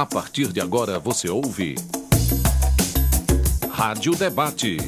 A 0.00 0.06
partir 0.06 0.50
de 0.50 0.62
agora 0.62 0.98
você 0.98 1.28
ouve. 1.28 1.74
Rádio 3.70 4.16
Debate. 4.16 4.78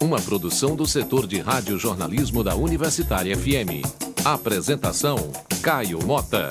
Uma 0.00 0.18
produção 0.18 0.74
do 0.74 0.86
setor 0.86 1.26
de 1.26 1.40
rádio-jornalismo 1.40 2.42
da 2.42 2.54
Universitária 2.54 3.36
FM. 3.36 3.84
Apresentação: 4.24 5.18
Caio 5.60 6.02
Mota. 6.06 6.48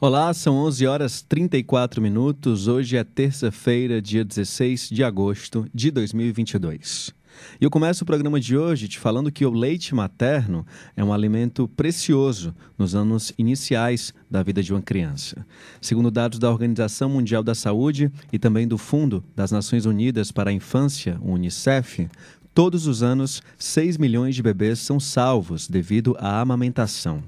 Olá, 0.00 0.32
são 0.32 0.54
11 0.58 0.86
horas 0.86 1.20
34 1.20 2.00
minutos. 2.00 2.68
Hoje 2.68 2.96
é 2.96 3.02
terça-feira, 3.02 4.00
dia 4.00 4.24
16 4.24 4.88
de 4.88 5.02
agosto 5.02 5.66
de 5.74 5.90
2022. 5.90 7.12
E 7.60 7.64
eu 7.64 7.70
começo 7.70 8.04
o 8.04 8.06
programa 8.06 8.40
de 8.40 8.56
hoje 8.56 8.88
te 8.88 8.98
falando 8.98 9.30
que 9.30 9.44
o 9.44 9.50
leite 9.50 9.94
materno 9.94 10.66
é 10.96 11.04
um 11.04 11.12
alimento 11.12 11.68
precioso 11.68 12.54
nos 12.78 12.94
anos 12.94 13.32
iniciais 13.38 14.12
da 14.30 14.42
vida 14.42 14.62
de 14.62 14.72
uma 14.72 14.82
criança. 14.82 15.46
Segundo 15.80 16.10
dados 16.10 16.38
da 16.38 16.50
Organização 16.50 17.10
Mundial 17.10 17.42
da 17.42 17.54
Saúde 17.54 18.10
e 18.32 18.38
também 18.38 18.66
do 18.66 18.78
Fundo 18.78 19.24
das 19.34 19.50
Nações 19.50 19.86
Unidas 19.86 20.32
para 20.32 20.50
a 20.50 20.52
Infância, 20.52 21.18
o 21.20 21.32
UNICEF, 21.32 22.08
todos 22.54 22.86
os 22.86 23.02
anos 23.02 23.42
6 23.58 23.96
milhões 23.96 24.34
de 24.34 24.42
bebês 24.42 24.78
são 24.78 24.98
salvos 24.98 25.68
devido 25.68 26.16
à 26.18 26.40
amamentação. 26.40 27.22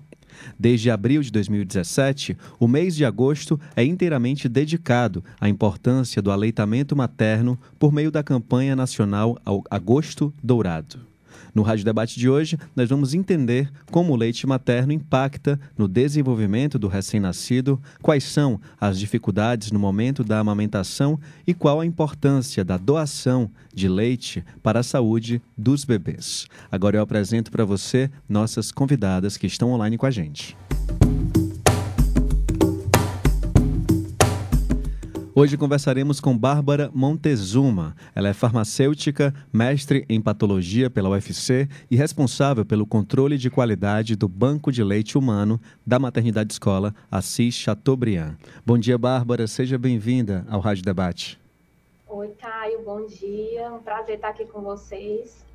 Desde 0.58 0.90
abril 0.90 1.22
de 1.22 1.30
2017, 1.30 2.36
o 2.58 2.66
mês 2.66 2.94
de 2.96 3.04
agosto 3.04 3.60
é 3.76 3.84
inteiramente 3.84 4.48
dedicado 4.48 5.24
à 5.40 5.48
importância 5.48 6.22
do 6.22 6.30
aleitamento 6.30 6.96
materno 6.96 7.58
por 7.78 7.92
meio 7.92 8.10
da 8.10 8.22
campanha 8.22 8.74
nacional 8.74 9.38
Agosto 9.70 10.32
Dourado. 10.42 11.11
No 11.54 11.62
Rádio 11.62 11.84
Debate 11.84 12.18
de 12.18 12.30
hoje, 12.30 12.58
nós 12.74 12.88
vamos 12.88 13.12
entender 13.12 13.70
como 13.90 14.12
o 14.12 14.16
leite 14.16 14.46
materno 14.46 14.92
impacta 14.92 15.60
no 15.76 15.86
desenvolvimento 15.86 16.78
do 16.78 16.88
recém-nascido, 16.88 17.80
quais 18.00 18.24
são 18.24 18.58
as 18.80 18.98
dificuldades 18.98 19.70
no 19.70 19.78
momento 19.78 20.24
da 20.24 20.38
amamentação 20.38 21.20
e 21.46 21.52
qual 21.52 21.80
a 21.80 21.86
importância 21.86 22.64
da 22.64 22.78
doação 22.78 23.50
de 23.74 23.86
leite 23.86 24.42
para 24.62 24.80
a 24.80 24.82
saúde 24.82 25.42
dos 25.56 25.84
bebês. 25.84 26.46
Agora 26.70 26.96
eu 26.96 27.02
apresento 27.02 27.50
para 27.50 27.64
você 27.64 28.10
nossas 28.28 28.72
convidadas 28.72 29.36
que 29.36 29.46
estão 29.46 29.72
online 29.72 29.98
com 29.98 30.06
a 30.06 30.10
gente. 30.10 30.56
Hoje 35.34 35.56
conversaremos 35.56 36.20
com 36.20 36.36
Bárbara 36.36 36.90
Montezuma. 36.92 37.96
Ela 38.14 38.28
é 38.28 38.34
farmacêutica, 38.34 39.32
mestre 39.50 40.04
em 40.06 40.20
patologia 40.20 40.90
pela 40.90 41.08
UFC 41.08 41.66
e 41.90 41.96
responsável 41.96 42.66
pelo 42.66 42.84
controle 42.84 43.38
de 43.38 43.48
qualidade 43.48 44.14
do 44.14 44.28
Banco 44.28 44.70
de 44.70 44.84
Leite 44.84 45.16
Humano 45.16 45.58
da 45.86 45.98
Maternidade 45.98 46.52
Escola 46.52 46.94
Assis 47.10 47.54
Chateaubriand. 47.54 48.36
Bom 48.66 48.76
dia, 48.76 48.98
Bárbara. 48.98 49.46
Seja 49.46 49.78
bem-vinda 49.78 50.44
ao 50.50 50.60
Rádio 50.60 50.84
Debate. 50.84 51.40
Oi, 52.06 52.28
Caio. 52.38 52.82
Bom 52.84 53.06
dia. 53.06 53.72
Um 53.72 53.78
prazer 53.78 54.16
estar 54.16 54.28
aqui 54.28 54.44
com 54.44 54.60
vocês. 54.60 55.46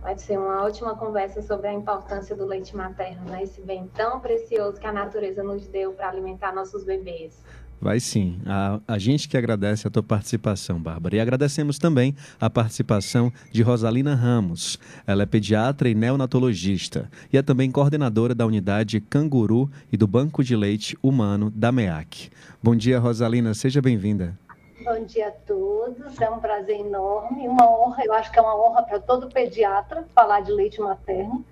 Vai 0.00 0.16
ser 0.16 0.38
uma 0.38 0.64
ótima 0.64 0.96
conversa 0.96 1.42
sobre 1.42 1.68
a 1.68 1.74
importância 1.74 2.34
do 2.34 2.46
leite 2.46 2.74
materno, 2.74 3.26
né? 3.26 3.42
esse 3.42 3.60
bem 3.60 3.86
tão 3.94 4.20
precioso 4.20 4.80
que 4.80 4.86
a 4.86 4.92
natureza 4.92 5.42
nos 5.42 5.68
deu 5.68 5.92
para 5.92 6.08
alimentar 6.08 6.54
nossos 6.54 6.82
bebês. 6.82 7.38
Vai 7.82 7.98
sim. 7.98 8.40
A, 8.46 8.78
a 8.86 8.96
gente 8.96 9.28
que 9.28 9.36
agradece 9.36 9.88
a 9.88 9.90
tua 9.90 10.04
participação, 10.04 10.78
Bárbara. 10.78 11.16
E 11.16 11.20
agradecemos 11.20 11.80
também 11.80 12.14
a 12.40 12.48
participação 12.48 13.32
de 13.50 13.60
Rosalina 13.60 14.14
Ramos. 14.14 14.78
Ela 15.04 15.24
é 15.24 15.26
pediatra 15.26 15.88
e 15.88 15.94
neonatologista 15.94 17.10
e 17.32 17.36
é 17.36 17.42
também 17.42 17.72
coordenadora 17.72 18.36
da 18.36 18.46
unidade 18.46 19.00
Canguru 19.00 19.68
e 19.90 19.96
do 19.96 20.06
Banco 20.06 20.44
de 20.44 20.54
Leite 20.54 20.96
Humano 21.02 21.50
da 21.50 21.72
MEAC. 21.72 22.30
Bom 22.62 22.76
dia, 22.76 23.00
Rosalina. 23.00 23.52
Seja 23.52 23.82
bem-vinda. 23.82 24.38
Bom 24.84 25.04
dia 25.04 25.26
a 25.26 25.32
todos. 25.32 26.20
É 26.20 26.30
um 26.30 26.38
prazer 26.38 26.78
enorme, 26.78 27.48
uma 27.48 27.68
honra. 27.68 28.04
Eu 28.04 28.12
acho 28.12 28.30
que 28.30 28.38
é 28.38 28.42
uma 28.42 28.64
honra 28.64 28.84
para 28.84 29.00
todo 29.00 29.28
pediatra 29.28 30.04
falar 30.14 30.42
de 30.42 30.52
leite 30.52 30.80
materno, 30.80 31.44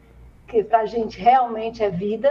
que 0.46 0.62
para 0.62 0.82
a 0.82 0.86
gente 0.86 1.18
realmente 1.18 1.82
é 1.82 1.90
vida 1.90 2.30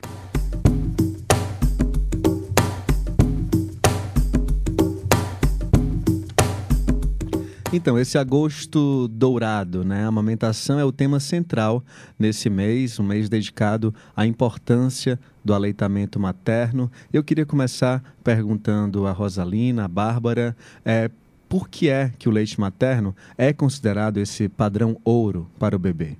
Então, 7.75 7.97
esse 7.97 8.19
agosto 8.19 9.07
dourado, 9.07 9.83
né? 9.83 10.03
A 10.03 10.07
amamentação 10.07 10.77
é 10.77 10.85
o 10.85 10.91
tema 10.91 11.19
central 11.19 11.83
nesse 12.19 12.47
mês, 12.47 12.99
um 12.99 13.03
mês 13.03 13.27
dedicado 13.27 13.91
à 14.15 14.27
importância 14.27 15.19
do 15.43 15.55
aleitamento 15.55 16.19
materno. 16.19 16.91
Eu 17.11 17.23
queria 17.23 17.47
começar 17.47 18.03
perguntando 18.23 19.07
a 19.07 19.11
Rosalina, 19.11 19.85
a 19.85 19.87
Bárbara, 19.87 20.55
é, 20.85 21.09
por 21.53 21.69
que 21.69 21.87
é 21.87 22.09
que 22.17 22.27
o 22.27 22.31
leite 22.31 22.59
materno 22.59 23.15
é 23.37 23.53
considerado 23.53 24.17
esse 24.17 24.49
padrão 24.49 24.97
ouro 25.05 25.47
para 25.59 25.75
o 25.75 25.79
bebê? 25.79 26.17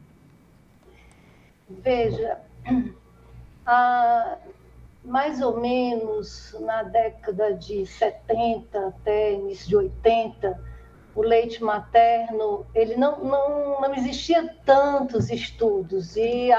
Veja, 1.67 2.38
há 3.66 4.38
mais 5.03 5.41
ou 5.41 5.59
menos 5.59 6.55
na 6.59 6.83
década 6.83 7.51
de 7.51 7.83
70 7.83 8.89
até 8.89 9.33
início 9.33 9.67
de 9.69 9.75
80, 9.75 10.63
o 11.16 11.23
leite 11.23 11.63
materno, 11.63 12.63
ele 12.75 12.95
não, 12.95 13.25
não, 13.25 13.81
não 13.81 13.95
existia 13.95 14.55
tantos 14.63 15.31
estudos 15.31 16.15
e 16.15 16.51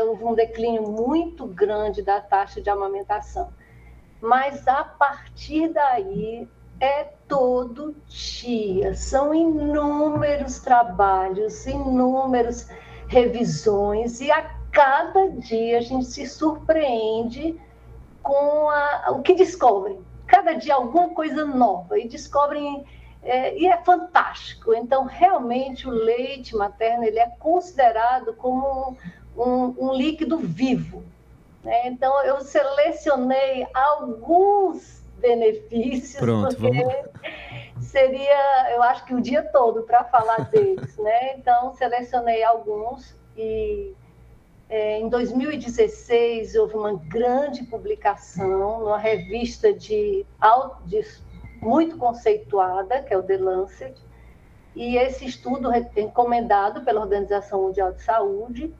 houve 0.00 0.24
um 0.24 0.34
declínio 0.34 0.90
muito 0.90 1.46
grande 1.46 2.00
da 2.00 2.22
taxa 2.22 2.62
de 2.62 2.70
amamentação. 2.70 3.52
Mas 4.18 4.66
a 4.66 4.82
partir 4.82 5.68
daí 5.74 6.48
é 6.80 7.04
todo 7.26 7.94
dia. 8.06 8.94
São 8.94 9.34
inúmeros 9.34 10.58
trabalhos, 10.58 11.66
inúmeras 11.66 12.68
revisões, 13.06 14.20
e 14.20 14.30
a 14.30 14.42
cada 14.70 15.30
dia 15.30 15.78
a 15.78 15.80
gente 15.80 16.06
se 16.06 16.26
surpreende 16.26 17.58
com 18.22 18.68
a, 18.68 19.10
o 19.10 19.22
que 19.22 19.34
descobrem. 19.34 20.00
Cada 20.26 20.52
dia 20.52 20.74
alguma 20.74 21.10
coisa 21.10 21.44
nova, 21.44 21.98
e 21.98 22.08
descobrem. 22.08 22.84
É, 23.20 23.58
e 23.58 23.66
é 23.66 23.76
fantástico. 23.78 24.72
Então, 24.72 25.04
realmente, 25.04 25.88
o 25.88 25.90
leite 25.90 26.54
materno 26.54 27.02
ele 27.04 27.18
é 27.18 27.26
considerado 27.38 28.32
como 28.34 28.96
um, 29.36 29.74
um 29.76 29.92
líquido 29.92 30.38
vivo. 30.38 31.02
Né? 31.64 31.88
Então, 31.88 32.22
eu 32.22 32.40
selecionei 32.40 33.66
alguns 33.74 34.97
benefícios, 35.18 36.20
Pronto, 36.20 36.56
porque 36.56 36.82
vamos... 36.82 36.94
seria, 37.80 38.72
eu 38.72 38.82
acho 38.82 39.04
que 39.04 39.14
o 39.14 39.20
dia 39.20 39.42
todo 39.42 39.82
para 39.82 40.04
falar 40.04 40.48
deles, 40.50 40.96
né? 40.98 41.34
Então, 41.36 41.74
selecionei 41.74 42.42
alguns 42.42 43.16
e 43.36 43.94
é, 44.68 44.98
em 44.98 45.08
2016 45.08 46.54
houve 46.56 46.74
uma 46.74 46.94
grande 46.94 47.64
publicação 47.64 48.80
numa 48.80 48.98
revista 48.98 49.72
de, 49.72 50.26
de 50.86 51.04
muito 51.60 51.96
conceituada, 51.96 53.02
que 53.02 53.12
é 53.12 53.18
o 53.18 53.22
The 53.22 53.36
Lancet, 53.36 53.94
e 54.76 54.96
esse 54.96 55.24
estudo 55.24 55.70
encomendado 55.96 56.82
pela 56.82 57.00
Organização 57.00 57.62
Mundial 57.62 57.92
de 57.92 58.02
Saúde, 58.02 58.72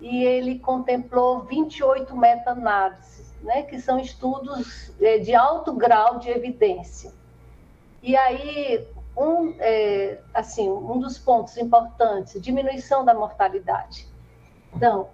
e 0.00 0.24
ele 0.24 0.58
contemplou 0.58 1.40
28 1.40 2.16
meta-análises 2.16 3.19
né, 3.42 3.62
que 3.62 3.80
são 3.80 3.98
estudos 3.98 4.92
é, 5.00 5.18
de 5.18 5.34
alto 5.34 5.72
grau 5.72 6.18
de 6.18 6.30
evidência. 6.30 7.12
E 8.02 8.16
aí, 8.16 8.86
um, 9.16 9.54
é, 9.58 10.18
assim, 10.32 10.68
um 10.68 10.98
dos 10.98 11.18
pontos 11.18 11.56
importantes, 11.56 12.40
diminuição 12.40 13.04
da 13.04 13.14
mortalidade. 13.14 14.06
Então, 14.74 15.08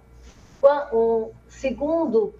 um, 0.93 1.31
segundo 1.47 2.33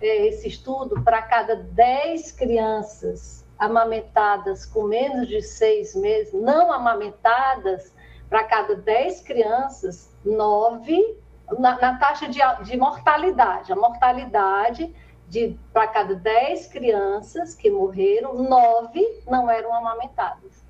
é, 0.00 0.26
esse 0.26 0.48
estudo, 0.48 1.02
para 1.02 1.22
cada 1.22 1.56
10 1.56 2.32
crianças 2.32 3.44
amamentadas 3.58 4.64
com 4.64 4.84
menos 4.84 5.28
de 5.28 5.42
seis 5.42 5.94
meses, 5.94 6.32
não 6.32 6.72
amamentadas, 6.72 7.92
para 8.28 8.44
cada 8.44 8.76
10 8.76 9.20
crianças, 9.22 10.10
9 10.24 11.18
na, 11.58 11.78
na 11.78 11.98
taxa 11.98 12.28
de, 12.28 12.38
de 12.62 12.76
mortalidade. 12.76 13.72
A 13.72 13.76
mortalidade 13.76 14.94
de 15.30 15.56
para 15.72 15.86
cada 15.86 16.14
10 16.14 16.66
crianças 16.66 17.54
que 17.54 17.70
morreram, 17.70 18.34
9 18.34 19.22
não 19.28 19.48
eram 19.48 19.72
amamentadas. 19.72 20.64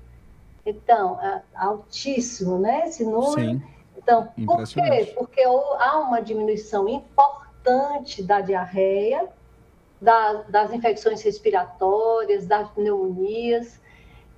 Então, 0.63 1.19
é 1.19 1.41
altíssimo, 1.55 2.59
né? 2.59 2.87
Esse 2.87 3.03
número. 3.03 3.59
Sim. 3.59 3.63
Então, 3.97 4.27
por 4.45 4.63
quê? 4.67 5.13
Porque 5.17 5.41
há 5.41 5.99
uma 5.99 6.21
diminuição 6.21 6.87
importante 6.87 8.21
da 8.21 8.39
diarreia, 8.41 9.27
da, 9.99 10.33
das 10.43 10.71
infecções 10.71 11.21
respiratórias, 11.23 12.45
das 12.45 12.69
pneumonias. 12.69 13.81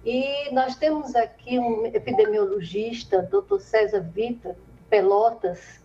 E 0.06 0.50
nós 0.54 0.78
temos 0.78 1.16
aqui 1.16 1.60
um 1.60 1.86
epidemiologista, 1.86 3.22
Dr. 3.22 3.60
César 3.60 4.02
Vita, 4.02 4.56
Pelotas, 4.90 5.82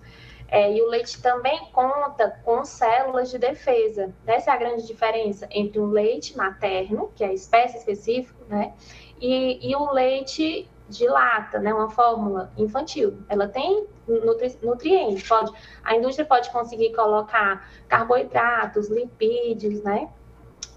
É, 0.48 0.72
e 0.72 0.80
o 0.80 0.88
leite 0.88 1.20
também 1.20 1.68
conta 1.72 2.40
com 2.44 2.64
células 2.64 3.30
de 3.30 3.38
defesa. 3.38 4.14
Essa 4.26 4.50
é 4.50 4.54
a 4.54 4.56
grande 4.56 4.86
diferença 4.86 5.48
entre 5.50 5.80
um 5.80 5.86
leite 5.86 6.36
materno, 6.36 7.10
que 7.14 7.24
é 7.24 7.28
a 7.28 7.32
espécie 7.32 7.78
específica, 7.78 8.44
né, 8.48 8.72
e, 9.20 9.70
e 9.70 9.74
o 9.74 9.90
leite 9.92 10.68
de 10.88 11.08
lata, 11.08 11.58
né, 11.58 11.74
uma 11.74 11.90
fórmula 11.90 12.52
infantil. 12.56 13.18
Ela 13.28 13.48
tem 13.48 13.86
nutri 14.06 14.56
nutrientes, 14.62 15.26
pode, 15.26 15.52
a 15.82 15.96
indústria 15.96 16.24
pode 16.24 16.48
conseguir 16.50 16.94
colocar 16.94 17.68
carboidratos, 17.88 18.88
lipídios, 18.88 19.82
né, 19.82 20.08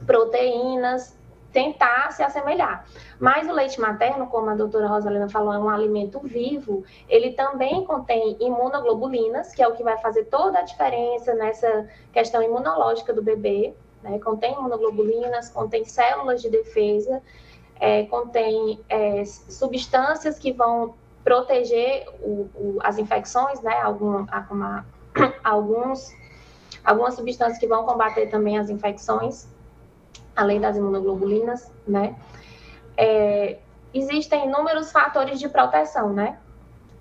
proteínas, 0.05 1.18
tentar 1.51 2.11
se 2.11 2.23
assemelhar. 2.23 2.85
Mas 3.19 3.47
o 3.47 3.53
leite 3.53 3.79
materno, 3.79 4.27
como 4.27 4.49
a 4.49 4.55
doutora 4.55 4.87
Rosalina 4.87 5.29
falou, 5.29 5.53
é 5.53 5.59
um 5.59 5.69
alimento 5.69 6.19
vivo, 6.19 6.83
ele 7.07 7.31
também 7.31 7.83
contém 7.85 8.37
imunoglobulinas, 8.39 9.53
que 9.53 9.61
é 9.61 9.67
o 9.67 9.75
que 9.75 9.83
vai 9.83 9.97
fazer 9.97 10.25
toda 10.25 10.59
a 10.59 10.61
diferença 10.61 11.33
nessa 11.33 11.87
questão 12.13 12.41
imunológica 12.41 13.13
do 13.13 13.21
bebê, 13.21 13.73
né? 14.03 14.19
contém 14.19 14.53
imunoglobulinas, 14.53 15.49
contém 15.49 15.83
células 15.85 16.41
de 16.41 16.49
defesa, 16.49 17.21
é, 17.79 18.03
contém 18.05 18.79
é, 18.89 19.23
substâncias 19.25 20.37
que 20.37 20.51
vão 20.51 20.95
proteger 21.23 22.07
o, 22.21 22.49
o, 22.55 22.77
as 22.81 22.97
infecções, 22.97 23.61
né? 23.61 23.79
Algum, 23.81 24.25
alguns, 25.43 26.11
algumas 26.83 27.13
substâncias 27.13 27.57
que 27.57 27.67
vão 27.67 27.85
combater 27.85 28.29
também 28.29 28.57
as 28.57 28.69
infecções 28.69 29.47
além 30.39 30.59
das 30.59 30.77
imunoglobulinas, 30.77 31.71
né? 31.87 32.15
É, 32.97 33.57
existem 33.93 34.47
inúmeros 34.47 34.91
fatores 34.91 35.39
de 35.39 35.49
proteção, 35.49 36.13
né? 36.13 36.37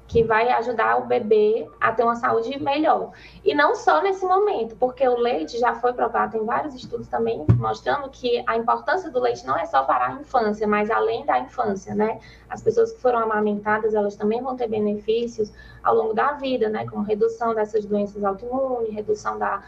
Que 0.06 0.25
vai 0.25 0.49
ajudar 0.49 0.96
o 0.96 1.06
bebê 1.06 1.69
a 1.79 1.93
ter 1.93 2.02
uma 2.02 2.17
saúde 2.17 2.58
melhor. 2.58 3.12
E 3.44 3.55
não 3.55 3.75
só 3.75 4.00
nesse 4.00 4.25
momento, 4.25 4.75
porque 4.76 5.06
o 5.06 5.19
leite 5.19 5.58
já 5.58 5.75
foi 5.75 5.93
provado 5.93 6.37
em 6.37 6.44
vários 6.46 6.75
estudos 6.75 7.08
também, 7.08 7.44
mostrando 7.58 8.08
que 8.08 8.43
a 8.46 8.56
importância 8.56 9.11
do 9.11 9.20
leite 9.20 9.46
não 9.46 9.56
é 9.56 9.67
só 9.67 9.84
para 9.84 10.06
a 10.06 10.12
infância, 10.12 10.67
mas 10.67 10.91
além 10.91 11.26
da 11.26 11.38
infância, 11.38 11.94
né? 11.94 12.19
As 12.49 12.62
pessoas 12.62 12.93
que 12.93 13.00
foram 13.00 13.19
amamentadas, 13.19 13.94
elas 13.94 14.17
também 14.17 14.41
vão 14.41 14.56
ter 14.56 14.69
benefícios 14.69 15.52
ao 15.82 15.94
longo 15.94 16.14
da 16.14 16.32
vida, 16.32 16.69
né? 16.70 16.87
Como 16.87 17.02
redução 17.02 17.55
dessas 17.55 17.84
doenças 17.84 18.25
autoimunes, 18.25 18.94
redução 18.94 19.38
da 19.38 19.62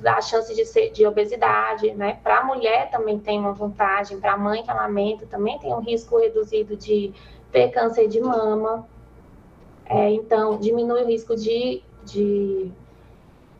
da 0.00 0.20
chance 0.20 0.54
de, 0.54 0.64
ser, 0.64 0.90
de 0.90 1.06
obesidade, 1.06 1.92
né? 1.94 2.18
Para 2.22 2.38
a 2.38 2.44
mulher 2.44 2.90
também 2.90 3.18
tem 3.18 3.38
uma 3.38 3.52
vantagem, 3.52 4.18
para 4.18 4.32
a 4.32 4.36
mãe 4.36 4.62
que 4.62 4.70
amamenta 4.70 5.26
também 5.26 5.58
tem 5.58 5.72
um 5.72 5.80
risco 5.80 6.18
reduzido 6.18 6.76
de 6.76 7.12
ter 7.52 7.70
câncer 7.70 8.08
de 8.08 8.20
mama. 8.20 8.86
É, 9.86 10.10
então, 10.10 10.58
diminui 10.58 11.02
o 11.02 11.06
risco 11.06 11.36
de, 11.36 11.82
de 12.04 12.70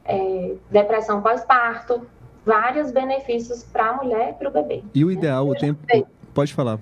é, 0.04 0.54
depressão 0.70 1.20
pós-parto, 1.22 2.06
vários 2.44 2.90
benefícios 2.90 3.62
para 3.62 3.90
a 3.90 3.92
mulher 3.94 4.30
e 4.30 4.32
para 4.32 4.48
o 4.48 4.52
bebê. 4.52 4.82
E 4.94 5.04
o 5.04 5.10
ideal, 5.10 5.48
o 5.48 5.54
tempo. 5.54 5.80
Pode 6.32 6.52
falar. 6.52 6.78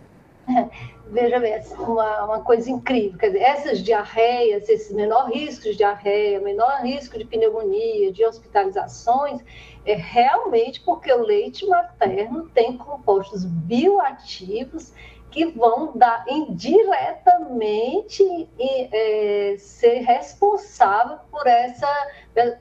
veja 1.13 1.39
bem, 1.39 1.61
uma, 1.79 2.25
uma 2.25 2.41
coisa 2.41 2.71
incrível. 2.71 3.19
Quer 3.19 3.27
dizer, 3.29 3.43
essas 3.43 3.79
diarreias, 3.81 4.67
esse 4.69 4.95
menor 4.95 5.31
risco 5.31 5.65
de 5.65 5.77
diarreia, 5.77 6.41
menor 6.41 6.81
risco 6.83 7.19
de 7.19 7.25
pneumonia, 7.27 8.11
de 8.11 8.25
hospitalizações, 8.25 9.43
é 9.85 9.95
realmente 9.95 10.81
porque 10.81 11.13
o 11.13 11.23
leite 11.23 11.67
materno 11.67 12.49
tem 12.55 12.79
compostos 12.79 13.45
bioativos 13.45 14.95
que 15.31 15.45
vão 15.47 15.93
dar 15.95 16.25
indiretamente 16.29 18.23
é, 18.59 19.57
ser 19.59 20.01
responsável 20.01 21.19
por, 21.31 21.47
essa, 21.47 21.89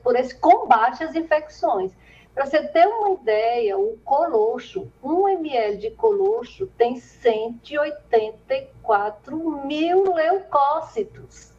por 0.02 0.14
esse 0.16 0.34
combate 0.34 1.04
às 1.04 1.14
infecções. 1.14 1.92
Para 2.34 2.46
você 2.46 2.66
ter 2.68 2.86
uma 2.86 3.10
ideia, 3.10 3.76
o 3.78 3.98
colocho, 4.04 4.90
1 5.02 5.28
ml 5.28 5.76
de 5.76 5.90
colocho 5.90 6.66
tem 6.78 6.96
184 6.96 9.66
mil 9.66 10.14
leucócitos. 10.14 11.52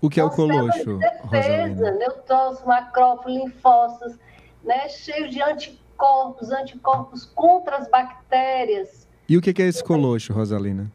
O 0.00 0.10
que 0.10 0.18
é 0.18 0.24
o 0.24 0.30
colocho? 0.30 0.98
Defesa, 1.30 1.92
neutrófilos, 1.92 2.64
macrófilos, 2.64 3.44
linfócitos, 3.44 4.18
né, 4.64 4.88
cheios 4.88 5.30
de 5.30 5.40
anticorpos, 5.40 6.50
anticorpos 6.50 7.24
contra 7.24 7.76
as 7.76 7.88
bactérias. 7.88 9.06
E 9.28 9.36
o 9.36 9.42
que 9.42 9.62
é 9.62 9.66
esse 9.66 9.82
colocho, 9.82 10.32
Rosalina? 10.32 10.90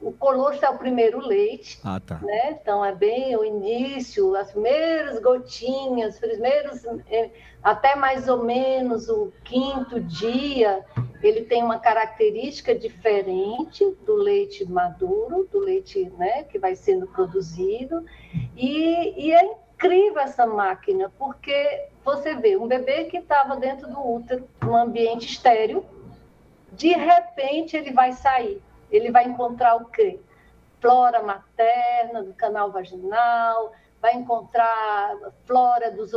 O 0.00 0.12
colostro 0.12 0.64
é 0.64 0.70
o 0.70 0.78
primeiro 0.78 1.18
leite, 1.18 1.80
ah, 1.82 1.98
tá. 1.98 2.20
né? 2.22 2.52
Então 2.52 2.84
é 2.84 2.94
bem 2.94 3.36
o 3.36 3.44
início, 3.44 4.36
as 4.36 4.52
primeiras 4.52 5.20
gotinhas, 5.20 6.14
os 6.14 6.20
primeiros, 6.20 6.84
é, 7.10 7.30
até 7.62 7.96
mais 7.96 8.28
ou 8.28 8.44
menos 8.44 9.08
o 9.08 9.32
quinto 9.44 10.00
dia, 10.00 10.84
ele 11.22 11.42
tem 11.42 11.62
uma 11.62 11.78
característica 11.78 12.74
diferente 12.74 13.84
do 14.06 14.14
leite 14.14 14.64
maduro, 14.64 15.48
do 15.50 15.58
leite, 15.58 16.10
né, 16.16 16.44
que 16.44 16.58
vai 16.58 16.76
sendo 16.76 17.06
produzido, 17.06 18.04
e, 18.56 19.26
e 19.26 19.32
é 19.32 19.42
incrível 19.44 20.20
essa 20.20 20.46
máquina, 20.46 21.12
porque 21.18 21.88
você 22.04 22.34
vê 22.34 22.56
um 22.56 22.66
bebê 22.66 23.04
que 23.04 23.18
estava 23.18 23.56
dentro 23.56 23.88
do 23.88 24.00
útero, 24.00 24.48
num 24.62 24.76
ambiente 24.76 25.26
estéreo, 25.26 25.84
de 26.72 26.88
repente 26.88 27.76
ele 27.76 27.92
vai 27.92 28.12
sair. 28.12 28.62
Ele 28.90 29.10
vai 29.10 29.24
encontrar 29.24 29.76
o 29.76 29.86
quê? 29.86 30.18
Flora 30.80 31.22
materna 31.22 32.22
do 32.22 32.32
canal 32.34 32.70
vaginal, 32.70 33.72
vai 34.00 34.14
encontrar 34.14 35.16
flora 35.44 35.90
dos, 35.90 36.12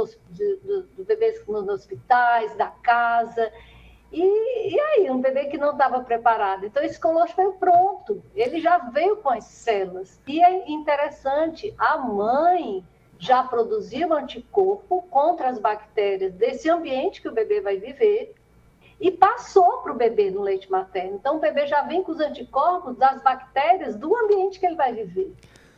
bebês 0.98 1.46
nos 1.48 1.68
hospitais, 1.68 2.56
da 2.56 2.68
casa. 2.68 3.52
E, 4.12 4.74
e, 4.74 4.80
aí, 4.80 5.10
um 5.10 5.22
bebê 5.22 5.46
que 5.46 5.58
não 5.58 5.72
estava 5.72 6.02
preparado. 6.02 6.66
Então, 6.66 6.84
esse 6.84 7.00
colostro 7.00 7.38
veio 7.38 7.54
pronto, 7.54 8.22
ele 8.36 8.60
já 8.60 8.78
veio 8.78 9.18
com 9.18 9.30
as 9.30 9.46
células. 9.46 10.20
E 10.28 10.44
é 10.44 10.70
interessante, 10.70 11.74
a 11.78 11.98
mãe 11.98 12.86
já 13.18 13.44
produziu 13.44 14.14
anticorpo 14.14 15.04
contra 15.04 15.50
as 15.50 15.60
bactérias 15.60 16.34
desse 16.34 16.70
ambiente 16.70 17.22
que 17.22 17.30
o 17.30 17.34
bebê 17.34 17.62
vai 17.62 17.78
viver 17.78 18.34
e 19.00 19.12
passou 19.12 19.78
para 19.78 19.92
o 19.92 19.96
bebê 19.96 20.30
no 20.30 20.42
leite 20.42 20.70
materno. 20.70 21.16
Então, 21.16 21.38
o 21.38 21.40
bebê 21.40 21.66
já 21.66 21.82
vem 21.82 22.04
com 22.04 22.12
os 22.12 22.20
anticorpos 22.20 22.98
das 22.98 23.22
bactérias 23.24 23.96
do 23.96 24.16
ambiente 24.16 24.60
que 24.60 24.66
ele 24.66 24.76
vai 24.76 24.94
viver. 24.94 25.34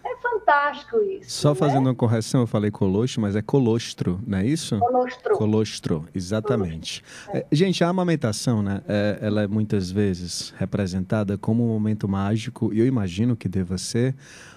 É 0.05 0.15
fantástico 0.17 0.97
isso. 1.01 1.29
Só 1.29 1.49
né? 1.49 1.55
fazendo 1.55 1.87
uma 1.87 1.95
correção, 1.95 2.41
eu 2.41 2.47
falei 2.47 2.69
colostro, 2.69 3.21
mas 3.21 3.35
é 3.35 3.41
colostro, 3.41 4.19
não 4.27 4.37
é 4.37 4.45
isso? 4.45 4.77
Colostro. 4.79 5.35
Colostro, 5.35 6.05
exatamente. 6.13 7.01
Colostro. 7.25 7.47
É. 7.51 7.55
Gente, 7.55 7.83
a 7.83 7.87
amamentação, 7.87 8.61
né, 8.61 8.81
é, 8.87 9.19
ela 9.21 9.43
é 9.43 9.47
muitas 9.47 9.89
vezes 9.89 10.53
representada 10.57 11.37
como 11.37 11.63
um 11.63 11.69
momento 11.69 12.07
mágico, 12.07 12.73
e 12.73 12.79
eu 12.79 12.85
imagino 12.85 13.35
que 13.35 13.47
deva 13.47 13.77
ser, 13.77 14.13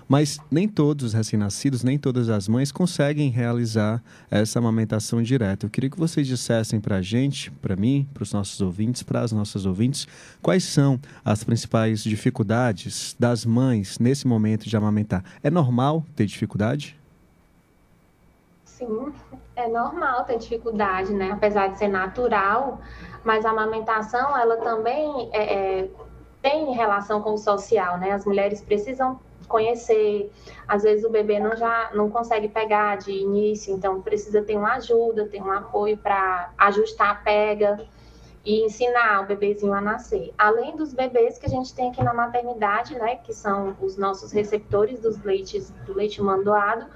mas 0.09 0.39
nem 0.51 0.69
todos 0.69 1.07
os 1.07 1.13
recém-nascidos, 1.13 1.83
nem 1.83 1.99
todas 1.99 2.29
as 2.29 2.49
mães 2.49 2.71
conseguem 2.71 3.31
realizar 3.31 4.03
essa 4.31 4.59
amamentação 4.59 5.23
direta. 5.23 5.67
Eu 5.67 5.71
queria 5.71 5.91
que 5.91 5.99
vocês 5.99 6.27
dissessem 6.27 6.81
para 6.81 6.97
a 6.97 7.03
gente, 7.03 7.51
para 7.51 7.77
mim, 7.77 8.09
para 8.15 8.23
os 8.23 8.33
nossos 8.33 8.61
ouvintes, 8.61 9.03
para 9.03 9.21
as 9.21 9.33
nossas 9.33 9.67
ouvintes, 9.67 10.07
quais 10.41 10.65
são 10.65 11.01
as 11.25 11.43
principais 11.43 12.03
dificuldades 12.03 13.17
das 13.19 13.45
mães 13.45 13.99
nesse 13.99 14.27
momento 14.27 14.69
de 14.69 14.77
amamentar. 14.77 15.25
É 15.43 15.51
normal 15.51 16.05
ter 16.15 16.27
dificuldade? 16.27 16.97
Sim, 18.65 19.13
é 19.57 19.69
normal 19.69 20.25
ter 20.25 20.39
dificuldade, 20.39 21.13
né? 21.13 21.31
Apesar 21.33 21.69
de 21.69 21.79
ser 21.79 21.89
natural, 21.89 22.81
mas 23.25 23.45
a 23.45 23.51
amamentação, 23.51 24.37
ela 24.37 24.59
também 24.59 25.31
é, 25.33 25.81
é, 25.81 25.91
tem 26.43 26.73
relação 26.75 27.23
com 27.23 27.35
o 27.35 27.39
social, 27.39 27.99
né? 27.99 28.13
As 28.13 28.25
mulheres 28.25 28.61
precisam 28.61 29.19
conhecer. 29.47 30.31
Às 30.67 30.83
vezes 30.83 31.05
o 31.05 31.11
bebê 31.11 31.39
não 31.39 31.57
já 31.57 31.91
não 31.95 32.11
consegue 32.11 32.49
pegar 32.49 32.97
de 32.97 33.13
início, 33.13 33.75
então 33.75 34.03
precisa 34.03 34.43
ter 34.43 34.57
uma 34.57 34.75
ajuda, 34.75 35.27
ter 35.27 35.43
um 35.43 35.51
apoio 35.51 35.97
para 35.97 36.51
ajustar 36.59 37.11
a 37.11 37.15
pega 37.15 37.87
e 38.45 38.65
ensinar 38.65 39.23
o 39.23 39.27
bebezinho 39.27 39.75
a 39.75 39.81
nascer. 39.81 40.33
Além 40.39 40.77
dos 40.77 40.95
bebês 40.95 41.37
que 41.37 41.47
a 41.47 41.49
gente 41.49 41.75
tem 41.75 41.91
aqui 41.91 42.03
na 42.03 42.15
maternidade, 42.15 42.95
né, 42.95 43.17
que 43.17 43.35
são 43.35 43.77
os 43.81 43.97
nossos 43.97 44.31
receptores 44.31 45.01
dos 45.01 45.21
leites 45.25 45.71
do 45.85 45.93
leite 45.93 46.23
mandoado, 46.23 46.87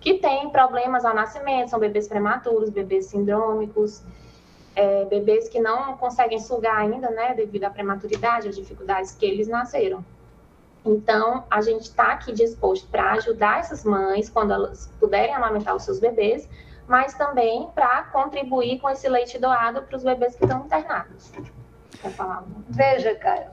que 0.00 0.14
têm 0.14 0.48
problemas 0.50 1.04
ao 1.04 1.12
nascimento, 1.12 1.70
são 1.70 1.80
bebês 1.80 2.06
prematuros, 2.06 2.70
bebês 2.70 3.06
sindrômicos, 3.06 4.02
é, 4.74 5.04
bebês 5.06 5.48
que 5.48 5.60
não 5.60 5.96
conseguem 5.96 6.38
sugar 6.38 6.76
ainda, 6.76 7.10
né, 7.10 7.34
devido 7.34 7.64
à 7.64 7.70
prematuridade, 7.70 8.48
às 8.48 8.56
dificuldades 8.56 9.10
que 9.10 9.26
eles 9.26 9.48
nasceram. 9.48 10.04
Então, 10.84 11.44
a 11.50 11.60
gente 11.60 11.82
está 11.82 12.12
aqui 12.12 12.32
disposto 12.32 12.88
para 12.88 13.12
ajudar 13.12 13.60
essas 13.60 13.84
mães 13.84 14.30
quando 14.30 14.52
elas 14.52 14.90
puderem 14.98 15.34
amamentar 15.34 15.76
os 15.76 15.82
seus 15.82 15.98
bebês, 15.98 16.48
mas 16.86 17.14
também 17.14 17.68
para 17.74 18.04
contribuir 18.04 18.80
com 18.80 18.88
esse 18.88 19.08
leite 19.08 19.38
doado 19.38 19.82
para 19.82 19.96
os 19.96 20.02
bebês 20.02 20.34
que 20.34 20.44
estão 20.44 20.64
internados. 20.64 21.32
Veja, 22.68 23.14
Caio, 23.14 23.50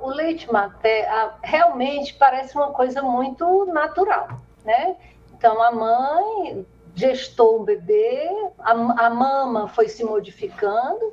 o 0.00 0.08
leite 0.08 0.52
materno 0.52 1.32
realmente 1.42 2.14
parece 2.14 2.56
uma 2.56 2.72
coisa 2.72 3.02
muito 3.02 3.66
natural, 3.66 4.28
né? 4.64 4.96
Então, 5.32 5.62
a 5.62 5.70
mãe 5.70 6.66
gestou 6.94 7.60
o 7.60 7.64
bebê, 7.64 8.28
a, 8.58 8.72
a 8.72 9.10
mama 9.10 9.68
foi 9.68 9.88
se 9.88 10.02
modificando, 10.04 11.12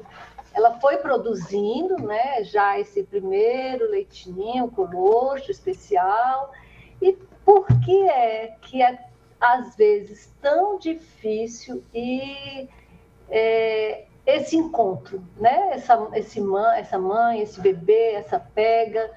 ela 0.55 0.79
foi 0.79 0.97
produzindo, 0.97 1.97
né, 1.97 2.41
já 2.45 2.79
esse 2.79 3.03
primeiro 3.03 3.91
leitinho, 3.91 4.71
colostro 4.71 5.51
especial. 5.51 6.53
E 7.01 7.11
por 7.43 7.67
que 7.81 8.07
é 8.07 8.55
que 8.61 8.81
é, 8.81 8.97
às 9.39 9.75
vezes, 9.75 10.33
tão 10.41 10.79
difícil 10.79 11.83
e 11.93 12.69
é, 13.29 14.05
esse 14.25 14.55
encontro, 14.55 15.21
né? 15.37 15.71
Essa, 15.73 16.09
esse 16.13 16.39
mãe, 16.39 16.79
essa 16.79 16.97
mãe, 16.97 17.41
esse 17.41 17.59
bebê, 17.59 18.13
essa 18.13 18.39
pega. 18.39 19.11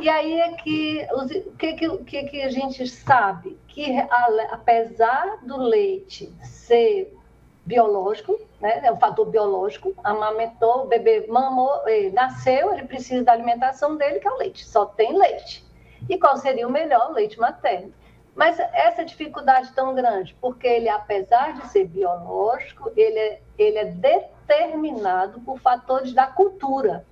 E 0.00 0.08
aí 0.08 0.40
é 0.40 0.52
que 0.52 1.06
o 1.12 1.56
que, 1.56 1.72
que, 2.04 2.22
que 2.24 2.42
a 2.42 2.48
gente 2.48 2.86
sabe? 2.86 3.58
Que 3.66 3.98
apesar 4.52 5.44
do 5.44 5.56
leite 5.56 6.32
ser 6.44 7.15
biológico, 7.66 8.38
né? 8.60 8.80
é 8.84 8.92
um 8.92 8.96
fator 8.96 9.26
biológico, 9.26 9.92
amamentou, 10.02 10.84
o 10.84 10.86
bebê 10.86 11.26
mamou, 11.26 11.86
ele 11.86 12.12
nasceu, 12.12 12.72
ele 12.72 12.86
precisa 12.86 13.24
da 13.24 13.32
alimentação 13.32 13.96
dele, 13.96 14.20
que 14.20 14.28
é 14.28 14.30
o 14.30 14.36
leite, 14.36 14.64
só 14.64 14.86
tem 14.86 15.18
leite. 15.18 15.66
E 16.08 16.16
qual 16.16 16.36
seria 16.36 16.66
o 16.66 16.70
melhor? 16.70 17.12
Leite 17.12 17.38
materno. 17.38 17.92
Mas 18.36 18.60
essa 18.60 19.04
dificuldade 19.04 19.72
tão 19.72 19.94
grande, 19.94 20.36
porque 20.40 20.66
ele, 20.66 20.88
apesar 20.88 21.54
de 21.54 21.66
ser 21.68 21.86
biológico, 21.86 22.92
ele 22.96 23.18
é, 23.18 23.40
ele 23.58 23.78
é 23.78 23.84
determinado 23.86 25.40
por 25.40 25.58
fatores 25.58 26.12
da 26.12 26.26
cultura. 26.26 27.04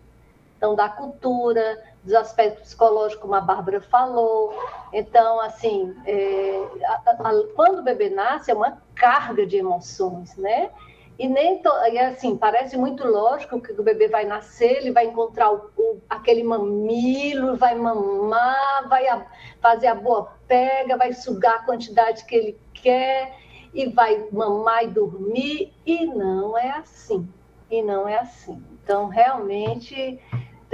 Então, 0.56 0.74
da 0.74 0.88
cultura, 0.88 1.82
dos 2.04 2.14
aspectos 2.14 2.62
psicológicos, 2.64 3.22
como 3.22 3.34
a 3.34 3.40
Bárbara 3.40 3.80
falou. 3.80 4.54
Então, 4.92 5.40
assim, 5.40 5.96
é, 6.06 6.68
a, 6.84 7.10
a, 7.10 7.44
quando 7.56 7.78
o 7.78 7.82
bebê 7.82 8.10
nasce, 8.10 8.50
é 8.50 8.54
uma 8.54 8.78
carga 8.94 9.46
de 9.46 9.56
emoções, 9.56 10.36
né? 10.36 10.70
E 11.18 11.28
nem 11.28 11.62
to... 11.62 11.70
e 11.92 11.98
assim, 11.98 12.36
parece 12.36 12.76
muito 12.76 13.06
lógico 13.06 13.60
que 13.60 13.72
o 13.72 13.82
bebê 13.82 14.08
vai 14.08 14.24
nascer, 14.24 14.78
ele 14.78 14.90
vai 14.90 15.06
encontrar 15.06 15.52
o, 15.52 15.70
o, 15.76 16.00
aquele 16.10 16.42
mamilo, 16.42 17.56
vai 17.56 17.74
mamar, 17.74 18.88
vai 18.88 19.06
a, 19.08 19.24
fazer 19.60 19.86
a 19.86 19.94
boa 19.94 20.32
pega, 20.46 20.96
vai 20.96 21.12
sugar 21.12 21.54
a 21.54 21.62
quantidade 21.62 22.24
que 22.24 22.34
ele 22.34 22.60
quer 22.74 23.36
e 23.72 23.86
vai 23.86 24.28
mamar 24.30 24.84
e 24.84 24.88
dormir. 24.88 25.72
E 25.86 26.04
não 26.04 26.58
é 26.58 26.70
assim. 26.70 27.28
E 27.70 27.80
não 27.80 28.08
é 28.08 28.18
assim. 28.18 28.62
Então, 28.82 29.08
realmente, 29.08 30.20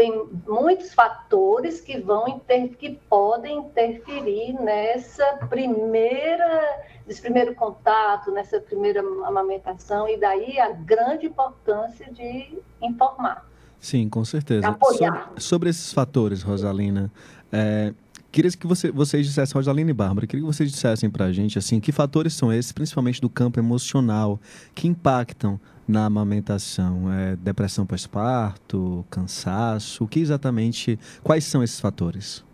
tem 0.00 0.30
muitos 0.48 0.94
fatores 0.94 1.82
que 1.82 2.00
vão 2.00 2.26
inter, 2.26 2.70
que 2.70 2.98
podem 3.06 3.58
interferir 3.58 4.54
nessa 4.54 5.26
primeira 5.46 6.86
nesse 7.06 7.20
primeiro 7.20 7.54
contato, 7.54 8.30
nessa 8.30 8.58
primeira 8.60 9.00
amamentação 9.26 10.08
e 10.08 10.18
daí 10.18 10.58
a 10.58 10.72
grande 10.72 11.26
importância 11.26 12.10
de 12.10 12.58
informar. 12.80 13.46
Sim, 13.78 14.08
com 14.08 14.24
certeza. 14.24 14.74
Sobre, 14.80 15.20
sobre, 15.36 15.68
esses 15.68 15.92
fatores, 15.92 16.40
Rosalina, 16.40 17.12
é, 17.52 17.92
queria 18.32 18.50
que 18.52 18.66
você, 18.66 18.90
vocês 18.90 19.26
dissessem, 19.26 19.54
Rosalina 19.54 19.90
e 19.90 19.94
Bárbara, 19.94 20.26
queria 20.26 20.42
que 20.42 20.50
vocês 20.50 20.70
dissessem 20.70 21.10
para 21.10 21.26
a 21.26 21.32
gente 21.32 21.58
assim, 21.58 21.78
que 21.78 21.92
fatores 21.92 22.32
são 22.32 22.50
esses, 22.50 22.72
principalmente 22.72 23.20
do 23.20 23.28
campo 23.28 23.58
emocional, 23.58 24.40
que 24.74 24.88
impactam 24.88 25.60
na 25.90 26.06
amamentação? 26.06 27.12
É 27.12 27.36
depressão 27.36 27.84
pós-parto, 27.84 29.04
cansaço? 29.10 30.04
O 30.04 30.08
que 30.08 30.20
exatamente, 30.20 30.98
quais 31.22 31.44
são 31.44 31.62
esses 31.62 31.80
fatores? 31.80 32.44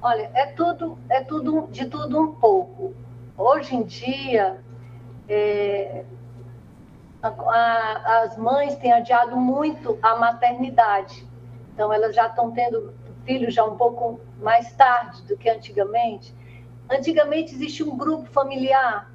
Olha, 0.00 0.30
é 0.34 0.46
tudo, 0.46 0.96
é 1.10 1.22
tudo 1.22 1.68
de 1.70 1.84
tudo 1.86 2.18
um 2.18 2.34
pouco. 2.34 2.94
Hoje 3.36 3.74
em 3.74 3.82
dia, 3.82 4.62
é, 5.28 6.04
a, 7.22 7.28
a, 7.28 8.22
as 8.22 8.36
mães 8.38 8.76
têm 8.76 8.92
adiado 8.92 9.36
muito 9.36 9.98
a 10.00 10.16
maternidade. 10.16 11.26
Então, 11.74 11.92
elas 11.92 12.14
já 12.14 12.28
estão 12.28 12.50
tendo 12.50 12.94
filhos 13.24 13.52
já 13.52 13.64
um 13.64 13.76
pouco 13.76 14.20
mais 14.40 14.72
tarde 14.72 15.22
do 15.24 15.36
que 15.36 15.50
antigamente. 15.50 16.34
Antigamente 16.88 17.54
existia 17.54 17.86
um 17.86 17.96
grupo 17.96 18.24
familiar 18.30 19.10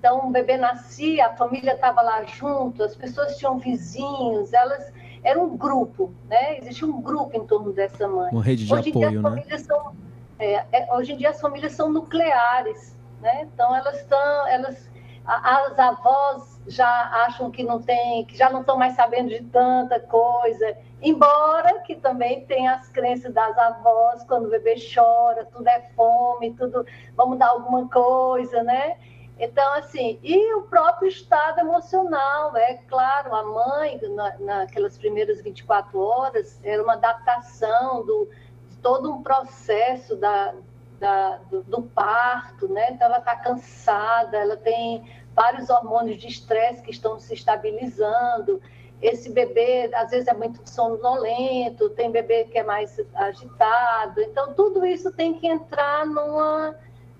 então, 0.00 0.28
o 0.28 0.30
bebê 0.30 0.56
nascia, 0.56 1.26
a 1.26 1.36
família 1.36 1.74
estava 1.74 2.00
lá 2.00 2.24
junto, 2.24 2.82
as 2.82 2.96
pessoas 2.96 3.36
tinham 3.36 3.58
vizinhos, 3.58 4.50
elas 4.54 4.90
era 5.22 5.38
um 5.38 5.58
grupo, 5.58 6.10
né? 6.26 6.56
Existia 6.56 6.88
um 6.88 7.02
grupo 7.02 7.36
em 7.36 7.46
torno 7.46 7.70
dessa 7.70 8.08
mãe. 8.08 8.30
Uma 8.32 8.42
rede 8.42 8.64
de 8.64 8.72
hoje 8.72 8.88
apoio, 8.88 9.20
né? 9.20 9.58
São, 9.58 9.94
é, 10.38 10.64
é, 10.72 10.94
hoje 10.94 11.12
em 11.12 11.18
dia 11.18 11.28
as 11.28 11.38
famílias 11.38 11.72
são 11.72 11.92
nucleares, 11.92 12.96
né? 13.20 13.42
Então 13.42 13.76
elas 13.76 14.00
estão, 14.00 14.48
elas, 14.48 14.90
as 15.26 15.78
avós 15.78 16.58
já 16.66 16.88
acham 17.26 17.50
que 17.50 17.62
não 17.62 17.82
tem, 17.82 18.24
que 18.24 18.38
já 18.38 18.48
não 18.48 18.60
estão 18.60 18.78
mais 18.78 18.94
sabendo 18.94 19.28
de 19.28 19.42
tanta 19.44 20.00
coisa. 20.00 20.78
Embora 21.02 21.80
que 21.80 21.94
também 21.94 22.46
tem 22.46 22.68
as 22.68 22.88
crenças 22.88 23.34
das 23.34 23.58
avós, 23.58 24.24
quando 24.24 24.46
o 24.46 24.50
bebê 24.50 24.76
chora, 24.94 25.44
tudo 25.44 25.68
é 25.68 25.82
fome, 25.94 26.54
tudo, 26.54 26.86
vamos 27.14 27.38
dar 27.38 27.48
alguma 27.48 27.86
coisa, 27.90 28.62
né? 28.62 28.96
Então, 29.42 29.72
assim, 29.72 30.18
e 30.22 30.54
o 30.54 30.64
próprio 30.64 31.08
estado 31.08 31.60
emocional, 31.60 32.54
é 32.54 32.74
claro, 32.86 33.34
a 33.34 33.42
mãe, 33.42 33.98
na, 34.14 34.38
naquelas 34.38 34.98
primeiras 34.98 35.40
24 35.40 35.98
horas, 35.98 36.60
era 36.62 36.82
uma 36.82 36.92
adaptação 36.92 38.04
do, 38.04 38.28
de 38.68 38.76
todo 38.76 39.10
um 39.10 39.22
processo 39.22 40.14
da, 40.14 40.54
da 40.98 41.38
do, 41.50 41.62
do, 41.62 41.82
parto, 41.84 42.68
né? 42.68 42.90
Então, 42.90 43.06
ela 43.06 43.16
está 43.16 43.34
cansada, 43.34 44.36
ela 44.36 44.58
tem 44.58 45.10
vários 45.34 45.70
hormônios 45.70 46.18
de 46.20 46.28
estresse 46.28 46.82
que 46.82 46.90
estão 46.90 47.18
se 47.18 47.32
estabilizando. 47.32 48.60
Esse 49.00 49.30
bebê, 49.30 49.90
às 49.94 50.10
vezes, 50.10 50.28
é 50.28 50.34
muito 50.34 50.68
sonolento, 50.68 51.88
tem 51.88 52.10
bebê 52.10 52.44
que 52.44 52.58
é 52.58 52.62
mais 52.62 53.00
agitado. 53.14 54.20
Então, 54.20 54.52
tudo 54.52 54.84
isso 54.84 55.10
tem 55.10 55.32
que 55.32 55.46
entrar 55.46 56.04
numa, 56.04 56.76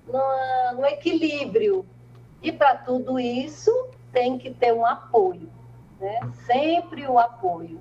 numa, 0.06 0.72
num 0.74 0.84
equilíbrio 0.84 1.86
e 2.42 2.52
para 2.52 2.76
tudo 2.76 3.18
isso 3.18 3.70
tem 4.12 4.38
que 4.38 4.50
ter 4.50 4.73
um 4.73 4.85
apoio, 4.85 5.50
né? 6.00 6.20
Sempre 6.47 7.06
o 7.06 7.18
apoio. 7.18 7.80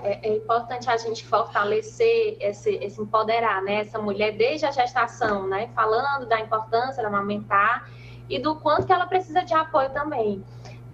É, 0.00 0.28
é, 0.28 0.36
importante 0.36 0.88
a 0.88 0.96
gente 0.96 1.26
fortalecer 1.26 2.36
esse, 2.40 2.70
esse 2.76 3.02
empoderar, 3.02 3.60
né? 3.62 3.80
Essa 3.80 3.98
mulher 3.98 4.36
desde 4.36 4.64
a 4.64 4.70
gestação, 4.70 5.46
né? 5.48 5.68
Falando 5.74 6.26
da 6.26 6.40
importância 6.40 7.02
da 7.02 7.08
amamentar 7.08 7.90
e 8.28 8.38
do 8.38 8.56
quanto 8.56 8.86
que 8.86 8.92
ela 8.92 9.06
precisa 9.06 9.42
de 9.42 9.54
apoio 9.54 9.90
também 9.90 10.44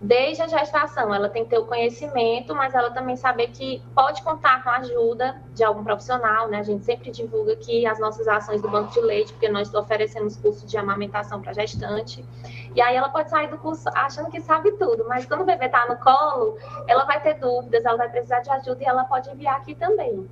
desde 0.01 0.43
a 0.43 0.47
gestação. 0.47 1.15
Ela 1.15 1.29
tem 1.29 1.45
que 1.45 1.51
ter 1.51 1.59
o 1.59 1.67
conhecimento, 1.67 2.55
mas 2.55 2.75
ela 2.75 2.91
também 2.91 3.17
saber 3.17 3.49
que 3.49 3.83
pode 3.95 4.23
contar 4.23 4.63
com 4.63 4.71
a 4.71 4.77
ajuda 4.77 5.41
de 5.53 5.65
algum 5.65 5.83
profissional, 5.83 6.49
né? 6.49 6.59
A 6.59 6.63
gente 6.63 6.85
sempre 6.85 7.11
divulga 7.11 7.53
aqui 7.53 7.87
as 7.87 7.99
nossas 7.99 8.29
ações 8.29 8.61
do 8.61 8.69
banco 8.69 8.93
de 8.93 9.01
leite, 9.01 9.33
porque 9.33 9.49
nós 9.49 9.73
oferecemos 9.75 10.37
curso 10.37 10.67
de 10.67 10.77
amamentação 10.77 11.41
para 11.41 11.53
gestante. 11.53 12.25
E 12.75 12.81
aí 12.81 12.97
ela 12.97 13.09
pode 13.09 13.31
sair 13.31 13.49
do 13.49 13.59
curso 13.59 13.89
achando 13.95 14.31
que 14.31 14.41
sabe 14.41 14.73
tudo, 14.73 15.07
mas 15.09 15.25
quando 15.25 15.43
o 15.43 15.45
bebê 15.45 15.67
está 15.67 15.87
no 15.87 15.97
colo, 15.97 16.59
ela 16.89 17.05
vai 17.05 17.21
ter 17.23 17.35
dúvidas, 17.35 17.85
ela 17.85 17.97
vai 17.97 18.09
precisar 18.09 18.41
de 18.41 18.51
ajuda 18.51 18.83
e 18.83 18.87
ela 18.87 19.05
pode 19.05 19.31
enviar 19.31 19.57
aqui 19.57 19.75
também. 19.75 20.29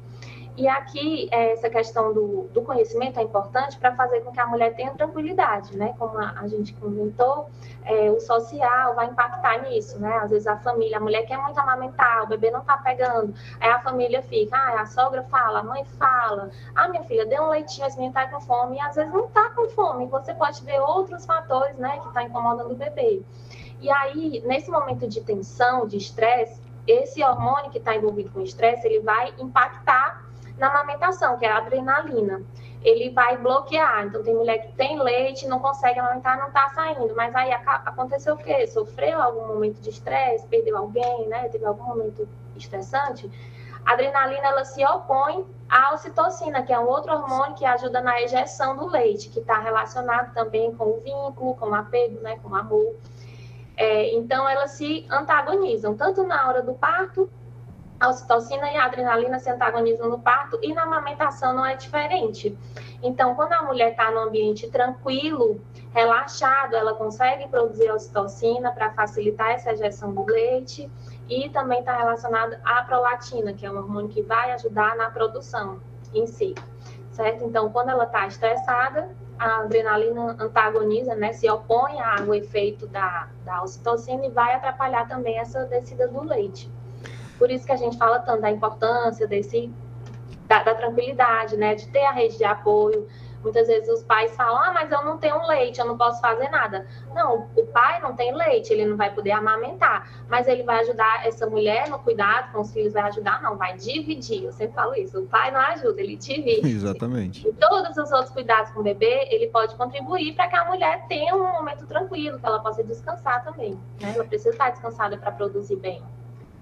E 0.55 0.69
aqui, 0.69 1.29
é, 1.33 1.53
essa 1.53 1.71
questão 1.71 2.13
do, 2.13 2.43
do 2.53 2.61
conhecimento 2.61 3.19
é 3.19 3.23
importante 3.23 3.79
para 3.79 3.95
fazer 3.97 4.21
com 4.21 4.33
que 4.33 4.41
a 4.41 4.47
mulher 4.47 4.75
tenha 4.75 4.93
tranquilidade, 4.93 5.75
né? 5.77 5.95
Como 5.99 6.19
a, 6.19 6.35
a 6.41 6.47
gente 6.47 6.75
comentou, 6.75 7.49
é, 7.85 8.11
o 8.11 8.21
social 8.21 8.95
vai 8.95 9.07
impactar 9.07 9.63
nisso, 9.63 9.99
né? 9.99 10.15
Às 10.19 10.31
vezes 10.31 10.47
a 10.47 10.59
família, 10.59 10.99
a 10.99 11.01
mulher 11.01 11.23
quer 11.23 11.39
muito 11.39 11.59
amamentar, 11.59 12.25
o 12.25 12.27
bebê 12.27 12.51
não 12.51 12.61
está 12.61 12.77
pegando, 12.77 13.35
aí 13.61 13.71
a 13.71 13.79
família 13.81 14.21
fica, 14.23 14.55
ah, 14.55 14.83
a 14.83 14.87
sogra 14.87 15.23
fala, 15.25 15.61
a 15.61 15.63
mãe 15.63 15.87
fala, 15.99 16.51
ah, 16.75 16.89
minha 16.89 17.03
filha, 17.05 17.25
dê 17.25 17.41
um 17.41 17.49
leitinho, 17.49 17.87
esse 17.87 17.97
menino 17.97 18.15
está 18.15 18.31
com 18.31 18.41
fome, 18.43 18.77
e 18.77 18.81
às 18.81 18.95
vezes 18.95 19.11
não 19.11 19.25
está 19.25 19.49
com 19.51 19.71
fome, 19.71 20.07
você 20.07 20.35
pode 20.35 20.63
ver 20.65 20.81
outros 20.81 21.25
fatores, 21.25 21.77
né, 21.79 21.99
que 21.99 22.09
está 22.09 22.23
incomodando 22.25 22.73
o 22.73 22.77
bebê. 22.77 23.23
E 23.81 23.91
aí, 23.91 24.43
nesse 24.47 24.71
momento 24.71 25.09
de 25.09 25.23
tensão, 25.23 25.87
de 25.87 25.97
estresse, 25.97 26.61
esse 26.87 27.23
hormônio 27.23 27.71
que 27.71 27.79
está 27.79 27.97
envolvido 27.97 28.31
com 28.31 28.43
estresse, 28.43 28.87
ele 28.87 29.01
vai 29.01 29.33
impactar 29.39 30.32
na 30.62 30.69
amamentação, 30.69 31.37
que 31.37 31.45
é 31.45 31.50
a 31.50 31.57
adrenalina. 31.57 32.40
Ele 32.83 33.11
vai 33.11 33.37
bloquear. 33.37 34.07
Então, 34.07 34.23
tem 34.23 34.33
mulher 34.33 34.59
que 34.59 34.73
tem 34.75 34.97
leite, 34.97 35.47
não 35.49 35.59
consegue 35.59 35.99
amamentar, 35.99 36.38
não 36.38 36.47
está 36.49 36.69
saindo. 36.69 37.12
Mas 37.16 37.35
aí 37.35 37.52
aconteceu 37.52 38.35
o 38.35 38.38
quê? 38.38 38.64
Sofreu 38.69 39.21
algum 39.21 39.49
momento 39.49 39.81
de 39.81 39.90
estresse, 39.90 40.47
perdeu 40.47 40.76
alguém, 40.76 41.28
né? 41.28 41.49
Teve 41.49 41.64
algum 41.64 41.83
momento 41.83 42.28
estressante. 42.57 43.28
A 43.85 43.95
adrenalina 43.95 44.47
ela 44.47 44.64
se 44.64 44.85
opõe 44.85 45.45
à 45.69 45.92
ocitocina, 45.95 46.62
que 46.62 46.73
é 46.73 46.78
um 46.78 46.87
outro 46.87 47.12
hormônio 47.12 47.57
que 47.57 47.64
ajuda 47.64 48.00
na 48.00 48.23
ejeção 48.23 48.76
do 48.76 48.87
leite, 48.87 49.31
que 49.31 49.40
está 49.40 49.59
relacionado 49.59 50.33
também 50.33 50.73
com 50.76 50.85
o 50.85 51.00
vínculo, 51.00 51.57
com 51.57 51.71
o 51.71 51.75
apego, 51.75 52.21
né, 52.21 52.38
com 52.40 52.50
o 52.50 52.54
amor. 52.54 52.95
É, 53.76 54.14
então, 54.14 54.49
elas 54.49 54.73
se 54.73 55.04
antagonizam, 55.11 55.97
tanto 55.97 56.23
na 56.23 56.47
hora 56.49 56.62
do 56.62 56.75
parto 56.75 57.28
a 58.03 58.09
ocitocina 58.09 58.69
e 58.73 58.77
a 58.77 58.87
adrenalina 58.87 59.39
se 59.39 59.49
antagonizam 59.49 60.09
no 60.09 60.19
parto 60.19 60.59
e 60.61 60.75
na 60.75 60.83
amamentação 60.83 61.53
não 61.53 61.65
é 61.65 61.77
diferente. 61.77 62.59
Então, 63.01 63.37
quando 63.37 63.53
a 63.53 63.62
mulher 63.62 63.93
está 63.93 64.11
num 64.11 64.23
ambiente 64.23 64.69
tranquilo, 64.69 65.61
relaxado, 65.95 66.75
ela 66.75 66.95
consegue 66.95 67.47
produzir 67.47 67.88
a 67.88 67.95
ocitocina 67.95 68.73
para 68.73 68.91
facilitar 68.91 69.53
essa 69.53 69.71
ejeção 69.71 70.12
do 70.12 70.25
leite 70.25 70.91
e 71.29 71.49
também 71.51 71.79
está 71.79 71.97
relacionado 71.97 72.57
à 72.65 72.83
prolactina, 72.83 73.53
que 73.53 73.65
é 73.65 73.71
um 73.71 73.77
hormônio 73.77 74.09
que 74.09 74.21
vai 74.21 74.51
ajudar 74.51 74.97
na 74.97 75.09
produção 75.09 75.79
em 76.12 76.27
si, 76.27 76.57
certo? 77.12 77.45
Então, 77.45 77.71
quando 77.71 77.91
ela 77.91 78.03
está 78.03 78.27
estressada, 78.27 79.15
a 79.38 79.61
adrenalina 79.61 80.37
antagoniza, 80.41 81.15
né, 81.15 81.33
se 81.33 81.49
opõe 81.49 82.01
ao 82.01 82.35
efeito 82.35 82.88
da, 82.88 83.29
da 83.45 83.62
ocitocina 83.62 84.27
e 84.27 84.31
vai 84.31 84.55
atrapalhar 84.55 85.07
também 85.07 85.38
essa 85.38 85.65
descida 85.67 86.09
do 86.09 86.25
leite. 86.25 86.69
Por 87.42 87.50
isso 87.50 87.66
que 87.66 87.72
a 87.72 87.76
gente 87.76 87.98
fala 87.98 88.20
tanto 88.20 88.40
da 88.40 88.52
importância 88.52 89.26
desse 89.26 89.68
da, 90.46 90.62
da, 90.62 90.76
tranquilidade, 90.76 91.57
né? 91.57 91.74
De 91.74 91.88
ter 91.88 92.05
a 92.05 92.12
rede 92.12 92.38
de 92.38 92.44
apoio. 92.44 93.09
Muitas 93.42 93.66
vezes 93.66 93.88
os 93.88 94.05
pais 94.05 94.37
falam, 94.37 94.62
ah, 94.62 94.72
mas 94.72 94.92
eu 94.92 95.05
não 95.05 95.18
tenho 95.18 95.44
leite, 95.48 95.81
eu 95.81 95.85
não 95.85 95.98
posso 95.98 96.20
fazer 96.20 96.48
nada. 96.50 96.87
Não, 97.12 97.48
o 97.57 97.66
pai 97.66 98.00
não 98.00 98.14
tem 98.14 98.33
leite, 98.33 98.72
ele 98.72 98.85
não 98.85 98.96
vai 98.96 99.12
poder 99.12 99.33
amamentar, 99.33 100.09
mas 100.28 100.46
ele 100.46 100.62
vai 100.62 100.83
ajudar 100.83 101.26
essa 101.26 101.44
mulher 101.44 101.88
no 101.88 101.98
cuidado 101.98 102.52
com 102.52 102.61
os 102.61 102.72
filhos, 102.72 102.92
vai 102.92 103.02
ajudar, 103.09 103.42
não, 103.42 103.57
vai 103.57 103.76
dividir. 103.76 104.44
Eu 104.44 104.52
sempre 104.52 104.76
falo 104.76 104.94
isso, 104.94 105.18
o 105.18 105.26
pai 105.26 105.50
não 105.50 105.59
ajuda, 105.59 106.00
ele 106.00 106.14
divide. 106.14 106.64
Exatamente. 106.64 107.48
E 107.48 107.52
todos 107.55 107.96
os 107.96 108.12
outros 108.12 108.31
cuidados 108.31 108.70
com 108.70 108.78
o 108.78 108.85
bebê, 108.85 109.26
ele 109.33 109.48
pode 109.48 109.74
contribuir 109.74 110.37
para 110.37 110.46
que 110.46 110.55
a 110.55 110.64
mulher 110.64 111.07
tenha 111.09 111.35
um 111.35 111.55
momento 111.55 111.88
tranquilo, 111.88 112.38
que 112.38 112.46
ela 112.46 112.61
possa 112.61 112.85
descansar 112.85 113.42
também. 113.42 113.72
Né? 114.00 114.12
Ela 114.14 114.24
precisa 114.24 114.50
estar 114.50 114.70
descansada 114.70 115.18
para 115.18 115.33
produzir 115.33 115.74
bem. 115.74 116.00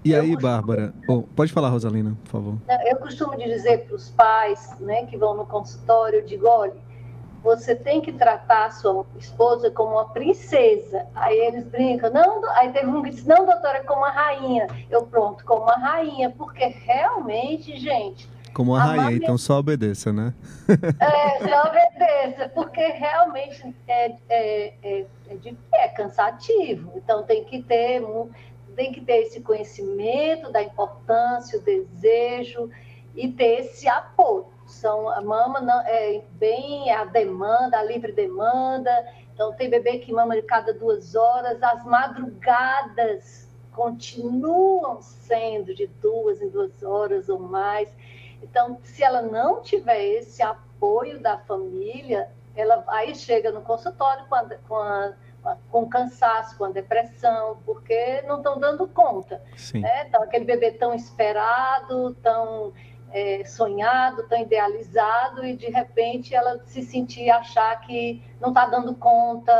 E 0.03 0.15
aí, 0.15 0.31
costumo... 0.31 0.41
Bárbara? 0.41 0.93
Oh, 1.07 1.21
pode 1.21 1.53
falar, 1.53 1.69
Rosalina, 1.69 2.17
por 2.23 2.31
favor. 2.31 2.57
Eu 2.85 2.97
costumo 2.97 3.37
dizer 3.37 3.85
para 3.85 3.95
os 3.95 4.09
pais 4.09 4.75
né, 4.79 5.05
que 5.05 5.17
vão 5.17 5.35
no 5.35 5.45
consultório, 5.45 6.19
eu 6.19 6.25
digo, 6.25 6.47
olha, 6.47 6.73
você 7.43 7.75
tem 7.75 8.01
que 8.01 8.11
tratar 8.11 8.65
a 8.65 8.71
sua 8.71 9.05
esposa 9.17 9.69
como 9.71 9.91
uma 9.93 10.05
princesa. 10.09 11.05
Aí 11.15 11.37
eles 11.37 11.65
brincam, 11.65 12.11
não, 12.11 12.43
aí 12.55 12.71
teve 12.71 12.87
um 12.87 13.01
que 13.01 13.11
disse, 13.11 13.27
não, 13.27 13.45
doutora, 13.45 13.79
é 13.79 13.83
como 13.83 14.01
uma 14.01 14.11
rainha. 14.11 14.67
Eu, 14.89 15.03
pronto, 15.03 15.43
como 15.45 15.63
uma 15.63 15.75
rainha, 15.75 16.29
porque 16.31 16.65
realmente, 16.65 17.77
gente... 17.77 18.29
Como 18.53 18.73
uma 18.73 18.83
rainha, 18.83 19.13
então 19.13 19.37
só 19.37 19.59
obedeça, 19.59 20.11
né? 20.11 20.33
É, 20.99 21.47
só 21.47 21.69
obedeça, 21.69 22.49
porque 22.49 22.81
realmente 22.81 23.73
é, 23.87 24.11
é, 24.27 24.73
é, 24.83 25.05
é, 25.29 25.53
é 25.73 25.87
cansativo. 25.87 26.91
Então 26.97 27.23
tem 27.23 27.45
que 27.45 27.63
ter 27.63 28.01
tem 28.71 28.91
que 28.91 29.01
ter 29.01 29.23
esse 29.23 29.41
conhecimento 29.41 30.51
da 30.51 30.61
importância, 30.61 31.59
o 31.59 31.61
desejo 31.61 32.69
e 33.15 33.31
ter 33.31 33.61
esse 33.61 33.87
apoio. 33.87 34.47
São, 34.65 35.09
a 35.09 35.21
mama 35.21 35.59
não, 35.59 35.81
é 35.81 36.23
bem 36.31 36.91
a 36.91 37.03
demanda, 37.03 37.77
a 37.77 37.83
livre 37.83 38.11
demanda. 38.11 38.91
Então, 39.33 39.53
tem 39.53 39.69
bebê 39.69 39.99
que 39.99 40.13
mama 40.13 40.35
de 40.35 40.43
cada 40.43 40.73
duas 40.73 41.13
horas. 41.15 41.61
As 41.61 41.83
madrugadas 41.83 43.49
continuam 43.73 45.01
sendo 45.01 45.73
de 45.73 45.87
duas 45.87 46.41
em 46.41 46.49
duas 46.49 46.81
horas 46.83 47.27
ou 47.27 47.39
mais. 47.39 47.93
Então, 48.41 48.77
se 48.83 49.03
ela 49.03 49.21
não 49.21 49.61
tiver 49.61 50.03
esse 50.03 50.41
apoio 50.41 51.19
da 51.19 51.37
família, 51.37 52.29
ela 52.55 52.83
aí 52.87 53.15
chega 53.15 53.51
no 53.51 53.61
consultório 53.61 54.25
com 54.27 54.35
a, 54.35 54.45
com 54.67 54.75
a 54.75 55.13
com 55.69 55.87
cansaço, 55.87 56.57
com 56.57 56.71
depressão, 56.71 57.57
porque 57.65 58.21
não 58.27 58.37
estão 58.37 58.59
dando 58.59 58.87
conta. 58.87 59.41
Né? 59.73 60.05
Então, 60.07 60.21
aquele 60.21 60.45
bebê 60.45 60.71
tão 60.71 60.93
esperado, 60.93 62.15
tão 62.21 62.73
é, 63.11 63.43
sonhado, 63.45 64.23
tão 64.23 64.41
idealizado, 64.41 65.45
e 65.45 65.55
de 65.55 65.67
repente 65.67 66.35
ela 66.35 66.61
se 66.65 66.81
sentir 66.83 67.29
achar 67.29 67.79
que 67.81 68.21
não 68.39 68.49
está 68.49 68.67
dando 68.67 68.93
conta. 68.95 69.53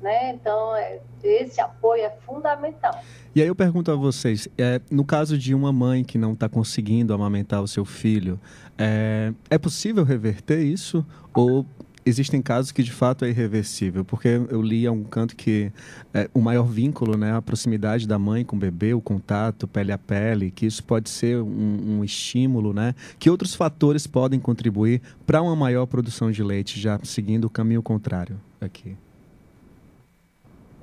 Né? 0.00 0.30
Então, 0.30 0.76
é, 0.76 1.00
esse 1.22 1.60
apoio 1.60 2.02
é 2.02 2.10
fundamental. 2.10 3.00
E 3.34 3.40
aí 3.40 3.48
eu 3.48 3.54
pergunto 3.54 3.90
a 3.90 3.96
vocês, 3.96 4.48
é, 4.58 4.80
no 4.90 5.04
caso 5.04 5.38
de 5.38 5.54
uma 5.54 5.72
mãe 5.72 6.04
que 6.04 6.18
não 6.18 6.32
está 6.32 6.48
conseguindo 6.48 7.14
amamentar 7.14 7.62
o 7.62 7.68
seu 7.68 7.84
filho, 7.84 8.38
é, 8.76 9.32
é 9.48 9.58
possível 9.58 10.04
reverter 10.04 10.60
isso? 10.60 11.04
Ou 11.34 11.64
existem 12.04 12.42
casos 12.42 12.72
que 12.72 12.82
de 12.82 12.92
fato 12.92 13.24
é 13.24 13.28
irreversível, 13.28 14.04
porque 14.04 14.28
eu 14.28 14.60
li 14.60 14.86
a 14.86 14.92
um 14.92 15.04
canto 15.04 15.34
que 15.34 15.72
é, 16.12 16.28
o 16.34 16.40
maior 16.40 16.64
vínculo, 16.64 17.16
né, 17.16 17.34
a 17.34 17.42
proximidade 17.42 18.06
da 18.06 18.18
mãe 18.18 18.44
com 18.44 18.56
o 18.56 18.58
bebê, 18.58 18.94
o 18.94 19.00
contato 19.00 19.66
pele 19.66 19.92
a 19.92 19.98
pele, 19.98 20.50
que 20.50 20.66
isso 20.66 20.82
pode 20.84 21.08
ser 21.08 21.40
um, 21.40 21.98
um 21.98 22.04
estímulo, 22.04 22.72
né, 22.72 22.94
que 23.18 23.30
outros 23.30 23.54
fatores 23.54 24.06
podem 24.06 24.38
contribuir 24.38 25.00
para 25.26 25.42
uma 25.42 25.56
maior 25.56 25.86
produção 25.86 26.30
de 26.30 26.42
leite, 26.42 26.80
já 26.80 26.98
seguindo 27.02 27.46
o 27.46 27.50
caminho 27.50 27.82
contrário 27.82 28.40
aqui. 28.60 28.96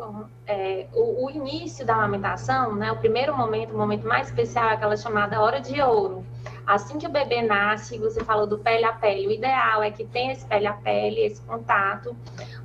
Bom, 0.02 0.26
é, 0.48 0.88
o, 0.96 1.28
o, 1.28 1.30
início 1.30 1.86
da 1.86 1.94
amamentação, 1.94 2.76
né, 2.76 2.92
o 2.92 2.98
primeiro 2.98 3.38
momento, 3.38 3.72
o 3.72 3.78
momento 3.78 4.08
mais 4.08 4.30
especial 4.30 4.72
é 4.72 4.74
aquela 4.74 4.98
chamada 4.98 5.40
hora 5.40 5.62
de 5.62 5.80
ouro 5.80 6.26
Assim 6.66 6.98
que 6.98 7.06
o 7.06 7.10
bebê 7.10 7.44
nasce, 7.44 8.00
você 8.00 8.24
falou 8.24 8.48
do 8.48 8.58
pele 8.58 8.86
a 8.86 8.94
pele, 8.94 9.28
o 9.28 9.32
ideal 9.32 9.84
é 9.84 9.92
que 9.92 10.06
tenha 10.06 10.32
esse 10.32 10.44
pele 10.46 10.66
a 10.66 10.74
pele, 10.74 11.22
esse 11.22 11.42
contato, 11.42 12.16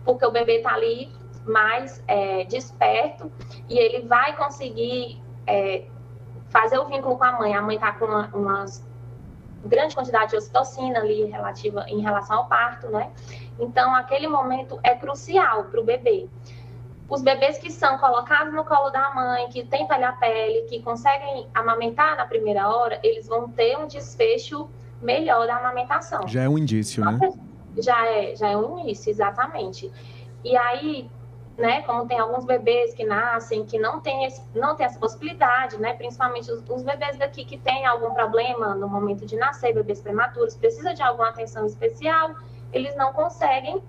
porque 0.02 0.24
o 0.24 0.30
bebê 0.30 0.58
está 0.58 0.72
ali 0.72 1.12
mais 1.44 2.02
é, 2.08 2.44
desperto 2.44 3.30
e 3.68 3.78
ele 3.78 4.06
vai 4.06 4.34
conseguir 4.36 5.22
é, 5.46 5.84
fazer 6.48 6.78
o 6.78 6.86
vínculo 6.86 7.18
com 7.18 7.24
a 7.24 7.32
mãe. 7.32 7.54
A 7.54 7.60
mãe 7.60 7.76
está 7.76 7.92
com 7.92 8.06
uma, 8.06 8.28
uma, 8.28 8.64
grande 9.64 9.94
quantidade 9.94 10.30
de 10.30 10.36
ocitocina 10.36 11.00
ali 11.00 11.24
relativa 11.24 11.84
em 11.88 12.00
relação 12.00 12.38
ao 12.38 12.48
parto, 12.48 12.88
né? 12.88 13.10
Então, 13.58 13.94
aquele 13.94 14.28
momento 14.28 14.78
é 14.82 14.94
crucial 14.94 15.64
para 15.64 15.80
o 15.80 15.84
bebê. 15.84 16.28
Os 17.08 17.22
bebês 17.22 17.58
que 17.58 17.70
são 17.70 17.98
colocados 17.98 18.52
no 18.52 18.64
colo 18.64 18.90
da 18.90 19.14
mãe, 19.14 19.48
que 19.48 19.64
tem 19.64 19.86
palha 19.86 20.12
pele, 20.12 20.62
que 20.62 20.82
conseguem 20.82 21.46
amamentar 21.54 22.16
na 22.16 22.26
primeira 22.26 22.68
hora, 22.68 22.98
eles 23.02 23.28
vão 23.28 23.48
ter 23.48 23.78
um 23.78 23.86
desfecho 23.86 24.68
melhor 25.00 25.46
da 25.46 25.56
amamentação. 25.56 26.26
Já 26.26 26.42
é 26.42 26.48
um 26.48 26.58
indício, 26.58 27.04
né? 27.04 27.18
Já 27.78 28.06
é, 28.06 28.34
já 28.34 28.48
é 28.48 28.56
um 28.56 28.78
início, 28.80 29.10
exatamente. 29.10 29.92
E 30.42 30.56
aí, 30.56 31.08
né, 31.56 31.82
como 31.82 32.06
tem 32.06 32.18
alguns 32.18 32.44
bebês 32.44 32.92
que 32.92 33.04
nascem 33.04 33.64
que 33.64 33.78
não 33.78 34.00
tem, 34.00 34.24
esse, 34.24 34.42
não 34.54 34.74
tem 34.74 34.86
essa 34.86 34.98
possibilidade, 34.98 35.78
né, 35.78 35.94
principalmente 35.94 36.50
os, 36.50 36.62
os, 36.68 36.82
bebês 36.82 37.16
daqui 37.18 37.44
que 37.44 37.56
têm 37.58 37.86
algum 37.86 38.12
problema 38.14 38.74
no 38.74 38.88
momento 38.88 39.24
de 39.24 39.36
nascer, 39.36 39.74
bebês 39.74 40.00
prematuros, 40.00 40.56
precisa 40.56 40.92
de 40.92 41.02
alguma 41.02 41.28
atenção 41.28 41.66
especial, 41.66 42.34
eles 42.72 42.96
não 42.96 43.12
conseguem 43.12 43.82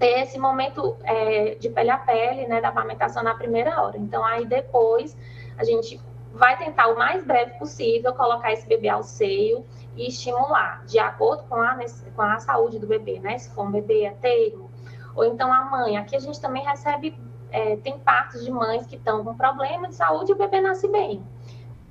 ter 0.00 0.22
esse 0.22 0.38
momento 0.38 0.96
é, 1.04 1.56
de 1.56 1.68
pele 1.68 1.90
a 1.90 1.98
pele, 1.98 2.46
né, 2.48 2.58
da 2.58 2.70
amamentação 2.70 3.22
na 3.22 3.34
primeira 3.34 3.80
hora. 3.82 3.98
Então, 3.98 4.24
aí 4.24 4.46
depois 4.46 5.14
a 5.58 5.62
gente 5.62 6.00
vai 6.32 6.56
tentar 6.56 6.86
o 6.88 6.98
mais 6.98 7.22
breve 7.22 7.52
possível 7.58 8.14
colocar 8.14 8.50
esse 8.50 8.66
bebê 8.66 8.88
ao 8.88 9.02
seio 9.02 9.62
e 9.94 10.08
estimular, 10.08 10.82
de 10.86 10.98
acordo 10.98 11.42
com 11.44 11.56
a, 11.56 11.76
com 12.16 12.22
a 12.22 12.38
saúde 12.38 12.78
do 12.78 12.86
bebê, 12.86 13.20
né? 13.20 13.36
Se 13.36 13.50
for 13.54 13.66
um 13.66 13.70
bebê 13.70 14.06
a 14.06 14.14
termo, 14.14 14.70
ou 15.14 15.26
então 15.26 15.52
a 15.52 15.64
mãe. 15.66 15.98
Aqui 15.98 16.16
a 16.16 16.20
gente 16.20 16.40
também 16.40 16.64
recebe, 16.64 17.14
é, 17.50 17.76
tem 17.76 17.98
partos 17.98 18.42
de 18.42 18.50
mães 18.50 18.86
que 18.86 18.96
estão 18.96 19.22
com 19.22 19.36
problema 19.36 19.88
de 19.88 19.96
saúde 19.96 20.32
e 20.32 20.34
o 20.34 20.38
bebê 20.38 20.62
nasce 20.62 20.88
bem. 20.88 21.22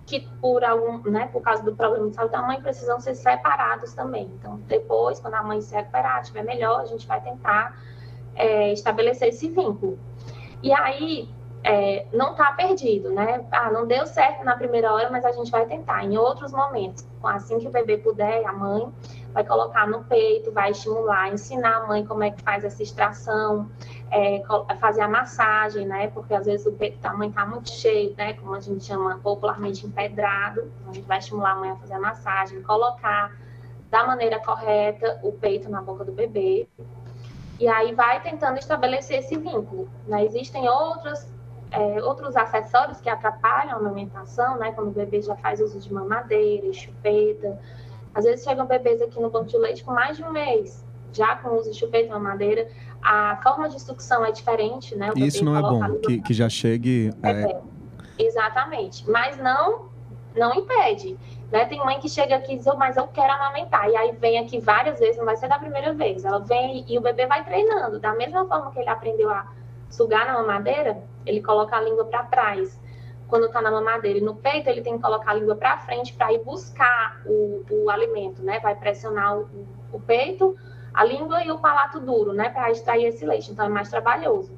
Que 0.07 0.21
por 0.41 0.63
algum, 0.63 0.97
né, 1.11 1.29
por 1.31 1.43
causa 1.43 1.61
do 1.61 1.75
problema 1.75 2.09
de 2.09 2.15
saúde 2.15 2.31
da 2.31 2.41
mãe, 2.41 2.59
precisam 2.59 2.99
ser 2.99 3.13
separados 3.13 3.93
também. 3.93 4.25
Então, 4.39 4.57
depois, 4.61 5.19
quando 5.19 5.35
a 5.35 5.43
mãe 5.43 5.61
se 5.61 5.75
recuperar, 5.75 6.21
estiver 6.21 6.43
melhor, 6.43 6.81
a 6.81 6.85
gente 6.85 7.05
vai 7.05 7.21
tentar 7.21 7.77
é, 8.35 8.73
estabelecer 8.73 9.29
esse 9.29 9.49
vínculo. 9.49 9.99
E 10.61 10.73
aí, 10.73 11.29
é, 11.63 12.05
não 12.13 12.31
está 12.31 12.51
perdido, 12.53 13.09
né? 13.11 13.45
Ah, 13.51 13.69
não 13.71 13.85
deu 13.85 14.05
certo 14.05 14.43
na 14.43 14.55
primeira 14.55 14.93
hora, 14.93 15.09
mas 15.09 15.25
a 15.25 15.31
gente 15.31 15.51
vai 15.51 15.65
tentar. 15.65 16.03
Em 16.05 16.17
outros 16.17 16.51
momentos, 16.51 17.05
assim 17.23 17.59
que 17.59 17.67
o 17.67 17.71
bebê 17.71 17.97
puder, 17.97 18.45
a 18.45 18.53
mãe 18.53 18.91
vai 19.33 19.43
colocar 19.43 19.87
no 19.87 20.03
peito, 20.05 20.51
vai 20.51 20.71
estimular, 20.71 21.31
ensinar 21.31 21.83
a 21.83 21.87
mãe 21.87 22.05
como 22.05 22.23
é 22.23 22.31
que 22.31 22.41
faz 22.41 22.63
essa 22.63 22.81
extração, 22.81 23.69
é, 24.09 24.41
fazer 24.79 25.01
a 25.01 25.07
massagem, 25.07 25.85
né? 25.85 26.07
Porque 26.07 26.33
às 26.33 26.45
vezes 26.45 26.65
o 26.65 26.71
peito 26.71 26.97
da 26.99 27.13
mãe 27.13 27.29
está 27.29 27.45
muito 27.45 27.69
cheio, 27.69 28.15
né? 28.17 28.33
Como 28.33 28.55
a 28.55 28.59
gente 28.59 28.85
chama 28.85 29.19
popularmente 29.21 29.85
empedrado. 29.85 30.71
A 30.87 30.93
gente 30.93 31.05
vai 31.05 31.19
estimular 31.19 31.51
a 31.51 31.55
mãe 31.55 31.71
a 31.71 31.75
fazer 31.75 31.93
a 31.93 31.99
massagem, 31.99 32.61
colocar 32.63 33.35
da 33.89 34.05
maneira 34.05 34.39
correta 34.39 35.19
o 35.23 35.31
peito 35.31 35.69
na 35.69 35.81
boca 35.81 36.05
do 36.05 36.11
bebê. 36.11 36.67
E 37.59 37.67
aí 37.67 37.93
vai 37.93 38.21
tentando 38.21 38.57
estabelecer 38.57 39.19
esse 39.19 39.37
vínculo. 39.37 39.89
Né? 40.07 40.23
Existem 40.25 40.67
outras 40.67 41.27
é, 41.71 42.01
outros 42.03 42.35
acessórios 42.35 42.99
que 42.99 43.09
atrapalham 43.09 43.73
a 43.73 43.75
amamentação, 43.75 44.57
né? 44.57 44.71
Quando 44.71 44.87
o 44.87 44.91
bebê 44.91 45.21
já 45.21 45.35
faz 45.35 45.59
uso 45.59 45.79
de 45.79 45.93
mamadeira, 45.93 46.71
chupeta. 46.73 47.59
Às 48.13 48.25
vezes 48.25 48.43
chegam 48.43 48.65
bebês 48.65 49.01
aqui 49.01 49.19
no 49.19 49.29
banco 49.29 49.45
de 49.45 49.57
leite 49.57 49.83
com 49.83 49.93
mais 49.93 50.17
de 50.17 50.23
um 50.23 50.31
mês, 50.31 50.83
já 51.13 51.35
com 51.35 51.55
uso 51.55 51.71
de 51.71 51.77
chupeta 51.77 52.07
e 52.07 52.09
mamadeira. 52.09 52.67
A 53.01 53.39
forma 53.43 53.69
de 53.69 53.79
sucção 53.79 54.25
é 54.25 54.31
diferente, 54.31 54.95
né? 54.95 55.11
Isso 55.15 55.45
não 55.45 55.55
é 55.55 55.61
bom, 55.61 55.99
que, 55.99 56.21
que 56.21 56.33
já 56.33 56.49
chegue... 56.49 57.13
É... 57.21 57.29
É, 57.29 57.61
exatamente, 58.17 59.09
mas 59.09 59.37
não, 59.37 59.89
não 60.35 60.53
impede. 60.53 61.17
Né? 61.51 61.65
Tem 61.65 61.79
mãe 61.79 61.99
que 61.99 62.07
chega 62.07 62.35
aqui 62.35 62.53
e 62.53 62.57
diz, 62.57 62.67
oh, 62.67 62.75
mas 62.75 62.95
eu 62.95 63.07
quero 63.07 63.31
amamentar. 63.33 63.89
E 63.89 63.95
aí 63.95 64.11
vem 64.11 64.37
aqui 64.37 64.59
várias 64.59 64.99
vezes, 64.99 65.17
não 65.17 65.25
vai 65.25 65.35
ser 65.35 65.47
da 65.47 65.57
primeira 65.57 65.93
vez. 65.93 66.23
Ela 66.23 66.39
vem 66.39 66.85
e 66.87 66.97
o 66.97 67.01
bebê 67.01 67.25
vai 67.25 67.43
treinando. 67.43 67.99
Da 67.99 68.13
mesma 68.13 68.45
forma 68.45 68.71
que 68.71 68.79
ele 68.79 68.89
aprendeu 68.89 69.29
a 69.29 69.47
sugar 69.89 70.27
na 70.27 70.33
mamadeira, 70.33 71.01
ele 71.25 71.41
coloca 71.41 71.75
a 71.75 71.81
língua 71.81 72.05
para 72.05 72.23
trás. 72.23 72.79
Quando 73.27 73.45
está 73.45 73.61
na 73.61 73.71
mamadeira 73.71 74.19
e 74.19 74.21
no 74.21 74.35
peito, 74.35 74.69
ele 74.69 74.81
tem 74.81 74.95
que 74.95 75.01
colocar 75.01 75.31
a 75.31 75.33
língua 75.35 75.55
para 75.55 75.77
frente 75.79 76.13
para 76.13 76.33
ir 76.33 76.43
buscar 76.43 77.21
o, 77.25 77.63
o 77.69 77.89
alimento, 77.89 78.41
né? 78.41 78.59
Vai 78.59 78.75
pressionar 78.75 79.37
o, 79.37 79.47
o 79.93 79.99
peito, 79.99 80.55
a 80.93 81.03
língua 81.03 81.43
e 81.43 81.51
o 81.51 81.59
palato 81.59 81.99
duro, 81.99 82.33
né? 82.33 82.49
Para 82.49 82.71
extrair 82.71 83.05
esse 83.05 83.25
leite. 83.25 83.51
Então, 83.51 83.65
é 83.65 83.69
mais 83.69 83.89
trabalhoso. 83.89 84.51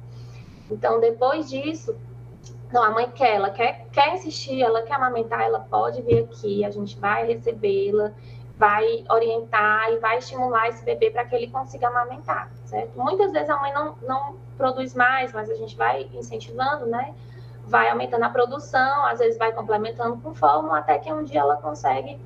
Então, 0.70 1.00
depois 1.00 1.50
disso, 1.50 1.94
não, 2.72 2.82
a 2.82 2.90
mãe 2.90 3.10
quer, 3.10 3.36
ela 3.36 3.50
quer, 3.50 3.86
quer 3.92 4.14
insistir, 4.14 4.62
ela 4.62 4.82
quer 4.82 4.94
amamentar, 4.94 5.42
ela 5.42 5.60
pode 5.60 6.00
vir 6.02 6.24
aqui, 6.24 6.64
a 6.64 6.70
gente 6.70 6.98
vai 6.98 7.26
recebê-la, 7.26 8.12
vai 8.56 9.04
orientar 9.10 9.92
e 9.92 9.98
vai 9.98 10.18
estimular 10.18 10.68
esse 10.68 10.84
bebê 10.84 11.10
para 11.10 11.24
que 11.24 11.34
ele 11.34 11.48
consiga 11.48 11.88
amamentar, 11.88 12.50
certo? 12.64 12.96
Muitas 12.96 13.32
vezes 13.32 13.50
a 13.50 13.56
mãe 13.58 13.72
não, 13.72 13.96
não 14.02 14.36
produz 14.56 14.94
mais, 14.94 15.32
mas 15.32 15.50
a 15.50 15.54
gente 15.54 15.76
vai 15.76 16.08
incentivando, 16.14 16.86
né? 16.86 17.14
Vai 17.64 17.90
aumentando 17.90 18.24
a 18.24 18.30
produção, 18.30 19.04
às 19.06 19.18
vezes 19.18 19.38
vai 19.38 19.52
complementando 19.52 20.16
com 20.18 20.34
fórmula, 20.34 20.78
até 20.78 20.98
que 20.98 21.12
um 21.12 21.24
dia 21.24 21.40
ela 21.40 21.56
consegue 21.56 22.18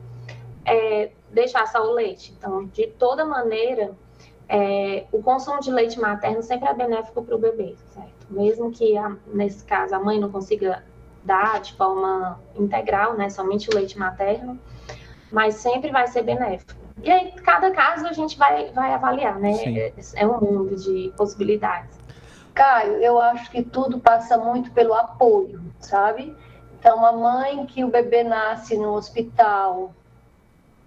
é, 0.64 1.10
deixar 1.30 1.66
só 1.66 1.82
o 1.82 1.92
leite. 1.92 2.34
Então, 2.36 2.66
de 2.66 2.86
toda 2.86 3.24
maneira, 3.24 3.92
é, 4.48 5.06
o 5.12 5.22
consumo 5.22 5.60
de 5.60 5.70
leite 5.70 5.98
materno 5.98 6.42
sempre 6.42 6.68
é 6.68 6.74
benéfico 6.74 7.22
para 7.22 7.34
o 7.34 7.38
bebê, 7.38 7.76
certo? 7.94 8.15
Mesmo 8.28 8.70
que, 8.70 8.96
a, 8.96 9.16
nesse 9.26 9.64
caso, 9.64 9.94
a 9.94 9.98
mãe 9.98 10.18
não 10.18 10.30
consiga 10.30 10.82
dar 11.24 11.60
de 11.60 11.74
forma 11.74 12.40
integral, 12.56 13.14
né? 13.14 13.28
Somente 13.28 13.68
o 13.68 13.74
leite 13.74 13.98
materno, 13.98 14.58
mas 15.30 15.56
sempre 15.56 15.90
vai 15.90 16.06
ser 16.06 16.22
benéfico. 16.22 16.74
E 17.02 17.10
aí, 17.10 17.32
cada 17.32 17.70
caso 17.70 18.06
a 18.06 18.12
gente 18.12 18.38
vai, 18.38 18.70
vai 18.72 18.92
avaliar, 18.92 19.38
né? 19.38 19.52
É, 19.52 19.92
é 20.14 20.26
um 20.26 20.40
mundo 20.40 20.76
de 20.76 21.12
possibilidades. 21.16 21.98
Caio, 22.54 22.94
eu 23.02 23.20
acho 23.20 23.50
que 23.50 23.62
tudo 23.62 24.00
passa 24.00 24.38
muito 24.38 24.70
pelo 24.70 24.94
apoio, 24.94 25.60
sabe? 25.78 26.34
Então, 26.78 27.04
a 27.04 27.12
mãe 27.12 27.66
que 27.66 27.84
o 27.84 27.88
bebê 27.88 28.24
nasce 28.24 28.78
no 28.78 28.94
hospital, 28.94 29.92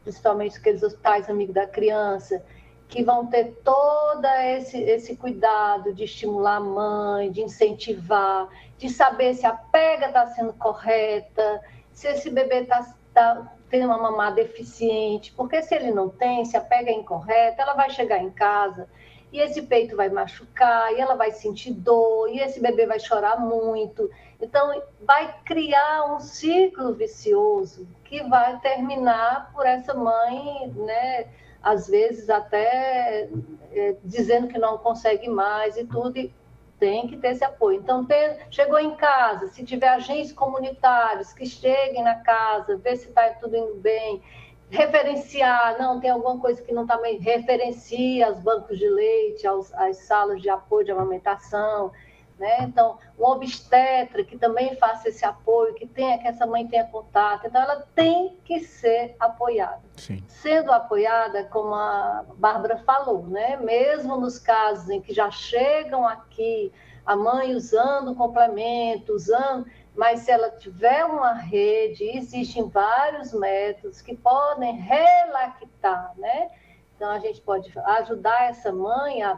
principalmente 0.03 0.57
aqueles 0.57 0.81
hospitais 0.81 1.29
amigos 1.29 1.53
da 1.53 1.67
criança, 1.67 2.43
que 2.89 3.03
vão 3.03 3.27
ter 3.27 3.53
todo 3.63 4.25
esse, 4.25 4.81
esse 4.81 5.15
cuidado 5.15 5.93
de 5.93 6.03
estimular 6.03 6.55
a 6.55 6.59
mãe, 6.59 7.31
de 7.31 7.41
incentivar, 7.41 8.49
de 8.77 8.89
saber 8.89 9.35
se 9.35 9.45
a 9.45 9.53
pega 9.53 10.07
está 10.07 10.25
sendo 10.27 10.53
correta, 10.53 11.61
se 11.93 12.07
esse 12.07 12.29
bebê 12.31 12.61
está 12.61 12.93
tá, 13.13 13.53
tem 13.69 13.85
uma 13.85 13.97
mamada 13.97 14.37
deficiente, 14.37 15.31
porque 15.33 15.61
se 15.61 15.75
ele 15.75 15.91
não 15.91 16.09
tem, 16.09 16.43
se 16.43 16.57
a 16.57 16.61
pega 16.61 16.89
é 16.89 16.93
incorreta, 16.93 17.61
ela 17.61 17.75
vai 17.75 17.91
chegar 17.91 18.17
em 18.17 18.31
casa 18.31 18.89
e 19.31 19.39
esse 19.39 19.61
peito 19.61 19.95
vai 19.95 20.09
machucar, 20.09 20.91
e 20.93 20.99
ela 20.99 21.15
vai 21.15 21.31
sentir 21.31 21.71
dor, 21.71 22.29
e 22.29 22.39
esse 22.39 22.59
bebê 22.59 22.87
vai 22.87 22.99
chorar 22.99 23.39
muito. 23.39 24.09
Então, 24.41 24.81
vai 25.01 25.35
criar 25.45 26.15
um 26.15 26.19
ciclo 26.19 26.93
vicioso 26.93 27.87
que 28.03 28.23
vai 28.23 28.59
terminar 28.59 29.51
por 29.53 29.65
essa 29.65 29.93
mãe, 29.93 30.73
né, 30.75 31.27
às 31.61 31.87
vezes 31.87 32.29
até 32.29 33.29
é, 33.71 33.95
dizendo 34.03 34.47
que 34.47 34.57
não 34.57 34.77
consegue 34.77 35.29
mais 35.29 35.77
e 35.77 35.85
tudo, 35.85 36.17
e 36.17 36.33
tem 36.79 37.07
que 37.07 37.17
ter 37.17 37.31
esse 37.31 37.43
apoio. 37.43 37.79
Então, 37.79 38.05
ter, 38.05 38.47
chegou 38.49 38.79
em 38.79 38.95
casa, 38.95 39.47
se 39.47 39.63
tiver 39.63 39.89
agentes 39.89 40.31
comunitários 40.31 41.33
que 41.33 41.45
cheguem 41.45 42.03
na 42.03 42.15
casa, 42.15 42.77
ver 42.77 42.95
se 42.95 43.09
está 43.09 43.29
tudo 43.33 43.55
indo 43.55 43.75
bem, 43.75 44.21
referenciar, 44.69 45.77
não, 45.77 45.99
tem 45.99 46.09
alguma 46.09 46.39
coisa 46.39 46.61
que 46.61 46.71
não 46.71 46.83
está 46.83 46.97
bem, 46.97 47.19
referencia 47.19 48.31
os 48.31 48.39
bancos 48.39 48.77
de 48.77 48.87
leite, 48.87 49.45
aos, 49.45 49.73
as 49.73 49.97
salas 49.97 50.41
de 50.41 50.49
apoio 50.49 50.85
de 50.85 50.91
amamentação, 50.91 51.91
né? 52.39 52.61
Então, 52.61 52.97
um 53.19 53.25
obstetra 53.25 54.23
que 54.23 54.37
também 54.37 54.75
faça 54.77 55.09
esse 55.09 55.25
apoio, 55.25 55.75
que 55.75 55.85
tenha, 55.85 56.17
que 56.17 56.27
essa 56.27 56.45
mãe 56.45 56.65
tenha 56.65 56.85
contato, 56.85 57.45
então 57.45 57.61
ela 57.61 57.85
tem 57.93 58.37
que 58.45 58.61
ser 58.61 59.15
apoiada. 59.19 59.81
Sim. 59.97 60.23
Sendo 60.27 60.71
apoiada, 60.71 61.43
como 61.43 61.75
a 61.75 62.25
Bárbara 62.35 62.77
falou, 62.77 63.27
né? 63.27 63.57
Mesmo 63.57 64.17
nos 64.17 64.39
casos 64.39 64.89
em 64.89 65.01
que 65.01 65.13
já 65.13 65.29
chegam 65.29 66.07
aqui 66.07 66.71
a 67.05 67.15
mãe 67.15 67.53
usando 67.53 68.15
complemento, 68.15 69.13
usando 69.13 69.65
mas 69.99 70.21
se 70.21 70.31
ela 70.31 70.49
tiver 70.51 71.03
uma 71.03 71.33
rede, 71.33 72.05
existem 72.05 72.69
vários 72.69 73.33
métodos 73.33 74.01
que 74.01 74.15
podem 74.15 74.77
relactar, 74.77 76.13
né? 76.15 76.49
Então, 76.95 77.11
a 77.11 77.19
gente 77.19 77.41
pode 77.41 77.69
ajudar 77.77 78.49
essa 78.49 78.71
mãe 78.71 79.21
a 79.23 79.37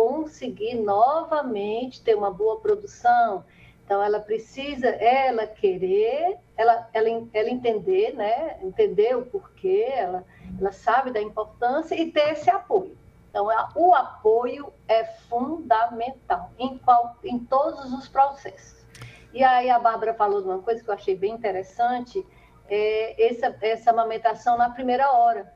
conseguir 0.00 0.76
novamente 0.76 2.02
ter 2.02 2.14
uma 2.14 2.30
boa 2.30 2.58
produção. 2.58 3.44
Então, 3.84 4.02
ela 4.02 4.18
precisa, 4.18 4.88
ela 4.88 5.46
querer, 5.46 6.38
ela, 6.56 6.88
ela, 6.94 7.08
ela 7.34 7.50
entender, 7.50 8.14
né? 8.14 8.56
Entender 8.62 9.14
o 9.14 9.26
porquê, 9.26 9.92
ela, 9.92 10.24
ela 10.58 10.72
sabe 10.72 11.10
da 11.10 11.20
importância 11.20 11.94
e 11.94 12.10
ter 12.10 12.32
esse 12.32 12.48
apoio. 12.48 12.96
Então, 13.28 13.46
o 13.76 13.94
apoio 13.94 14.72
é 14.88 15.04
fundamental 15.04 16.50
em, 16.58 16.78
qual, 16.78 17.16
em 17.22 17.38
todos 17.40 17.92
os 17.92 18.08
processos. 18.08 18.86
E 19.34 19.44
aí 19.44 19.68
a 19.68 19.78
Bárbara 19.78 20.14
falou 20.14 20.40
de 20.40 20.48
uma 20.48 20.62
coisa 20.62 20.82
que 20.82 20.88
eu 20.88 20.94
achei 20.94 21.14
bem 21.14 21.34
interessante, 21.34 22.26
é 22.70 23.28
essa, 23.28 23.54
essa 23.60 23.90
amamentação 23.90 24.56
na 24.56 24.70
primeira 24.70 25.12
hora. 25.12 25.52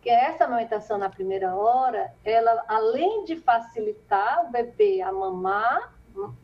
Que 0.00 0.08
essa 0.08 0.44
amamentação 0.44 0.96
na 0.96 1.10
primeira 1.10 1.54
hora, 1.54 2.12
ela, 2.24 2.64
além 2.66 3.24
de 3.24 3.36
facilitar 3.36 4.46
o 4.46 4.50
bebê 4.50 5.02
a 5.02 5.12
mamar 5.12 5.94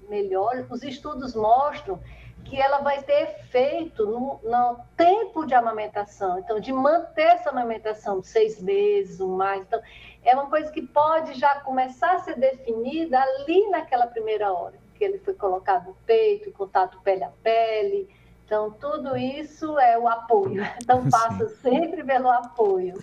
melhor, 0.08 0.66
os 0.70 0.82
estudos 0.82 1.34
mostram 1.34 2.00
que 2.48 2.60
ela 2.60 2.78
vai 2.78 3.02
ter 3.02 3.22
efeito 3.22 4.06
no, 4.06 4.40
no, 4.42 4.78
tempo 4.96 5.44
de 5.44 5.54
amamentação. 5.54 6.38
Então, 6.38 6.60
de 6.60 6.72
manter 6.72 7.22
essa 7.22 7.50
amamentação 7.50 8.22
seis 8.22 8.60
meses 8.62 9.20
ou 9.20 9.28
mais. 9.36 9.62
Então, 9.62 9.80
é 10.24 10.34
uma 10.34 10.48
coisa 10.48 10.70
que 10.70 10.82
pode 10.82 11.34
já 11.34 11.60
começar 11.60 12.12
a 12.14 12.18
ser 12.20 12.38
definida 12.38 13.20
ali 13.20 13.68
naquela 13.70 14.06
primeira 14.06 14.52
hora, 14.52 14.74
que 14.94 15.04
ele 15.04 15.18
foi 15.18 15.34
colocado 15.34 15.88
no 15.88 15.94
peito, 16.06 16.52
contato 16.52 17.00
pele 17.02 17.24
a 17.24 17.30
pele. 17.42 18.08
Então, 18.44 18.70
tudo 18.70 19.16
isso 19.16 19.76
é 19.78 19.98
o 19.98 20.06
apoio. 20.06 20.64
Então, 20.80 21.02
passa 21.10 21.48
Sim. 21.48 21.70
sempre 21.70 22.04
pelo 22.04 22.30
apoio. 22.30 22.94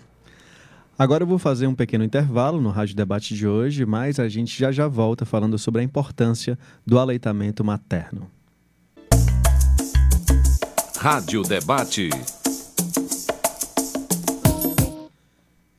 Agora 0.96 1.24
eu 1.24 1.26
vou 1.26 1.40
fazer 1.40 1.66
um 1.66 1.74
pequeno 1.74 2.04
intervalo 2.04 2.60
no 2.60 2.70
Rádio 2.70 2.94
Debate 2.94 3.34
de 3.34 3.48
hoje, 3.48 3.84
mas 3.84 4.20
a 4.20 4.28
gente 4.28 4.56
já 4.56 4.70
já 4.70 4.86
volta 4.86 5.24
falando 5.24 5.58
sobre 5.58 5.80
a 5.80 5.84
importância 5.84 6.56
do 6.86 7.00
aleitamento 7.00 7.64
materno. 7.64 8.30
Rádio 10.96 11.42
Debate. 11.42 12.10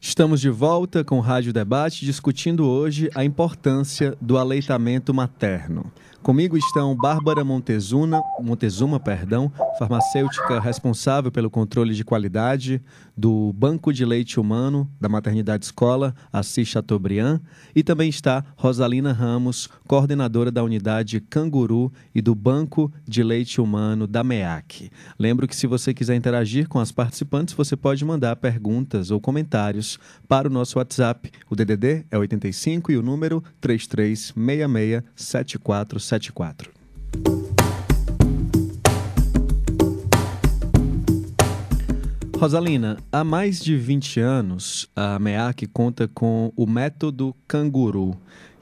Estamos 0.01 0.41
de 0.41 0.49
volta 0.49 1.01
com 1.03 1.17
o 1.17 1.21
Rádio 1.21 1.53
Debate, 1.53 2.05
discutindo 2.05 2.67
hoje 2.67 3.09
a 3.15 3.23
importância 3.23 4.17
do 4.19 4.37
aleitamento 4.37 5.13
materno. 5.13 5.91
Comigo 6.25 6.57
estão 6.57 6.95
Bárbara 6.95 7.45
Montezuma, 7.45 8.19
Montezuma, 8.41 8.99
perdão, 8.99 9.51
farmacêutica 9.77 10.59
responsável 10.59 11.31
pelo 11.31 11.51
controle 11.51 11.93
de 11.93 12.03
qualidade 12.03 12.81
do 13.15 13.53
Banco 13.53 13.93
de 13.93 14.03
Leite 14.03 14.39
Humano 14.39 14.91
da 14.99 15.07
Maternidade 15.07 15.65
Escola 15.65 16.15
Assis 16.33 16.67
Chateaubriand, 16.67 17.39
e 17.75 17.83
também 17.83 18.09
está 18.09 18.43
Rosalina 18.57 19.13
Ramos, 19.13 19.69
coordenadora 19.87 20.51
da 20.51 20.63
unidade 20.63 21.19
Canguru 21.19 21.93
e 22.13 22.21
do 22.23 22.33
Banco 22.33 22.91
de 23.07 23.21
Leite 23.21 23.61
Humano 23.61 24.07
da 24.07 24.23
MEAC. 24.23 24.89
Lembro 25.19 25.47
que 25.47 25.55
se 25.55 25.67
você 25.67 25.93
quiser 25.93 26.15
interagir 26.15 26.67
com 26.67 26.79
as 26.79 26.91
participantes, 26.91 27.53
você 27.53 27.75
pode 27.75 28.03
mandar 28.03 28.35
perguntas 28.37 29.11
ou 29.11 29.21
comentários 29.21 29.99
para 30.27 30.47
o 30.47 30.51
nosso 30.51 30.79
WhatsApp. 30.79 31.31
O 31.51 31.55
DDD 31.55 32.03
é 32.09 32.17
85 32.17 32.91
e 32.91 32.97
o 32.97 33.03
número 33.03 33.43
33667477. 33.61 36.14
74. 36.19 36.71
Rosalina, 42.37 42.97
há 43.11 43.23
mais 43.23 43.59
de 43.59 43.77
20 43.77 44.19
anos, 44.19 44.89
a 44.95 45.17
MEAC 45.17 45.67
conta 45.67 46.07
com 46.07 46.51
o 46.55 46.67
método 46.67 47.35
Canguru, 47.47 48.15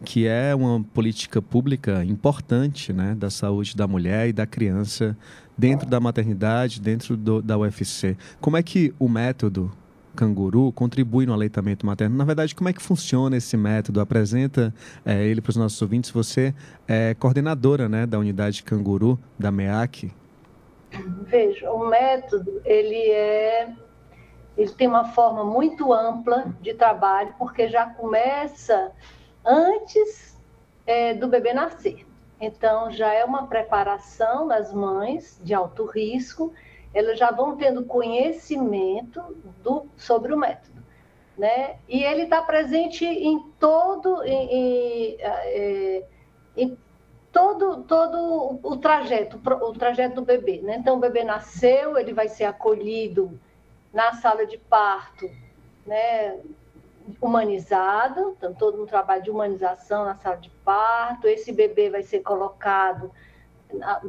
que 0.06 0.28
é 0.28 0.54
uma 0.54 0.84
política 0.84 1.42
pública 1.42 2.04
importante 2.06 2.94
né, 2.94 3.16
da 3.16 3.30
saúde 3.30 3.76
da 3.76 3.88
mulher 3.88 4.30
e 4.30 4.34
da 4.34 4.46
criança 4.46 5.18
dentro 5.58 5.88
da 5.88 6.00
maternidade, 6.00 6.80
dentro 6.80 7.18
do, 7.18 7.42
da 7.42 7.58
UFC. 7.58 8.16
Como 8.40 8.58
é 8.58 8.64
que 8.64 8.94
o 9.00 9.10
método 9.10 9.72
canguru 10.16 10.72
contribui 10.72 11.26
no 11.26 11.34
aleitamento 11.34 11.86
materno. 11.86 12.16
Na 12.16 12.24
verdade, 12.24 12.56
como 12.56 12.70
é 12.70 12.74
que 12.74 12.82
funciona 12.82 13.38
esse 13.38 13.58
método? 13.58 14.00
Apresenta 14.00 14.74
é, 15.06 15.24
ele 15.24 15.42
para 15.42 15.52
os 15.52 15.56
nossos 15.56 15.82
ouvintes. 15.82 16.12
Você 16.12 16.54
é 16.88 17.14
coordenadora 17.16 17.90
né, 17.90 18.06
da 18.06 18.20
unidade 18.20 18.64
canguru 18.64 19.20
da 19.38 19.52
MEAC. 19.52 20.12
Veja, 21.26 21.72
o 21.72 21.90
método 21.90 22.62
ele 22.66 23.10
é 23.10 23.74
ele 24.56 24.70
tem 24.72 24.88
uma 24.88 25.06
forma 25.06 25.44
muito 25.44 25.92
ampla 25.92 26.54
de 26.62 26.76
trabalho 26.76 27.34
porque 27.40 27.68
já 27.68 27.88
começa 27.88 28.92
antes 29.44 30.40
é, 30.86 31.14
do 31.14 31.28
bebê 31.28 31.54
nascer. 31.54 32.06
Então 32.40 32.92
já 32.92 33.12
é 33.14 33.24
uma 33.26 33.48
preparação 33.48 34.48
das 34.48 34.72
mães 34.72 35.40
de 35.44 35.54
alto 35.54 35.86
risco 35.86 36.54
elas 36.94 37.18
já 37.18 37.32
vão 37.32 37.58
tendo 37.58 37.86
conhecimento 37.86 39.22
do, 39.64 39.88
sobre 39.98 40.34
o 40.34 40.38
método. 40.38 40.84
Né? 41.38 41.78
E 41.90 42.04
ele 42.04 42.24
está 42.24 42.42
presente 42.42 43.04
em 43.06 43.40
todo, 43.60 44.24
em, 44.24 44.54
em, 44.54 45.18
é, 45.20 46.06
em, 46.56 46.78
todo, 47.32 47.84
todo 47.84 48.60
o 48.62 48.78
trajeto, 48.78 49.42
o 49.44 49.74
trajeto 49.74 50.16
do 50.16 50.22
bebê. 50.22 50.62
Né? 50.62 50.78
Então, 50.78 50.98
o 50.98 51.00
bebê 51.00 51.24
nasceu, 51.24 51.98
ele 51.98 52.14
vai 52.14 52.28
ser 52.28 52.44
acolhido 52.44 53.40
na 53.92 54.14
sala 54.14 54.46
de 54.46 54.58
parto, 54.58 55.30
né? 55.86 56.40
humanizado, 57.22 58.34
então 58.38 58.54
todo 58.54 58.82
um 58.82 58.86
trabalho 58.86 59.24
de 59.24 59.30
humanização 59.30 60.06
na 60.06 60.16
sala 60.16 60.38
de 60.38 60.50
parto. 60.64 61.28
Esse 61.28 61.52
bebê 61.52 61.90
vai 61.90 62.04
ser 62.04 62.20
colocado 62.22 63.12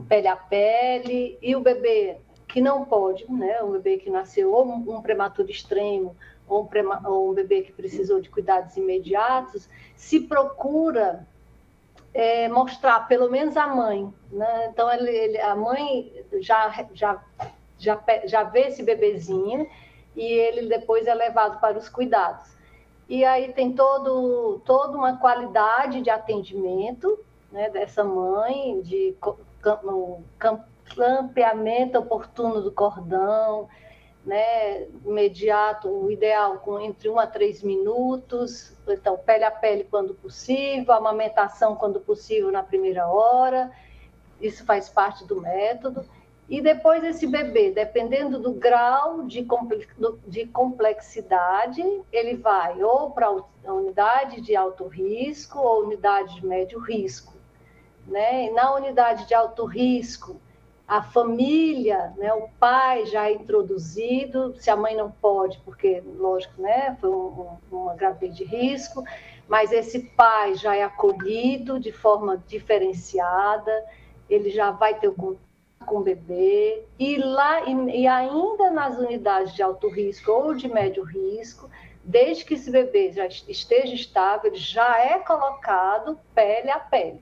pele 0.08 0.28
a 0.28 0.36
pele 0.36 1.38
e 1.40 1.56
o 1.56 1.60
bebê 1.60 2.18
que 2.54 2.60
não 2.60 2.84
pode, 2.84 3.28
né? 3.28 3.60
Um 3.64 3.72
bebê 3.72 3.96
que 3.96 4.08
nasceu 4.08 4.52
ou 4.52 4.64
um 4.64 5.02
prematuro 5.02 5.50
extremo 5.50 6.14
ou 6.46 6.62
um, 6.62 6.66
prema, 6.66 7.02
ou 7.04 7.32
um 7.32 7.34
bebê 7.34 7.62
que 7.62 7.72
precisou 7.72 8.20
de 8.20 8.30
cuidados 8.30 8.76
imediatos, 8.76 9.68
se 9.96 10.20
procura 10.20 11.26
é, 12.12 12.48
mostrar 12.48 13.08
pelo 13.08 13.28
menos 13.28 13.56
a 13.56 13.66
mãe, 13.66 14.08
né? 14.30 14.68
Então 14.68 14.88
ele, 14.92 15.10
ele, 15.10 15.40
a 15.40 15.56
mãe 15.56 16.12
já, 16.34 16.86
já, 16.94 17.20
já, 17.76 18.00
já 18.24 18.44
vê 18.44 18.68
esse 18.68 18.84
bebezinho 18.84 19.68
e 20.14 20.22
ele 20.22 20.68
depois 20.68 21.08
é 21.08 21.14
levado 21.14 21.58
para 21.58 21.76
os 21.76 21.88
cuidados. 21.88 22.54
E 23.08 23.24
aí 23.24 23.52
tem 23.52 23.72
todo, 23.72 24.60
toda 24.64 24.96
uma 24.96 25.16
qualidade 25.16 26.02
de 26.02 26.08
atendimento 26.08 27.18
né, 27.50 27.68
dessa 27.68 28.04
mãe, 28.04 28.80
de 28.80 29.16
campo 30.38 30.72
clampeamento 30.94 31.98
oportuno 31.98 32.62
do 32.62 32.72
cordão, 32.72 33.68
né, 34.24 34.84
imediato, 35.04 35.88
o 35.88 36.10
ideal 36.10 36.58
com 36.58 36.80
entre 36.80 37.10
1 37.10 37.18
a 37.18 37.26
3 37.26 37.62
minutos, 37.62 38.72
então 38.88 39.18
pele 39.18 39.44
a 39.44 39.50
pele 39.50 39.84
quando 39.84 40.14
possível, 40.14 40.94
amamentação 40.94 41.76
quando 41.76 42.00
possível 42.00 42.50
na 42.50 42.62
primeira 42.62 43.06
hora, 43.06 43.70
isso 44.40 44.64
faz 44.64 44.88
parte 44.88 45.26
do 45.26 45.40
método. 45.40 46.04
E 46.48 46.60
depois 46.60 47.02
esse 47.02 47.26
bebê, 47.26 47.70
dependendo 47.70 48.38
do 48.38 48.52
grau 48.52 49.22
de, 49.22 49.46
de 50.26 50.46
complexidade, 50.46 51.82
ele 52.12 52.36
vai 52.36 52.82
ou 52.82 53.10
para 53.10 53.26
a 53.28 53.72
unidade 53.72 54.42
de 54.42 54.54
alto 54.54 54.86
risco 54.86 55.58
ou 55.58 55.84
unidade 55.84 56.34
de 56.36 56.46
médio 56.46 56.78
risco. 56.78 57.32
Né? 58.06 58.46
E 58.46 58.50
na 58.50 58.74
unidade 58.74 59.26
de 59.26 59.32
alto 59.32 59.64
risco, 59.64 60.38
a 60.86 61.02
família, 61.02 62.12
né, 62.16 62.32
o 62.34 62.48
pai 62.60 63.06
já 63.06 63.28
é 63.28 63.32
introduzido, 63.32 64.54
se 64.58 64.70
a 64.70 64.76
mãe 64.76 64.94
não 64.94 65.10
pode, 65.10 65.58
porque, 65.64 66.02
lógico, 66.18 66.60
né, 66.60 66.96
foi 67.00 67.10
um, 67.10 67.56
uma 67.72 67.94
gravidez 67.94 68.36
de 68.36 68.44
risco, 68.44 69.02
mas 69.48 69.72
esse 69.72 70.00
pai 70.00 70.54
já 70.54 70.76
é 70.76 70.82
acolhido 70.82 71.80
de 71.80 71.90
forma 71.90 72.42
diferenciada, 72.46 73.72
ele 74.28 74.50
já 74.50 74.70
vai 74.70 74.94
ter 74.94 75.08
o 75.08 75.14
contato 75.14 75.44
com 75.86 75.98
o 75.98 76.02
bebê, 76.02 76.84
e 76.98 77.16
lá, 77.18 77.62
e, 77.68 78.02
e 78.02 78.06
ainda 78.06 78.70
nas 78.70 78.98
unidades 78.98 79.54
de 79.54 79.62
alto 79.62 79.88
risco 79.88 80.30
ou 80.30 80.54
de 80.54 80.68
médio 80.68 81.02
risco, 81.02 81.70
desde 82.02 82.44
que 82.44 82.54
esse 82.54 82.70
bebê 82.70 83.10
já 83.10 83.26
esteja 83.26 83.94
estável, 83.94 84.50
ele 84.50 84.60
já 84.60 84.98
é 84.98 85.18
colocado 85.18 86.18
pele 86.34 86.70
a 86.70 86.78
pele. 86.78 87.20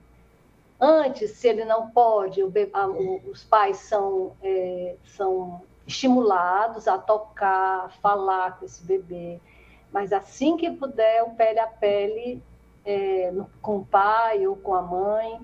Antes, 0.79 1.31
se 1.31 1.47
ele 1.47 1.65
não 1.65 1.89
pode, 1.89 2.41
os 2.43 3.43
pais 3.43 3.77
são, 3.77 4.35
é, 4.41 4.95
são 5.05 5.61
estimulados 5.87 6.87
a 6.87 6.97
tocar, 6.97 7.85
a 7.85 7.89
falar 8.01 8.57
com 8.57 8.65
esse 8.65 8.83
bebê. 8.83 9.39
Mas 9.91 10.11
assim 10.11 10.57
que 10.57 10.71
puder, 10.71 11.23
o 11.23 11.31
pele 11.31 11.59
a 11.59 11.67
pele 11.67 12.41
é, 12.85 13.31
com 13.61 13.77
o 13.77 13.85
pai 13.85 14.45
ou 14.47 14.55
com 14.55 14.73
a 14.73 14.81
mãe. 14.81 15.39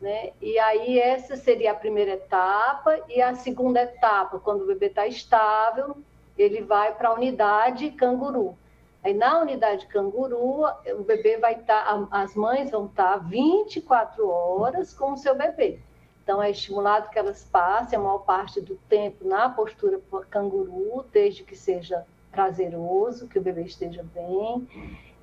Né? 0.00 0.32
E 0.40 0.58
aí, 0.58 0.98
essa 0.98 1.36
seria 1.36 1.72
a 1.72 1.76
primeira 1.76 2.12
etapa. 2.12 2.98
E 3.08 3.22
a 3.22 3.34
segunda 3.34 3.82
etapa, 3.82 4.38
quando 4.38 4.62
o 4.62 4.66
bebê 4.66 4.86
está 4.86 5.06
estável, 5.06 5.96
ele 6.36 6.62
vai 6.62 6.94
para 6.94 7.08
a 7.08 7.14
unidade 7.14 7.90
canguru. 7.90 8.56
Aí 9.04 9.14
na 9.14 9.40
unidade 9.40 9.86
canguru, 9.86 10.64
o 10.96 11.02
bebê 11.02 11.36
vai 11.36 11.54
estar, 11.54 11.84
tá, 11.84 12.08
as 12.10 12.34
mães 12.36 12.70
vão 12.70 12.86
estar 12.86 13.14
tá 13.14 13.16
24 13.18 14.28
horas 14.28 14.94
com 14.94 15.12
o 15.12 15.16
seu 15.16 15.34
bebê. 15.34 15.80
Então 16.22 16.40
é 16.40 16.50
estimulado 16.50 17.10
que 17.10 17.18
elas 17.18 17.44
passem 17.44 17.98
a 17.98 18.02
maior 18.02 18.18
parte 18.18 18.60
do 18.60 18.76
tempo 18.88 19.26
na 19.26 19.48
postura 19.48 20.00
canguru, 20.30 21.04
desde 21.12 21.42
que 21.42 21.56
seja 21.56 22.06
prazeroso, 22.30 23.28
que 23.28 23.38
o 23.38 23.42
bebê 23.42 23.62
esteja 23.62 24.04
bem. 24.14 24.68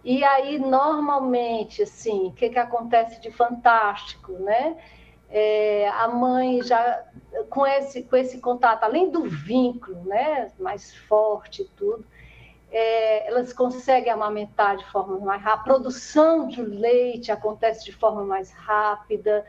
E 0.03 0.23
aí, 0.23 0.59
normalmente, 0.59 1.83
assim, 1.83 2.27
o 2.27 2.33
que, 2.33 2.49
que 2.49 2.59
acontece 2.59 3.21
de 3.21 3.31
fantástico, 3.31 4.33
né? 4.33 4.77
É, 5.29 5.87
a 5.89 6.07
mãe 6.07 6.61
já 6.63 7.05
com 7.49 7.65
esse, 7.65 8.03
com 8.03 8.15
esse 8.15 8.39
contato, 8.39 8.83
além 8.83 9.11
do 9.11 9.23
vínculo 9.23 10.03
né, 10.05 10.51
mais 10.59 10.95
forte 10.95 11.61
e 11.61 11.65
tudo, 11.65 12.03
é, 12.71 13.27
elas 13.27 13.51
conseguem 13.51 14.11
amamentar 14.11 14.77
de 14.77 14.85
forma 14.85 15.19
mais 15.19 15.41
rápida, 15.41 15.61
a 15.61 15.63
produção 15.63 16.47
de 16.47 16.61
leite 16.61 17.31
acontece 17.31 17.83
de 17.83 17.91
forma 17.91 18.23
mais 18.23 18.51
rápida. 18.51 19.45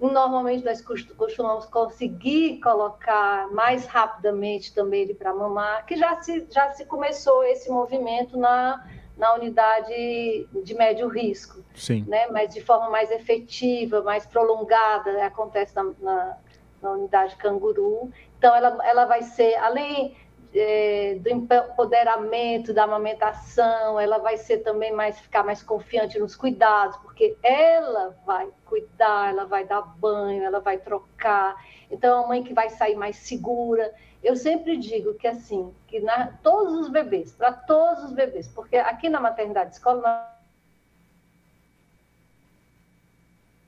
Normalmente 0.00 0.64
nós 0.64 0.80
costumamos 0.80 1.66
conseguir 1.66 2.58
colocar 2.60 3.48
mais 3.52 3.86
rapidamente 3.86 4.72
também 4.72 5.02
ele 5.02 5.14
para 5.14 5.34
mamar, 5.34 5.84
que 5.84 5.96
já 5.96 6.22
se, 6.22 6.46
já 6.50 6.70
se 6.70 6.86
começou 6.86 7.44
esse 7.44 7.68
movimento 7.68 8.38
na, 8.38 8.82
na 9.16 9.34
unidade 9.34 10.48
de 10.64 10.74
médio 10.74 11.06
risco, 11.08 11.62
Sim. 11.74 12.04
Né? 12.08 12.28
mas 12.28 12.54
de 12.54 12.62
forma 12.62 12.88
mais 12.88 13.10
efetiva, 13.10 14.00
mais 14.00 14.24
prolongada, 14.24 15.22
acontece 15.26 15.76
na, 15.76 15.92
na, 16.00 16.36
na 16.80 16.90
unidade 16.92 17.36
canguru. 17.36 18.10
Então, 18.38 18.56
ela, 18.56 18.78
ela 18.82 19.04
vai 19.04 19.22
ser, 19.22 19.54
além 19.56 20.16
é, 20.54 21.16
do 21.20 21.28
empoderamento, 21.28 22.74
da 22.74 22.84
amamentação, 22.84 24.00
ela 24.00 24.18
vai 24.18 24.36
ser 24.36 24.58
também 24.58 24.92
mais 24.92 25.18
ficar 25.20 25.44
mais 25.44 25.62
confiante 25.62 26.18
nos 26.18 26.34
cuidados, 26.34 26.96
porque 26.98 27.36
ela 27.42 28.16
vai 28.26 28.48
cuidar, 28.64 29.30
ela 29.30 29.44
vai 29.44 29.64
dar 29.64 29.82
banho, 29.82 30.42
ela 30.42 30.60
vai 30.60 30.78
trocar. 30.78 31.56
Então, 31.90 32.20
é 32.20 32.24
a 32.24 32.28
mãe 32.28 32.42
que 32.42 32.52
vai 32.52 32.68
sair 32.70 32.96
mais 32.96 33.16
segura. 33.16 33.92
Eu 34.22 34.36
sempre 34.36 34.76
digo 34.76 35.14
que 35.14 35.26
assim, 35.26 35.74
que 35.86 36.00
na, 36.00 36.32
todos 36.42 36.74
os 36.74 36.88
bebês, 36.88 37.32
para 37.32 37.52
todos 37.52 38.04
os 38.04 38.12
bebês, 38.12 38.48
porque 38.48 38.76
aqui 38.76 39.08
na 39.08 39.20
maternidade 39.20 39.74
escola 39.74 40.36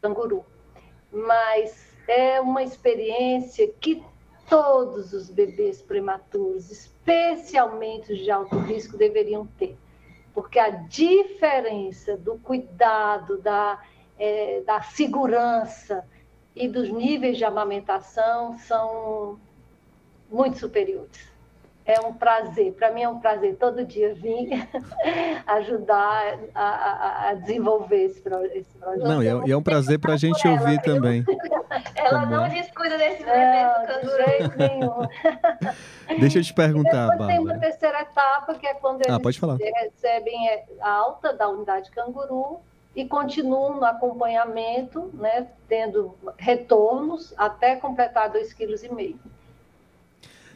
canguru, 0.03 0.45
mas 1.13 1.97
é 2.09 2.41
uma 2.41 2.63
experiência 2.63 3.73
que 3.81 4.05
todos 4.49 5.13
os 5.13 5.31
bebês 5.31 5.81
prematuros, 5.81 6.71
especialmente 6.71 8.13
os 8.13 8.19
de 8.19 8.31
alto 8.31 8.57
risco, 8.59 8.97
deveriam 8.97 9.47
ter, 9.59 9.77
porque 10.35 10.59
a 10.59 10.71
diferença 10.71 12.17
do 12.17 12.39
cuidado, 12.39 13.39
da, 13.39 13.83
é, 14.19 14.61
da 14.63 14.83
segurança 14.83 16.07
e 16.55 16.69
dos 16.69 16.91
níveis 16.91 17.39
de 17.39 17.45
amamentação 17.45 18.57
são 18.59 19.41
muito 20.31 20.59
superiores. 20.59 21.32
É 21.85 22.01
um 22.01 22.13
prazer, 22.13 22.73
para 22.75 22.93
mim 22.93 23.03
é 23.03 23.09
um 23.09 23.19
prazer 23.19 23.57
todo 23.57 23.85
dia 23.85 24.15
vir 24.15 24.69
ajudar 25.47 26.39
a, 26.55 26.63
a, 26.63 27.29
a 27.31 27.35
desenvolver 27.35 28.05
esse, 28.05 28.23
esse, 28.55 28.79
projeto. 28.79 29.03
Não, 29.03 29.23
e 29.23 29.27
é, 29.27 29.41
e 29.47 29.53
é 29.53 29.57
um 29.57 29.63
prazer 29.63 29.99
para 29.99 30.15
a 30.15 30.17
gente 30.17 30.47
ouvir 30.47 30.75
ela, 30.75 30.83
também. 30.83 31.25
Ela 31.97 32.21
Como 32.21 32.33
não 32.33 32.45
é? 32.45 32.51
descuida 32.51 32.99
desse 32.99 33.25
bebê 33.25 33.65
do 33.65 33.87
canguru. 33.87 34.25
jeito 34.27 34.59
nenhum. 34.59 36.19
Deixa 36.21 36.39
eu 36.39 36.43
te 36.43 36.55
perguntar, 36.55 37.09
Bárbara. 37.09 37.33
tem 37.33 37.41
uma 37.41 37.59
terceira 37.59 38.03
etapa, 38.03 38.55
que 38.55 38.67
é 38.67 38.75
quando 38.75 39.03
ah, 39.09 39.19
eles 39.59 39.75
recebem 39.75 40.65
a 40.81 40.91
alta 40.91 41.33
da 41.33 41.49
unidade 41.49 41.91
canguru 41.91 42.61
e 42.95 43.07
continuam 43.07 43.77
no 43.77 43.85
acompanhamento, 43.85 45.11
né, 45.15 45.47
tendo 45.67 46.15
retornos 46.37 47.33
até 47.39 47.77
completar 47.77 48.31
2,5 48.31 48.55
kg. 48.55 49.17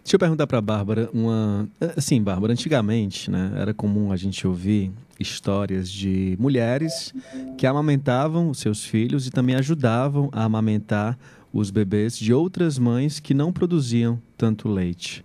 Deixa 0.07 0.14
eu 0.14 0.21
perguntar 0.21 0.47
para 0.47 0.61
Bárbara 0.61 1.11
uma. 1.12 1.69
Assim, 1.97 2.23
Bárbara, 2.23 2.53
antigamente, 2.53 3.29
né, 3.29 3.51
era 3.57 3.75
comum 3.75 4.12
a 4.12 4.16
gente 4.16 4.47
ouvir 4.47 4.92
histórias 5.19 5.90
de 5.90 6.37
mulheres 6.38 7.12
que 7.59 7.66
amamentavam 7.66 8.49
os 8.49 8.61
seus 8.61 8.85
filhos 8.85 9.27
e 9.27 9.33
também 9.33 9.57
ajudavam 9.57 10.29
a 10.31 10.45
amamentar 10.45 11.19
os 11.53 11.73
bebês 11.73 12.16
de 12.16 12.33
outras 12.33 12.79
mães 12.79 13.19
que 13.19 13.35
não 13.35 13.53
produziam 13.53 14.23
tanto 14.38 14.69
leite. 14.69 15.25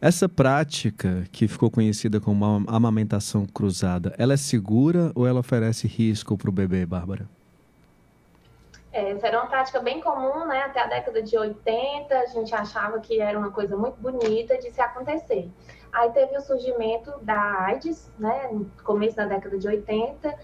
Essa 0.00 0.28
prática, 0.28 1.22
que 1.30 1.46
ficou 1.46 1.70
conhecida 1.70 2.18
como 2.18 2.64
amamentação 2.66 3.46
cruzada, 3.46 4.12
ela 4.18 4.34
é 4.34 4.36
segura 4.36 5.12
ou 5.14 5.24
ela 5.24 5.38
oferece 5.38 5.86
risco 5.86 6.36
para 6.36 6.50
o 6.50 6.52
bebê, 6.52 6.84
Bárbara? 6.84 7.35
É, 8.96 9.10
essa 9.10 9.26
era 9.26 9.38
uma 9.38 9.46
prática 9.46 9.78
bem 9.78 10.00
comum, 10.00 10.46
né? 10.46 10.62
Até 10.62 10.80
a 10.80 10.86
década 10.86 11.22
de 11.22 11.36
80, 11.36 12.18
a 12.18 12.26
gente 12.28 12.54
achava 12.54 12.98
que 12.98 13.20
era 13.20 13.38
uma 13.38 13.50
coisa 13.50 13.76
muito 13.76 14.00
bonita 14.00 14.56
de 14.56 14.70
se 14.70 14.80
acontecer. 14.80 15.50
Aí 15.92 16.10
teve 16.12 16.34
o 16.34 16.40
surgimento 16.40 17.12
da 17.20 17.38
AIDS, 17.66 18.10
né? 18.18 18.48
No 18.50 18.64
começo 18.82 19.14
da 19.14 19.26
década 19.26 19.58
de 19.58 19.68
80, 19.68 20.34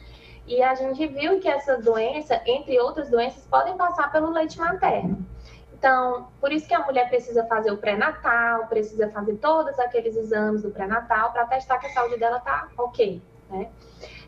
e 0.46 0.62
a 0.62 0.74
gente 0.74 1.06
viu 1.06 1.40
que 1.40 1.48
essa 1.48 1.78
doença, 1.78 2.42
entre 2.44 2.78
outras 2.78 3.08
doenças, 3.08 3.46
podem 3.46 3.74
passar 3.74 4.12
pelo 4.12 4.28
leite 4.28 4.58
materno. 4.58 5.24
Então, 5.72 6.28
por 6.38 6.52
isso 6.52 6.68
que 6.68 6.74
a 6.74 6.84
mulher 6.84 7.08
precisa 7.08 7.46
fazer 7.46 7.70
o 7.70 7.78
pré-natal, 7.78 8.66
precisa 8.66 9.08
fazer 9.08 9.36
todos 9.36 9.78
aqueles 9.78 10.14
exames 10.14 10.60
do 10.60 10.70
pré-natal 10.70 11.32
para 11.32 11.46
testar 11.46 11.78
que 11.78 11.86
a 11.86 11.90
saúde 11.90 12.18
dela 12.18 12.38
tá 12.38 12.68
ok, 12.76 13.22
né? 13.48 13.70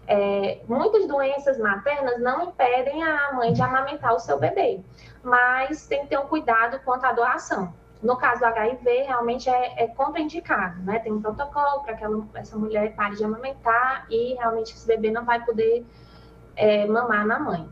É, 0.06 0.60
muitas 0.68 1.06
doenças 1.08 1.58
maternas 1.58 2.20
não 2.20 2.44
impedem 2.44 3.02
a 3.02 3.32
mãe 3.32 3.52
de 3.52 3.62
amamentar 3.62 4.14
o 4.14 4.18
seu 4.18 4.38
bebê, 4.38 4.80
mas 5.22 5.86
tem 5.86 6.02
que 6.02 6.08
ter 6.08 6.18
um 6.18 6.26
cuidado 6.26 6.78
quanto 6.84 7.04
à 7.04 7.12
doação. 7.12 7.72
No 8.02 8.16
caso 8.18 8.40
do 8.40 8.46
HIV, 8.46 9.04
realmente 9.04 9.48
é, 9.48 9.82
é 9.82 9.86
contraindicado, 9.88 10.82
né? 10.82 10.98
Tem 10.98 11.10
um 11.10 11.22
protocolo 11.22 11.82
para 11.82 11.94
que 11.94 12.04
ela, 12.04 12.22
essa 12.34 12.54
mulher 12.54 12.94
pare 12.94 13.16
de 13.16 13.24
amamentar 13.24 14.06
e 14.10 14.34
realmente 14.34 14.74
esse 14.74 14.86
bebê 14.86 15.10
não 15.10 15.24
vai 15.24 15.42
poder 15.42 15.86
é, 16.54 16.86
mamar 16.86 17.26
na 17.26 17.38
mãe. 17.38 17.66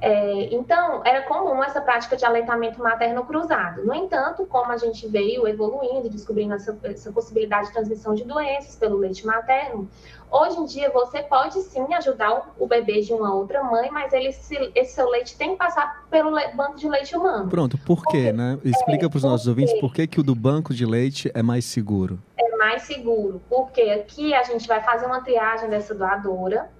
É, 0.00 0.54
então, 0.54 1.02
era 1.04 1.22
comum 1.22 1.62
essa 1.62 1.80
prática 1.80 2.16
de 2.16 2.24
aleitamento 2.24 2.82
materno 2.82 3.24
cruzado. 3.24 3.84
No 3.84 3.94
entanto, 3.94 4.46
como 4.46 4.72
a 4.72 4.78
gente 4.78 5.06
veio 5.06 5.46
evoluindo, 5.46 6.08
descobrindo 6.08 6.54
essa, 6.54 6.76
essa 6.84 7.12
possibilidade 7.12 7.66
de 7.66 7.74
transmissão 7.74 8.14
de 8.14 8.24
doenças 8.24 8.76
pelo 8.76 8.96
leite 8.96 9.26
materno, 9.26 9.88
hoje 10.30 10.58
em 10.58 10.64
dia 10.64 10.90
você 10.90 11.22
pode 11.22 11.60
sim 11.62 11.92
ajudar 11.94 12.32
o, 12.58 12.64
o 12.64 12.66
bebê 12.66 13.02
de 13.02 13.12
uma 13.12 13.34
outra 13.34 13.62
mãe, 13.62 13.90
mas 13.90 14.12
ele, 14.14 14.32
se, 14.32 14.56
esse 14.74 14.94
seu 14.94 15.08
leite 15.10 15.36
tem 15.36 15.50
que 15.50 15.56
passar 15.56 16.04
pelo 16.10 16.30
banco 16.54 16.76
de 16.76 16.88
leite 16.88 17.14
humano. 17.14 17.50
Pronto, 17.50 17.76
por 17.78 18.02
quê, 18.06 18.32
né? 18.32 18.58
Explica 18.64 19.08
para 19.10 19.18
os 19.18 19.24
nossos 19.24 19.46
ouvintes 19.46 19.78
por 19.80 19.92
que, 19.92 20.06
que 20.06 20.20
o 20.20 20.22
do 20.22 20.34
banco 20.34 20.72
de 20.72 20.86
leite 20.86 21.30
é 21.34 21.42
mais 21.42 21.66
seguro. 21.66 22.18
É 22.38 22.56
mais 22.56 22.82
seguro, 22.82 23.42
porque 23.50 23.82
aqui 23.82 24.32
a 24.32 24.44
gente 24.44 24.66
vai 24.66 24.82
fazer 24.82 25.04
uma 25.04 25.20
triagem 25.20 25.68
dessa 25.68 25.94
doadora, 25.94 26.70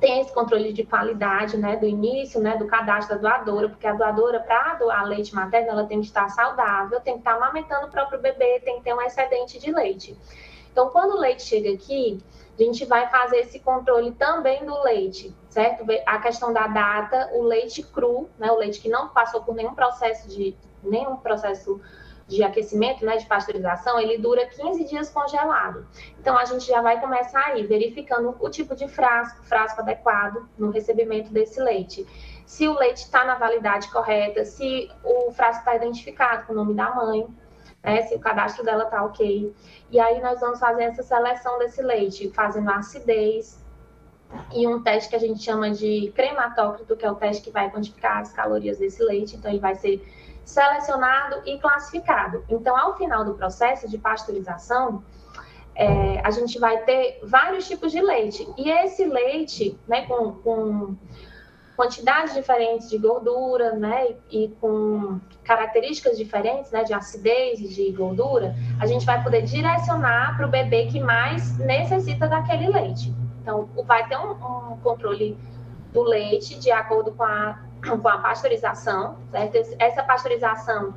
tem 0.00 0.20
esse 0.20 0.32
controle 0.32 0.72
de 0.72 0.84
qualidade, 0.84 1.56
né, 1.56 1.76
do 1.76 1.86
início, 1.86 2.40
né, 2.40 2.56
do 2.56 2.66
cadastro 2.66 3.16
da 3.20 3.38
doadora, 3.38 3.68
porque 3.68 3.86
a 3.86 3.92
doadora, 3.92 4.40
para 4.40 4.74
doar 4.74 5.04
leite 5.04 5.34
materno, 5.34 5.70
ela 5.70 5.86
tem 5.86 6.00
que 6.00 6.06
estar 6.06 6.28
saudável, 6.28 7.00
tem 7.00 7.14
que 7.14 7.20
estar 7.20 7.34
amamentando 7.34 7.86
o 7.86 7.90
próprio 7.90 8.20
bebê, 8.20 8.60
tem 8.60 8.78
que 8.78 8.84
ter 8.84 8.94
um 8.94 9.02
excedente 9.02 9.58
de 9.58 9.72
leite. 9.72 10.16
Então, 10.70 10.90
quando 10.90 11.12
o 11.12 11.18
leite 11.18 11.42
chega 11.42 11.72
aqui, 11.72 12.22
a 12.58 12.62
gente 12.62 12.84
vai 12.84 13.08
fazer 13.08 13.38
esse 13.38 13.60
controle 13.60 14.12
também 14.12 14.64
do 14.64 14.82
leite, 14.82 15.34
certo? 15.48 15.84
A 16.06 16.18
questão 16.18 16.52
da 16.52 16.66
data, 16.66 17.30
o 17.34 17.42
leite 17.42 17.82
cru, 17.82 18.28
né, 18.38 18.50
o 18.50 18.56
leite 18.56 18.80
que 18.80 18.88
não 18.88 19.08
passou 19.08 19.42
por 19.42 19.54
nenhum 19.54 19.74
processo 19.74 20.28
de 20.28 20.56
nenhum 20.82 21.16
processo 21.16 21.80
de 22.28 22.42
aquecimento, 22.44 23.04
né, 23.06 23.16
de 23.16 23.24
pasteurização, 23.24 23.98
ele 23.98 24.18
dura 24.18 24.46
15 24.46 24.84
dias 24.84 25.08
congelado. 25.08 25.86
Então, 26.20 26.36
a 26.36 26.44
gente 26.44 26.66
já 26.66 26.82
vai 26.82 27.00
começar 27.00 27.42
aí 27.46 27.66
verificando 27.66 28.36
o 28.38 28.50
tipo 28.50 28.76
de 28.76 28.86
frasco, 28.86 29.42
frasco 29.44 29.80
adequado 29.80 30.46
no 30.58 30.70
recebimento 30.70 31.32
desse 31.32 31.58
leite. 31.58 32.06
Se 32.44 32.68
o 32.68 32.78
leite 32.78 32.98
está 32.98 33.24
na 33.24 33.34
validade 33.34 33.90
correta, 33.90 34.44
se 34.44 34.90
o 35.02 35.32
frasco 35.32 35.60
está 35.60 35.74
identificado 35.74 36.46
com 36.46 36.52
o 36.52 36.56
nome 36.56 36.74
da 36.74 36.94
mãe, 36.94 37.26
né, 37.82 38.02
se 38.02 38.14
o 38.14 38.20
cadastro 38.20 38.62
dela 38.62 38.84
está 38.84 39.02
ok. 39.02 39.54
E 39.90 39.98
aí, 39.98 40.20
nós 40.20 40.38
vamos 40.38 40.60
fazer 40.60 40.82
essa 40.82 41.02
seleção 41.02 41.58
desse 41.58 41.82
leite, 41.82 42.30
fazendo 42.34 42.68
a 42.68 42.76
acidez, 42.76 43.64
e 44.52 44.66
um 44.66 44.82
teste 44.82 45.08
que 45.08 45.16
a 45.16 45.18
gente 45.18 45.42
chama 45.42 45.70
de 45.70 46.12
crematócrito, 46.14 46.94
que 46.94 47.06
é 47.06 47.10
o 47.10 47.14
teste 47.14 47.42
que 47.42 47.50
vai 47.50 47.70
quantificar 47.70 48.18
as 48.18 48.30
calorias 48.30 48.76
desse 48.76 49.02
leite. 49.02 49.36
Então, 49.36 49.50
ele 49.50 49.60
vai 49.60 49.74
ser 49.74 50.06
selecionado 50.48 51.42
e 51.44 51.58
classificado. 51.58 52.42
Então, 52.48 52.74
ao 52.74 52.96
final 52.96 53.22
do 53.22 53.34
processo 53.34 53.86
de 53.86 53.98
pasteurização, 53.98 55.04
é, 55.74 56.20
a 56.24 56.30
gente 56.30 56.58
vai 56.58 56.78
ter 56.84 57.20
vários 57.22 57.68
tipos 57.68 57.92
de 57.92 58.00
leite. 58.00 58.48
E 58.56 58.70
esse 58.70 59.04
leite, 59.04 59.78
né, 59.86 60.06
com, 60.06 60.32
com 60.32 60.96
quantidades 61.76 62.32
diferentes 62.32 62.88
de 62.88 62.96
gordura, 62.96 63.74
né, 63.74 64.16
e 64.30 64.48
com 64.58 65.20
características 65.44 66.16
diferentes, 66.16 66.70
né, 66.70 66.82
de 66.82 66.94
acidez 66.94 67.60
e 67.60 67.68
de 67.68 67.92
gordura, 67.92 68.56
a 68.80 68.86
gente 68.86 69.04
vai 69.04 69.22
poder 69.22 69.42
direcionar 69.42 70.34
para 70.38 70.46
o 70.46 70.50
bebê 70.50 70.86
que 70.86 70.98
mais 70.98 71.58
necessita 71.58 72.26
daquele 72.26 72.68
leite. 72.68 73.14
Então, 73.42 73.68
vai 73.84 74.08
ter 74.08 74.16
um, 74.16 74.30
um 74.30 74.78
controle 74.78 75.36
do 75.92 76.02
leite 76.02 76.58
de 76.58 76.70
acordo 76.70 77.12
com 77.12 77.22
a 77.22 77.67
com 77.82 78.08
a 78.08 78.18
pasteurização, 78.18 79.16
certo? 79.30 79.76
Essa 79.78 80.02
pasteurização 80.02 80.94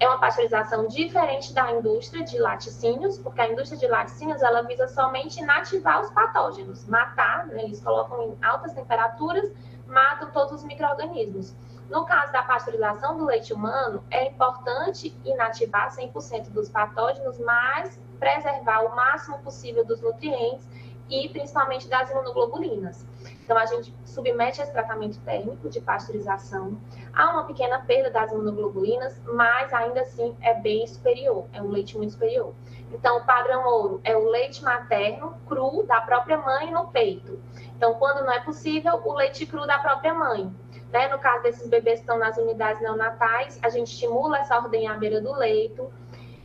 É 0.00 0.08
uma 0.08 0.18
pasteurização 0.18 0.88
diferente 0.88 1.52
da 1.52 1.70
indústria 1.70 2.24
de 2.24 2.36
laticínios, 2.36 3.18
porque 3.18 3.40
a 3.40 3.48
indústria 3.48 3.78
de 3.78 3.86
laticínios 3.86 4.42
ela 4.42 4.62
visa 4.62 4.88
somente 4.88 5.38
inativar 5.40 6.00
os 6.00 6.10
patógenos, 6.10 6.84
matar, 6.88 7.46
né? 7.46 7.62
eles 7.62 7.80
colocam 7.80 8.20
em 8.22 8.36
altas 8.44 8.72
temperaturas, 8.72 9.52
matam 9.86 10.30
todos 10.32 10.54
os 10.54 10.64
micro-organismos. 10.64 11.54
No 11.88 12.04
caso 12.04 12.32
da 12.32 12.42
pasteurização 12.42 13.16
do 13.16 13.26
leite 13.26 13.52
humano, 13.52 14.02
é 14.10 14.26
importante 14.26 15.14
inativar 15.24 15.94
100% 15.94 16.50
dos 16.50 16.68
patógenos, 16.68 17.38
mas 17.38 18.00
preservar 18.18 18.80
o 18.86 18.96
máximo 18.96 19.38
possível 19.40 19.84
dos 19.84 20.00
nutrientes 20.00 20.66
e 21.12 21.28
principalmente 21.28 21.86
das 21.88 22.10
imunoglobulinas. 22.10 23.06
Então, 23.44 23.58
a 23.58 23.66
gente 23.66 23.94
submete 24.06 24.60
a 24.60 24.64
esse 24.64 24.72
tratamento 24.72 25.20
térmico 25.20 25.68
de 25.68 25.78
pasteurização. 25.80 26.80
Há 27.12 27.30
uma 27.30 27.44
pequena 27.44 27.80
perda 27.80 28.10
das 28.10 28.32
imunoglobulinas, 28.32 29.20
mas 29.26 29.72
ainda 29.74 30.00
assim 30.00 30.34
é 30.40 30.54
bem 30.54 30.86
superior, 30.86 31.46
é 31.52 31.60
um 31.60 31.68
leite 31.68 31.98
muito 31.98 32.12
superior. 32.12 32.54
Então, 32.90 33.18
o 33.18 33.26
padrão 33.26 33.66
ouro 33.66 34.00
é 34.04 34.16
o 34.16 34.26
leite 34.28 34.64
materno 34.64 35.36
cru 35.46 35.84
da 35.86 36.00
própria 36.00 36.38
mãe 36.38 36.70
no 36.70 36.88
peito. 36.88 37.38
Então, 37.76 37.94
quando 37.94 38.24
não 38.24 38.32
é 38.32 38.40
possível, 38.40 39.00
o 39.04 39.12
leite 39.12 39.44
cru 39.44 39.66
da 39.66 39.78
própria 39.78 40.14
mãe. 40.14 40.50
Né? 40.90 41.08
No 41.08 41.18
caso 41.18 41.42
desses 41.42 41.68
bebês 41.68 42.00
que 42.00 42.04
estão 42.04 42.18
nas 42.18 42.36
unidades 42.38 42.80
neonatais, 42.80 43.58
a 43.62 43.68
gente 43.68 43.88
estimula 43.88 44.38
essa 44.38 44.56
ordem 44.56 44.88
à 44.88 44.94
beira 44.94 45.20
do 45.20 45.34
leito, 45.34 45.90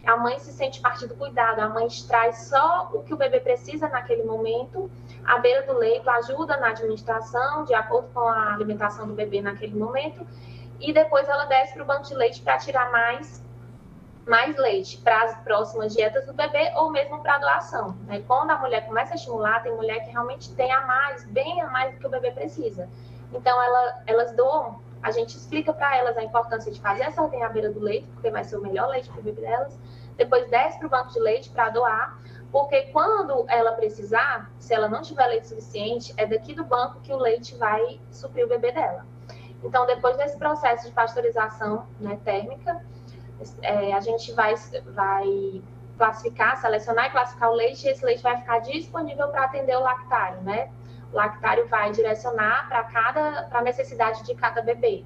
a 0.07 0.15
mãe 0.15 0.39
se 0.39 0.53
sente 0.53 0.79
parte 0.79 1.05
do 1.05 1.13
cuidado, 1.15 1.59
a 1.59 1.67
mãe 1.67 1.85
extrai 1.85 2.31
só 2.31 2.89
o 2.93 3.03
que 3.03 3.13
o 3.13 3.17
bebê 3.17 3.41
precisa 3.41 3.89
naquele 3.89 4.23
momento, 4.23 4.89
à 5.25 5.37
beira 5.37 5.63
do 5.63 5.77
leito, 5.77 6.09
ajuda 6.09 6.55
na 6.55 6.69
administração, 6.69 7.65
de 7.65 7.73
acordo 7.73 8.07
com 8.13 8.21
a 8.21 8.53
alimentação 8.53 9.05
do 9.05 9.13
bebê 9.13 9.41
naquele 9.41 9.77
momento, 9.77 10.25
e 10.79 10.93
depois 10.93 11.27
ela 11.27 11.43
desce 11.45 11.73
para 11.73 11.83
o 11.83 11.85
banco 11.85 12.03
de 12.03 12.15
leite 12.15 12.41
para 12.41 12.57
tirar 12.57 12.89
mais, 12.89 13.43
mais 14.25 14.55
leite 14.55 14.97
para 14.99 15.23
as 15.23 15.37
próximas 15.41 15.93
dietas 15.93 16.25
do 16.25 16.33
bebê 16.33 16.71
ou 16.77 16.89
mesmo 16.89 17.21
para 17.21 17.35
a 17.35 17.39
doação. 17.39 17.97
Né? 18.05 18.23
Quando 18.25 18.51
a 18.51 18.57
mulher 18.59 18.85
começa 18.85 19.13
a 19.13 19.15
estimular, 19.15 19.61
tem 19.61 19.75
mulher 19.75 20.05
que 20.05 20.11
realmente 20.11 20.55
tem 20.55 20.71
a 20.71 20.85
mais, 20.85 21.25
bem 21.25 21.61
a 21.61 21.67
mais 21.67 21.93
do 21.93 21.99
que 21.99 22.07
o 22.07 22.09
bebê 22.09 22.31
precisa. 22.31 22.87
Então, 23.33 23.61
ela, 23.61 24.03
elas 24.05 24.31
doam 24.37 24.79
a 25.01 25.11
gente 25.11 25.35
explica 25.35 25.73
para 25.73 25.95
elas 25.97 26.17
a 26.17 26.23
importância 26.23 26.71
de 26.71 26.79
fazer 26.81 27.03
essa 27.03 27.21
ordem 27.21 27.43
à 27.43 27.49
beira 27.49 27.71
do 27.71 27.79
leite, 27.79 28.07
porque 28.13 28.29
vai 28.29 28.43
ser 28.43 28.57
o 28.57 28.61
melhor 28.61 28.89
leite 28.89 29.09
para 29.09 29.19
o 29.19 29.23
bebê 29.23 29.41
delas. 29.41 29.77
Depois 30.15 30.49
desce 30.49 30.77
para 30.79 30.87
o 30.87 30.89
banco 30.89 31.11
de 31.11 31.19
leite 31.19 31.49
para 31.49 31.69
doar, 31.69 32.17
porque 32.51 32.83
quando 32.93 33.45
ela 33.49 33.73
precisar, 33.73 34.51
se 34.57 34.73
ela 34.73 34.87
não 34.87 35.01
tiver 35.01 35.27
leite 35.27 35.47
suficiente, 35.47 36.13
é 36.17 36.25
daqui 36.25 36.53
do 36.53 36.63
banco 36.63 36.99
que 37.01 37.13
o 37.13 37.17
leite 37.17 37.55
vai 37.55 37.99
suprir 38.09 38.45
o 38.45 38.47
bebê 38.47 38.71
dela. 38.71 39.05
Então, 39.63 39.85
depois 39.85 40.17
desse 40.17 40.37
processo 40.37 40.87
de 40.87 40.93
pasteurização 40.93 41.87
né, 41.99 42.19
térmica, 42.23 42.83
é, 43.61 43.93
a 43.93 43.99
gente 43.99 44.31
vai, 44.33 44.55
vai 44.87 45.61
classificar, 45.97 46.57
selecionar 46.57 47.07
e 47.07 47.09
classificar 47.11 47.51
o 47.51 47.53
leite, 47.53 47.85
e 47.85 47.89
esse 47.89 48.05
leite 48.05 48.23
vai 48.23 48.37
ficar 48.37 48.59
disponível 48.59 49.27
para 49.29 49.45
atender 49.45 49.75
o 49.75 49.81
lactário, 49.81 50.41
né? 50.41 50.71
O 51.11 51.15
lactário 51.15 51.67
vai 51.67 51.91
direcionar 51.91 52.67
para 52.67 52.83
cada 52.83 53.43
para 53.43 53.59
a 53.59 53.61
necessidade 53.61 54.23
de 54.23 54.35
cada 54.35 54.61
bebê. 54.61 55.03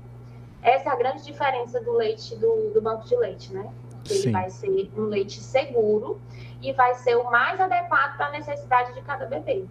Essa 0.62 0.90
é 0.90 0.92
a 0.92 0.96
grande 0.96 1.24
diferença 1.24 1.80
do 1.82 1.94
leite 1.94 2.36
do, 2.36 2.72
do 2.74 2.82
banco 2.82 3.08
de 3.08 3.16
leite, 3.16 3.54
né? 3.54 3.72
Que 4.04 4.14
ele 4.14 4.32
vai 4.32 4.50
ser 4.50 4.92
um 4.96 5.04
leite 5.04 5.40
seguro 5.40 6.22
e 6.62 6.72
vai 6.74 6.96
ser 6.96 7.16
o 7.16 7.30
mais 7.32 7.60
adequado 7.60 8.18
para 8.18 8.28
a 8.28 8.32
necessidade 8.32 8.94
de 8.94 9.02
cada 9.02 9.26
bebê. 9.26 9.66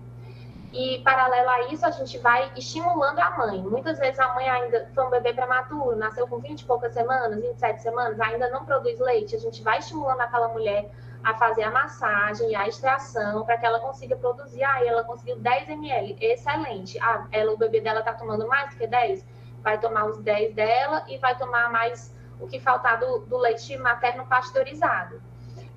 E, 0.72 1.00
paralelo 1.02 1.48
a 1.48 1.62
isso, 1.72 1.84
a 1.84 1.90
gente 1.90 2.16
vai 2.18 2.52
estimulando 2.56 3.18
a 3.18 3.30
mãe. 3.36 3.60
Muitas 3.60 3.98
vezes 3.98 4.20
a 4.20 4.32
mãe 4.34 4.48
ainda 4.48 4.88
foi 4.94 5.04
um 5.04 5.10
bebê 5.10 5.32
prematuro, 5.32 5.96
nasceu 5.96 6.28
com 6.28 6.38
20 6.38 6.60
e 6.60 6.64
poucas 6.64 6.94
semanas, 6.94 7.40
27 7.40 7.82
semanas, 7.82 8.20
ainda 8.20 8.48
não 8.50 8.64
produz 8.64 8.98
leite. 9.00 9.34
A 9.34 9.38
gente 9.38 9.62
vai 9.62 9.78
estimulando 9.78 10.20
aquela 10.20 10.48
mulher 10.48 10.88
a 11.24 11.34
fazer 11.34 11.64
a 11.64 11.70
massagem 11.70 12.54
a 12.54 12.68
extração 12.68 13.44
para 13.44 13.58
que 13.58 13.66
ela 13.66 13.80
consiga 13.80 14.16
produzir. 14.16 14.62
Ah, 14.62 14.84
ela 14.84 15.02
conseguiu 15.02 15.38
10 15.40 15.68
ml, 15.70 16.16
excelente. 16.20 16.98
Ah, 17.00 17.26
ela, 17.32 17.52
o 17.52 17.56
bebê 17.56 17.80
dela 17.80 17.98
está 17.98 18.12
tomando 18.12 18.46
mais 18.46 18.70
do 18.70 18.76
que 18.76 18.86
10? 18.86 19.26
Vai 19.62 19.78
tomar 19.78 20.06
os 20.06 20.18
10 20.18 20.54
dela 20.54 21.04
e 21.08 21.18
vai 21.18 21.36
tomar 21.36 21.70
mais 21.70 22.14
o 22.40 22.46
que 22.46 22.60
faltar 22.60 22.98
do, 22.98 23.18
do 23.26 23.36
leite 23.36 23.76
materno 23.76 24.24
pasteurizado. 24.26 25.20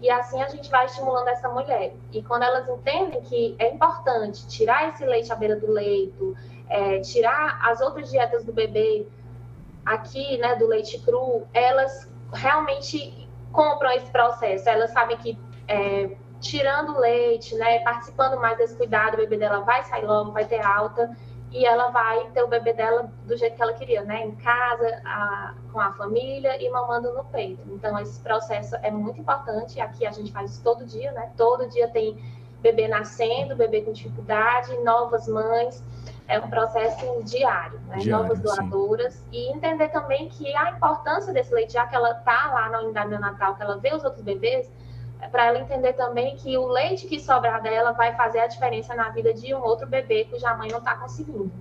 E 0.03 0.09
assim 0.09 0.43
a 0.43 0.49
gente 0.49 0.69
vai 0.69 0.85
estimulando 0.85 1.29
essa 1.29 1.47
mulher. 1.47 1.93
E 2.11 2.21
quando 2.21 2.43
elas 2.43 2.67
entendem 2.67 3.21
que 3.21 3.55
é 3.57 3.73
importante 3.73 4.45
tirar 4.49 4.89
esse 4.89 5.05
leite 5.05 5.31
à 5.31 5.35
beira 5.35 5.55
do 5.55 5.71
leito, 5.71 6.35
é, 6.69 6.99
tirar 6.99 7.57
as 7.63 7.79
outras 7.79 8.11
dietas 8.11 8.43
do 8.43 8.51
bebê 8.51 9.07
aqui, 9.85 10.37
né, 10.39 10.57
do 10.57 10.67
leite 10.67 10.99
cru, 10.99 11.47
elas 11.53 12.11
realmente 12.33 13.29
compram 13.53 13.91
esse 13.91 14.11
processo. 14.11 14.67
Elas 14.67 14.91
sabem 14.91 15.15
que 15.15 15.39
é, 15.69 16.17
tirando 16.41 16.99
leite, 16.99 17.55
né, 17.55 17.79
participando 17.79 18.37
mais 18.37 18.57
desse 18.57 18.75
cuidado, 18.75 19.13
o 19.13 19.17
bebê 19.17 19.37
dela 19.37 19.61
vai 19.61 19.85
sair 19.85 20.03
logo, 20.03 20.33
vai 20.33 20.43
ter 20.43 20.59
alta 20.59 21.15
e 21.53 21.65
ela 21.65 21.89
vai 21.89 22.27
ter 22.31 22.41
o 22.41 22.47
bebê 22.47 22.73
dela 22.73 23.11
do 23.25 23.37
jeito 23.37 23.55
que 23.55 23.61
ela 23.61 23.73
queria, 23.73 24.01
né, 24.01 24.25
em 24.25 24.35
casa, 24.35 25.01
a, 25.05 25.53
com 25.71 25.79
a 25.79 25.93
família 25.93 26.61
e 26.61 26.67
mamando 26.69 27.13
no 27.13 27.23
peito. 27.25 27.61
Então 27.67 27.97
esse 27.99 28.19
processo 28.21 28.75
é 28.77 28.89
muito 28.89 29.21
importante. 29.21 29.79
Aqui 29.79 30.05
a 30.05 30.11
gente 30.11 30.31
faz 30.31 30.51
isso 30.51 30.63
todo 30.63 30.83
dia, 30.83 31.11
né? 31.11 31.31
Todo 31.37 31.69
dia 31.69 31.87
tem 31.87 32.17
bebê 32.59 32.87
nascendo, 32.87 33.55
bebê 33.55 33.81
com 33.81 33.91
dificuldade, 33.91 34.75
novas 34.79 35.27
mães 35.27 35.83
é 36.27 36.39
um 36.39 36.49
processo 36.49 37.21
diário, 37.23 37.79
né? 37.81 37.97
diário 37.97 38.23
novas 38.23 38.39
doadoras, 38.39 39.13
sim. 39.13 39.25
e 39.31 39.51
entender 39.51 39.89
também 39.89 40.29
que 40.29 40.55
a 40.55 40.71
importância 40.71 41.33
desse 41.33 41.53
leite, 41.53 41.73
já 41.73 41.85
que 41.85 41.95
ela 41.95 42.11
está 42.11 42.51
lá 42.51 42.69
na 42.69 42.79
unidade 42.79 43.09
neonatal, 43.09 43.55
que 43.55 43.61
ela 43.61 43.77
vê 43.77 43.93
os 43.93 44.03
outros 44.03 44.23
bebês, 44.23 44.71
para 45.31 45.47
ela 45.47 45.59
entender 45.59 45.93
também 45.93 46.35
que 46.35 46.57
o 46.57 46.67
leite 46.67 47.07
que 47.07 47.19
sobrar 47.19 47.61
dela 47.61 47.91
vai 47.91 48.15
fazer 48.15 48.39
a 48.39 48.47
diferença 48.47 48.93
na 48.95 49.09
vida 49.09 49.33
de 49.33 49.53
um 49.53 49.61
outro 49.61 49.87
bebê 49.87 50.25
cuja 50.25 50.55
mãe 50.55 50.69
não 50.69 50.79
está 50.79 50.95
conseguindo. 50.95 51.51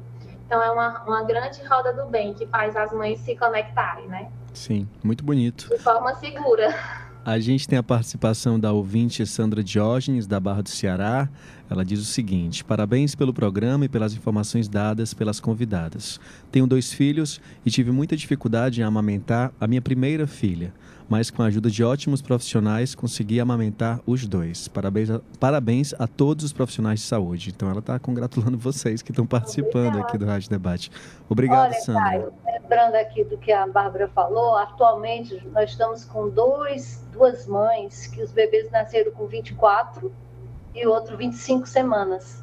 Então 0.46 0.62
é 0.62 0.70
uma, 0.70 1.02
uma 1.04 1.24
grande 1.24 1.62
roda 1.64 1.92
do 1.92 2.06
bem 2.10 2.34
que 2.34 2.46
faz 2.46 2.76
as 2.76 2.92
mães 2.92 3.18
se 3.20 3.34
conectarem, 3.36 4.06
né? 4.08 4.30
Sim, 4.52 4.86
muito 5.02 5.24
bonito. 5.24 5.68
De 5.68 5.78
forma 5.78 6.14
segura. 6.16 6.74
A 7.24 7.38
gente 7.38 7.68
tem 7.68 7.78
a 7.78 7.82
participação 7.84 8.58
da 8.58 8.72
ouvinte 8.72 9.24
Sandra 9.24 9.62
Diógenes, 9.62 10.26
da 10.26 10.40
Barra 10.40 10.62
do 10.62 10.68
Ceará. 10.68 11.28
Ela 11.70 11.84
diz 11.84 12.00
o 12.00 12.04
seguinte: 12.04 12.64
Parabéns 12.64 13.14
pelo 13.14 13.32
programa 13.32 13.84
e 13.84 13.88
pelas 13.88 14.12
informações 14.12 14.68
dadas 14.68 15.14
pelas 15.14 15.38
convidadas. 15.38 16.18
Tenho 16.50 16.66
dois 16.66 16.92
filhos 16.92 17.40
e 17.64 17.70
tive 17.70 17.92
muita 17.92 18.16
dificuldade 18.16 18.80
em 18.80 18.84
amamentar 18.84 19.52
a 19.60 19.68
minha 19.68 19.80
primeira 19.80 20.26
filha 20.26 20.74
mas 21.08 21.30
com 21.30 21.42
a 21.42 21.46
ajuda 21.46 21.70
de 21.70 21.84
ótimos 21.84 22.22
profissionais 22.22 22.94
consegui 22.94 23.40
amamentar 23.40 24.00
os 24.06 24.26
dois. 24.26 24.68
Parabéns 24.68 25.10
a, 25.10 25.20
parabéns 25.38 25.94
a 25.98 26.06
todos 26.06 26.44
os 26.44 26.52
profissionais 26.52 27.00
de 27.00 27.06
saúde. 27.06 27.50
Então 27.50 27.68
ela 27.68 27.80
está 27.80 27.98
congratulando 27.98 28.56
vocês 28.58 29.02
que 29.02 29.10
estão 29.10 29.26
participando 29.26 29.86
Obrigada. 29.86 30.08
aqui 30.08 30.18
do 30.18 30.26
Rádio 30.26 30.50
Debate. 30.50 30.90
Obrigado, 31.28 31.70
Olha, 31.70 31.80
Sandra. 31.80 32.02
Caio, 32.02 32.32
lembrando 32.44 32.94
aqui 32.94 33.24
do 33.24 33.36
que 33.38 33.52
a 33.52 33.66
Bárbara 33.66 34.08
falou, 34.08 34.56
atualmente 34.56 35.42
nós 35.52 35.70
estamos 35.70 36.04
com 36.04 36.28
dois, 36.28 37.04
duas 37.12 37.46
mães 37.46 38.06
que 38.06 38.22
os 38.22 38.32
bebês 38.32 38.70
nasceram 38.70 39.12
com 39.12 39.26
24 39.26 40.12
e 40.74 40.86
outro 40.86 41.16
25 41.16 41.66
semanas. 41.66 42.42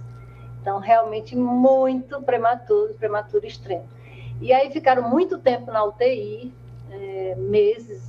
Então, 0.61 0.79
realmente 0.79 1.35
muito 1.35 2.21
prematuro, 2.21 2.93
prematuro 2.93 3.45
extremo. 3.45 3.87
E 4.41 4.53
aí 4.53 4.71
ficaram 4.71 5.09
muito 5.09 5.37
tempo 5.37 5.71
na 5.71 5.83
UTI, 5.83 6.53
é, 6.91 7.35
meses, 7.35 8.08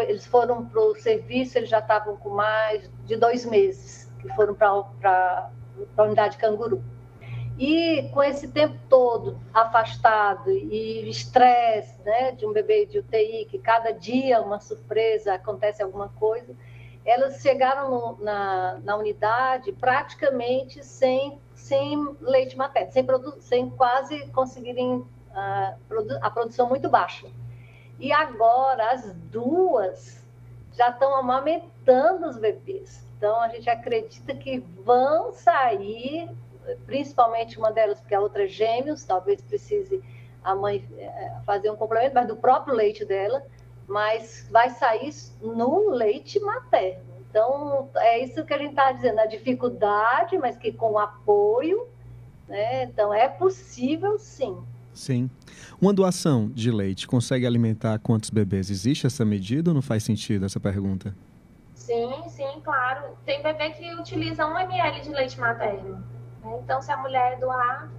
eles 0.00 0.26
foram 0.26 0.64
para 0.64 0.80
o 0.80 0.94
serviço, 0.94 1.58
eles 1.58 1.68
já 1.68 1.78
estavam 1.78 2.16
com 2.16 2.30
mais 2.30 2.90
de 3.04 3.16
dois 3.16 3.44
meses, 3.44 4.10
que 4.20 4.28
foram 4.34 4.54
para 4.54 5.50
a 5.96 6.02
unidade 6.02 6.38
canguru. 6.38 6.82
E 7.58 8.08
com 8.12 8.22
esse 8.22 8.48
tempo 8.48 8.76
todo 8.88 9.38
afastado 9.52 10.50
e 10.50 11.08
estresse 11.08 12.00
né, 12.02 12.32
de 12.32 12.44
um 12.44 12.52
bebê 12.52 12.84
de 12.84 12.98
UTI, 12.98 13.46
que 13.48 13.58
cada 13.58 13.92
dia 13.92 14.40
uma 14.40 14.58
surpresa, 14.58 15.34
acontece 15.34 15.82
alguma 15.82 16.08
coisa, 16.08 16.54
elas 17.04 17.40
chegaram 17.40 17.90
no, 17.90 18.24
na, 18.24 18.80
na 18.82 18.96
unidade 18.96 19.72
praticamente 19.72 20.84
sem, 20.84 21.38
sem 21.54 22.16
leite 22.20 22.56
materno, 22.56 22.90
sem, 22.90 23.06
sem 23.40 23.70
quase 23.70 24.26
conseguirem 24.28 24.96
uh, 24.96 25.78
produ 25.86 26.18
a 26.22 26.30
produção 26.30 26.68
muito 26.68 26.88
baixa. 26.88 27.28
E 27.98 28.12
agora 28.12 28.92
as 28.92 29.12
duas 29.30 30.22
já 30.72 30.90
estão 30.90 31.14
amamentando 31.16 32.26
os 32.26 32.38
bebês. 32.38 33.06
Então 33.16 33.40
a 33.40 33.48
gente 33.48 33.70
acredita 33.70 34.34
que 34.34 34.58
vão 34.84 35.32
sair, 35.32 36.28
principalmente 36.84 37.58
uma 37.58 37.72
delas, 37.72 38.00
porque 38.00 38.14
a 38.14 38.20
outra 38.20 38.44
é 38.44 38.48
gêmeos, 38.48 39.04
talvez 39.04 39.40
precise 39.40 40.02
a 40.42 40.54
mãe 40.54 40.84
eh, 40.98 41.32
fazer 41.46 41.70
um 41.70 41.76
complemento, 41.76 42.14
mas 42.14 42.28
do 42.28 42.36
próprio 42.36 42.74
leite 42.74 43.04
dela, 43.04 43.42
mas 43.86 44.46
vai 44.50 44.68
sair 44.70 45.10
no 45.40 45.90
leite 45.90 46.38
materno. 46.40 47.14
Então, 47.30 47.88
é 47.96 48.18
isso 48.20 48.44
que 48.44 48.54
a 48.54 48.58
gente 48.58 48.70
está 48.70 48.92
dizendo, 48.92 49.18
a 49.20 49.26
dificuldade, 49.26 50.38
mas 50.38 50.56
que 50.56 50.72
com 50.72 50.98
apoio, 50.98 51.88
né? 52.46 52.84
Então, 52.84 53.12
é 53.12 53.26
possível 53.26 54.18
sim. 54.18 54.62
Sim. 54.94 55.28
Uma 55.80 55.92
doação 55.92 56.48
de 56.48 56.70
leite 56.70 57.06
consegue 57.06 57.46
alimentar 57.46 57.98
quantos 57.98 58.30
bebês? 58.30 58.70
Existe 58.70 59.06
essa 59.06 59.24
medida 59.24 59.70
ou 59.70 59.74
não 59.74 59.82
faz 59.82 60.04
sentido 60.04 60.46
essa 60.46 60.60
pergunta? 60.60 61.14
Sim, 61.74 62.14
sim, 62.28 62.60
claro. 62.62 63.18
Tem 63.26 63.42
bebê 63.42 63.70
que 63.70 63.92
utiliza 63.94 64.46
1 64.46 64.58
ml 64.60 65.00
de 65.02 65.10
leite 65.10 65.38
materno. 65.38 66.02
Né? 66.42 66.60
Então, 66.62 66.80
se 66.80 66.90
a 66.92 66.96
mulher 66.96 67.38
doar 67.38 67.90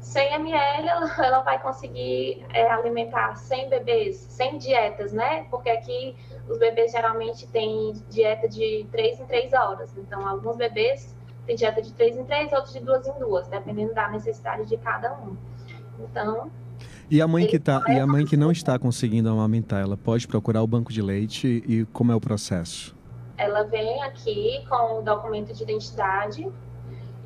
100 0.00 0.34
ml, 0.34 0.88
ela, 1.18 1.40
vai 1.40 1.62
conseguir 1.62 2.44
é, 2.52 2.68
alimentar 2.70 3.36
100 3.36 3.68
bebês, 3.70 4.16
100 4.16 4.58
dietas, 4.58 5.12
né? 5.12 5.46
Porque 5.50 5.70
aqui 5.70 6.16
os 6.48 6.58
bebês 6.58 6.92
geralmente 6.92 7.46
têm 7.46 7.92
dieta 8.10 8.48
de 8.48 8.86
3 8.90 9.20
em 9.20 9.26
3 9.26 9.52
horas. 9.52 9.96
Então, 9.96 10.26
alguns 10.26 10.56
bebês 10.56 11.16
têm 11.46 11.56
dieta 11.56 11.80
de 11.80 11.92
3 11.92 12.18
em 12.18 12.24
3, 12.24 12.52
outros 12.52 12.72
de 12.72 12.80
2 12.80 13.06
em 13.06 13.18
2, 13.18 13.48
dependendo 13.48 13.94
da 13.94 14.08
necessidade 14.08 14.66
de 14.66 14.76
cada 14.76 15.14
um. 15.14 15.36
Então. 15.98 16.50
E 17.10 17.20
a 17.20 17.28
mãe 17.28 17.46
que 17.46 17.58
tá, 17.58 17.82
e 17.88 17.98
a 17.98 18.06
mãe 18.06 18.24
que 18.24 18.36
não 18.36 18.50
está 18.50 18.78
conseguindo 18.78 19.28
amamentar, 19.28 19.82
ela 19.82 19.96
pode 19.96 20.26
procurar 20.26 20.62
o 20.62 20.66
banco 20.66 20.92
de 20.92 21.02
leite 21.02 21.62
e 21.66 21.84
como 21.92 22.10
é 22.10 22.14
o 22.14 22.20
processo? 22.20 22.96
Ela 23.36 23.64
vem 23.64 24.02
aqui 24.02 24.64
com 24.68 25.00
o 25.00 25.02
documento 25.02 25.52
de 25.52 25.62
identidade 25.62 26.50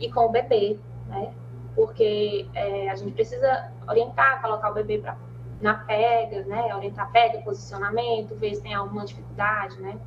e 0.00 0.10
com 0.10 0.26
o 0.26 0.28
bebê, 0.28 0.78
né? 1.08 1.32
Porque 1.74 2.46
é, 2.54 2.90
a 2.90 2.96
gente 2.96 3.12
precisa 3.12 3.70
orientar, 3.88 4.40
colocar 4.40 4.70
o 4.70 4.74
bebê 4.74 4.98
pra, 4.98 5.16
na 5.60 5.74
pega, 5.74 6.42
né? 6.44 6.74
Orientar 6.74 7.06
a 7.06 7.10
pega, 7.10 7.38
posicionamento, 7.42 8.34
ver 8.34 8.54
se 8.54 8.62
tem 8.62 8.74
alguma 8.74 9.04
dificuldade, 9.04 9.80
né? 9.80 9.98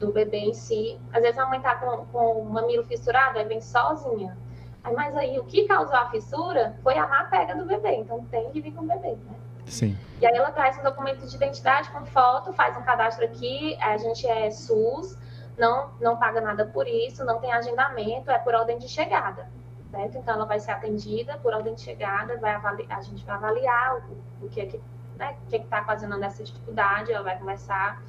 Do 0.00 0.12
bebê 0.12 0.38
em 0.38 0.54
si. 0.54 0.98
Às 1.12 1.22
vezes 1.22 1.38
a 1.38 1.46
mãe 1.46 1.60
tá 1.60 1.76
com, 1.76 2.06
com 2.06 2.40
o 2.40 2.50
mamilo 2.50 2.84
fissurado, 2.84 3.38
aí 3.38 3.44
vem 3.44 3.60
sozinha. 3.60 4.36
Mas 4.94 5.16
aí 5.16 5.38
o 5.38 5.44
que 5.44 5.66
causou 5.66 5.96
a 5.96 6.10
fissura 6.10 6.76
foi 6.82 6.96
a 6.96 7.06
má 7.06 7.24
pega 7.24 7.54
do 7.54 7.64
bebê, 7.64 7.96
então 7.96 8.24
tem 8.26 8.50
que 8.50 8.60
vir 8.60 8.72
com 8.72 8.82
o 8.82 8.86
bebê, 8.86 9.16
né? 9.24 9.34
Sim. 9.66 9.96
E 10.20 10.26
aí 10.26 10.36
ela 10.36 10.50
traz 10.50 10.78
um 10.78 10.82
documento 10.82 11.26
de 11.26 11.34
identidade 11.34 11.90
com 11.90 12.04
foto, 12.06 12.52
faz 12.52 12.76
um 12.76 12.82
cadastro 12.82 13.24
aqui, 13.24 13.76
a 13.80 13.96
gente 13.96 14.26
é 14.26 14.50
SUS, 14.50 15.18
não, 15.58 15.90
não 16.00 16.16
paga 16.16 16.40
nada 16.40 16.66
por 16.66 16.86
isso, 16.86 17.24
não 17.24 17.40
tem 17.40 17.52
agendamento, 17.52 18.30
é 18.30 18.38
por 18.38 18.54
ordem 18.54 18.78
de 18.78 18.88
chegada. 18.88 19.48
Certo? 19.90 20.18
Então 20.18 20.34
ela 20.34 20.44
vai 20.44 20.58
ser 20.58 20.72
atendida 20.72 21.38
por 21.38 21.54
ordem 21.54 21.74
de 21.74 21.80
chegada, 21.80 22.36
vai 22.38 22.52
avaliar, 22.54 22.98
a 22.98 23.02
gente 23.02 23.24
vai 23.24 23.36
avaliar 23.36 23.96
o, 24.40 24.46
o 24.46 24.48
que 24.48 24.60
é 24.60 24.66
que 24.66 24.80
né, 25.16 25.36
o 25.46 25.48
que 25.48 25.56
é 25.56 25.60
está 25.60 25.82
causando 25.82 26.22
essa 26.22 26.42
dificuldade, 26.42 27.12
ela 27.12 27.22
vai 27.22 27.38
conversar. 27.38 28.02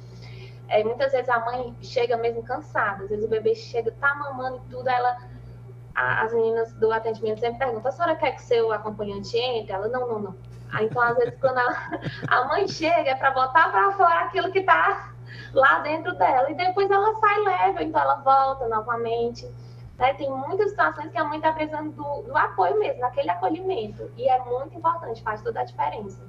É, 0.68 0.84
muitas 0.84 1.12
vezes 1.12 1.28
a 1.28 1.40
mãe 1.40 1.74
chega 1.80 2.16
mesmo 2.16 2.42
cansada, 2.42 3.04
às 3.04 3.08
vezes 3.08 3.24
o 3.24 3.28
bebê 3.28 3.54
chega, 3.54 3.90
tá 3.92 4.14
mamando 4.14 4.58
e 4.58 4.70
tudo, 4.70 4.88
ela 4.88 5.16
as 5.98 6.32
meninas 6.32 6.72
do 6.74 6.92
atendimento 6.92 7.40
sempre 7.40 7.58
perguntam: 7.58 7.88
a 7.88 7.92
senhora 7.92 8.16
quer 8.16 8.32
que 8.32 8.42
seu 8.42 8.72
acompanhante 8.72 9.36
entre? 9.36 9.72
Ela, 9.72 9.88
não, 9.88 10.08
não, 10.08 10.18
não. 10.20 10.36
Aí, 10.72 10.86
então, 10.86 11.02
às 11.02 11.16
vezes, 11.16 11.38
quando 11.40 11.58
a, 11.58 11.90
a 12.28 12.44
mãe 12.46 12.68
chega, 12.68 13.10
é 13.10 13.14
para 13.14 13.30
botar 13.32 13.70
para 13.70 13.92
fora 13.92 14.20
aquilo 14.20 14.52
que 14.52 14.60
está 14.60 15.12
lá 15.52 15.80
dentro 15.80 16.14
dela. 16.16 16.50
E 16.50 16.54
depois 16.54 16.90
ela 16.90 17.14
sai 17.18 17.40
leve, 17.40 17.84
então 17.84 18.00
ela 18.00 18.16
volta 18.16 18.68
novamente. 18.68 19.46
Né? 19.98 20.14
Tem 20.14 20.30
muitas 20.30 20.70
situações 20.70 21.10
que 21.10 21.18
a 21.18 21.24
mãe 21.24 21.38
está 21.38 21.52
precisando 21.52 21.90
do, 21.90 22.22
do 22.22 22.36
apoio 22.36 22.78
mesmo, 22.78 23.00
daquele 23.00 23.30
acolhimento. 23.30 24.10
E 24.16 24.28
é 24.28 24.38
muito 24.44 24.76
importante, 24.76 25.22
faz 25.22 25.42
toda 25.42 25.60
a 25.60 25.64
diferença. 25.64 26.22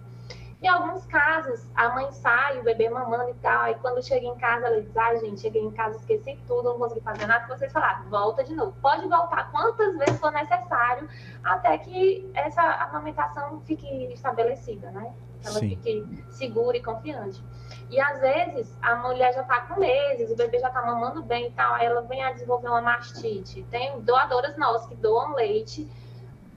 Em 0.62 0.68
alguns 0.68 1.06
casos, 1.06 1.66
a 1.74 1.88
mãe 1.90 2.12
sai, 2.12 2.60
o 2.60 2.64
bebê 2.64 2.90
mamando 2.90 3.30
e 3.30 3.34
tal, 3.36 3.70
e 3.70 3.76
quando 3.76 4.04
chega 4.04 4.26
em 4.26 4.36
casa, 4.36 4.68
ela 4.68 4.82
diz, 4.82 4.96
ai, 4.98 5.18
gente, 5.20 5.40
cheguei 5.40 5.62
em 5.62 5.72
casa, 5.72 5.98
esqueci 5.98 6.38
tudo, 6.46 6.72
não 6.72 6.78
consegui 6.78 7.00
fazer 7.00 7.28
nada, 7.28 7.48
vocês 7.48 7.72
falaram, 7.72 8.10
volta 8.10 8.44
de 8.44 8.54
novo. 8.54 8.74
Pode 8.82 9.08
voltar 9.08 9.50
quantas 9.52 9.98
vezes 9.98 10.20
for 10.20 10.34
necessário, 10.34 11.08
até 11.46 11.78
que 11.78 12.30
essa 12.34 12.62
amamentação 12.62 13.62
fique 13.62 13.88
estabelecida, 14.12 14.92
né? 14.92 15.14
Ela 15.46 15.60
Sim. 15.60 15.70
fique 15.70 16.26
segura 16.32 16.76
e 16.76 16.84
confiante. 16.84 17.42
E 17.90 17.98
às 17.98 18.20
vezes 18.20 18.78
a 18.82 18.98
mulher 18.98 19.34
já 19.34 19.44
tá 19.44 19.62
com 19.62 19.80
meses, 19.80 20.30
o 20.30 20.36
bebê 20.36 20.60
já 20.60 20.70
tá 20.70 20.82
mamando 20.82 21.24
bem 21.24 21.48
e 21.48 21.52
tal, 21.52 21.76
aí 21.76 21.86
ela 21.86 22.02
vem 22.02 22.22
a 22.22 22.34
desenvolver 22.34 22.68
uma 22.68 22.82
mastite. 22.82 23.64
Tem 23.72 24.02
doadoras 24.02 24.58
nossas 24.58 24.88
que 24.88 24.96
doam 24.96 25.36
leite, 25.36 25.90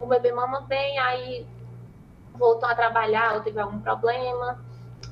o 0.01 0.07
bebê 0.07 0.33
mama 0.33 0.63
bem, 0.63 0.99
aí 0.99 1.47
voltou 2.43 2.69
a 2.69 2.75
trabalhar 2.75 3.37
ou 3.37 3.41
teve 3.41 3.61
algum 3.61 3.79
problema, 3.79 4.59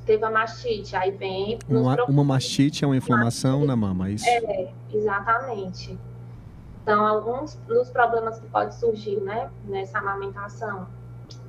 teve 0.05 0.25
a 0.25 0.31
mastite, 0.31 0.97
aí 0.97 1.13
vem. 1.13 1.61
Uma, 1.69 2.05
uma 2.07 2.25
mastite 2.25 2.85
é 2.85 2.87
uma 2.89 2.97
inflamação 2.97 3.61
mastite, 3.61 3.69
na 3.69 3.77
mama, 3.77 4.09
é 4.09 4.13
isso? 4.13 4.29
É, 4.29 4.73
exatamente. 4.93 5.97
Então, 6.83 7.07
alguns 7.07 7.55
dos 7.69 7.89
problemas 7.91 8.41
que 8.41 8.47
pode 8.49 8.75
surgir, 8.75 9.21
né, 9.21 9.49
nessa 9.65 9.99
amamentação, 9.99 10.89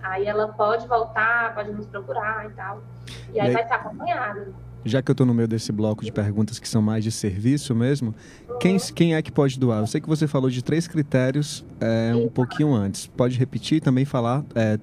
aí 0.04 0.28
ela 0.28 0.50
pode 0.50 0.88
voltar, 0.88 1.56
pode 1.56 1.72
nos 1.72 1.88
procurar 1.88 2.46
e 2.46 2.54
tal, 2.54 2.84
e, 3.32 3.38
e 3.38 3.40
aí, 3.40 3.48
aí 3.48 3.54
vai 3.54 3.64
estar 3.64 3.76
acompanhada. 3.78 4.54
Já 4.84 5.02
que 5.02 5.10
eu 5.10 5.14
estou 5.14 5.26
no 5.26 5.34
meio 5.34 5.48
desse 5.48 5.72
bloco 5.72 6.04
de 6.04 6.12
perguntas 6.12 6.60
que 6.60 6.68
são 6.68 6.82
mais 6.82 7.04
de 7.04 7.12
serviço 7.12 7.74
mesmo, 7.76 8.14
uhum. 8.48 8.58
quem, 8.60 8.78
quem 8.78 9.16
é 9.16 9.22
que 9.22 9.32
pode 9.32 9.60
doar? 9.60 9.80
Eu 9.80 9.88
sei 9.88 10.02
que 10.02 10.10
você 10.10 10.28
falou 10.28 10.50
de 10.50 10.64
três 10.64 10.88
critérios 10.88 11.64
é, 11.80 12.14
um 12.16 12.28
pouquinho 12.28 12.74
antes. 12.74 13.06
Pode 13.06 13.38
repetir 13.38 13.78
e 13.78 13.82
também 13.82 14.06
falar 14.06 14.44
é, 14.56 14.80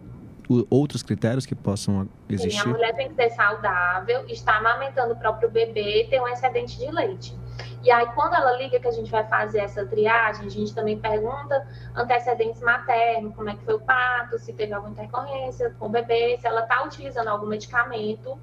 outros 0.70 1.02
critérios 1.02 1.44
que 1.44 1.54
possam 1.54 2.08
existir? 2.28 2.62
Sim, 2.62 2.70
a 2.70 2.72
mulher 2.72 2.94
tem 2.94 3.08
que 3.08 3.14
ser 3.14 3.30
saudável, 3.30 4.24
estar 4.28 4.56
amamentando 4.56 5.12
o 5.12 5.16
próprio 5.16 5.50
bebê, 5.50 6.06
ter 6.08 6.20
um 6.20 6.28
excedente 6.28 6.78
de 6.78 6.90
leite. 6.90 7.36
E 7.82 7.90
aí, 7.90 8.06
quando 8.14 8.34
ela 8.34 8.52
liga 8.56 8.80
que 8.80 8.88
a 8.88 8.90
gente 8.90 9.10
vai 9.10 9.24
fazer 9.24 9.60
essa 9.60 9.86
triagem, 9.86 10.46
a 10.46 10.50
gente 10.50 10.74
também 10.74 10.98
pergunta 10.98 11.66
antecedentes 11.94 12.60
maternos, 12.60 13.34
como 13.34 13.48
é 13.50 13.54
que 13.54 13.64
foi 13.64 13.74
o 13.74 13.80
parto, 13.80 14.38
se 14.38 14.52
teve 14.52 14.72
alguma 14.72 14.92
intercorrência 14.92 15.74
com 15.78 15.86
o 15.86 15.88
bebê, 15.88 16.36
se 16.40 16.46
ela 16.46 16.62
está 16.62 16.82
utilizando 16.84 17.28
algum 17.28 17.46
medicamento. 17.46 18.38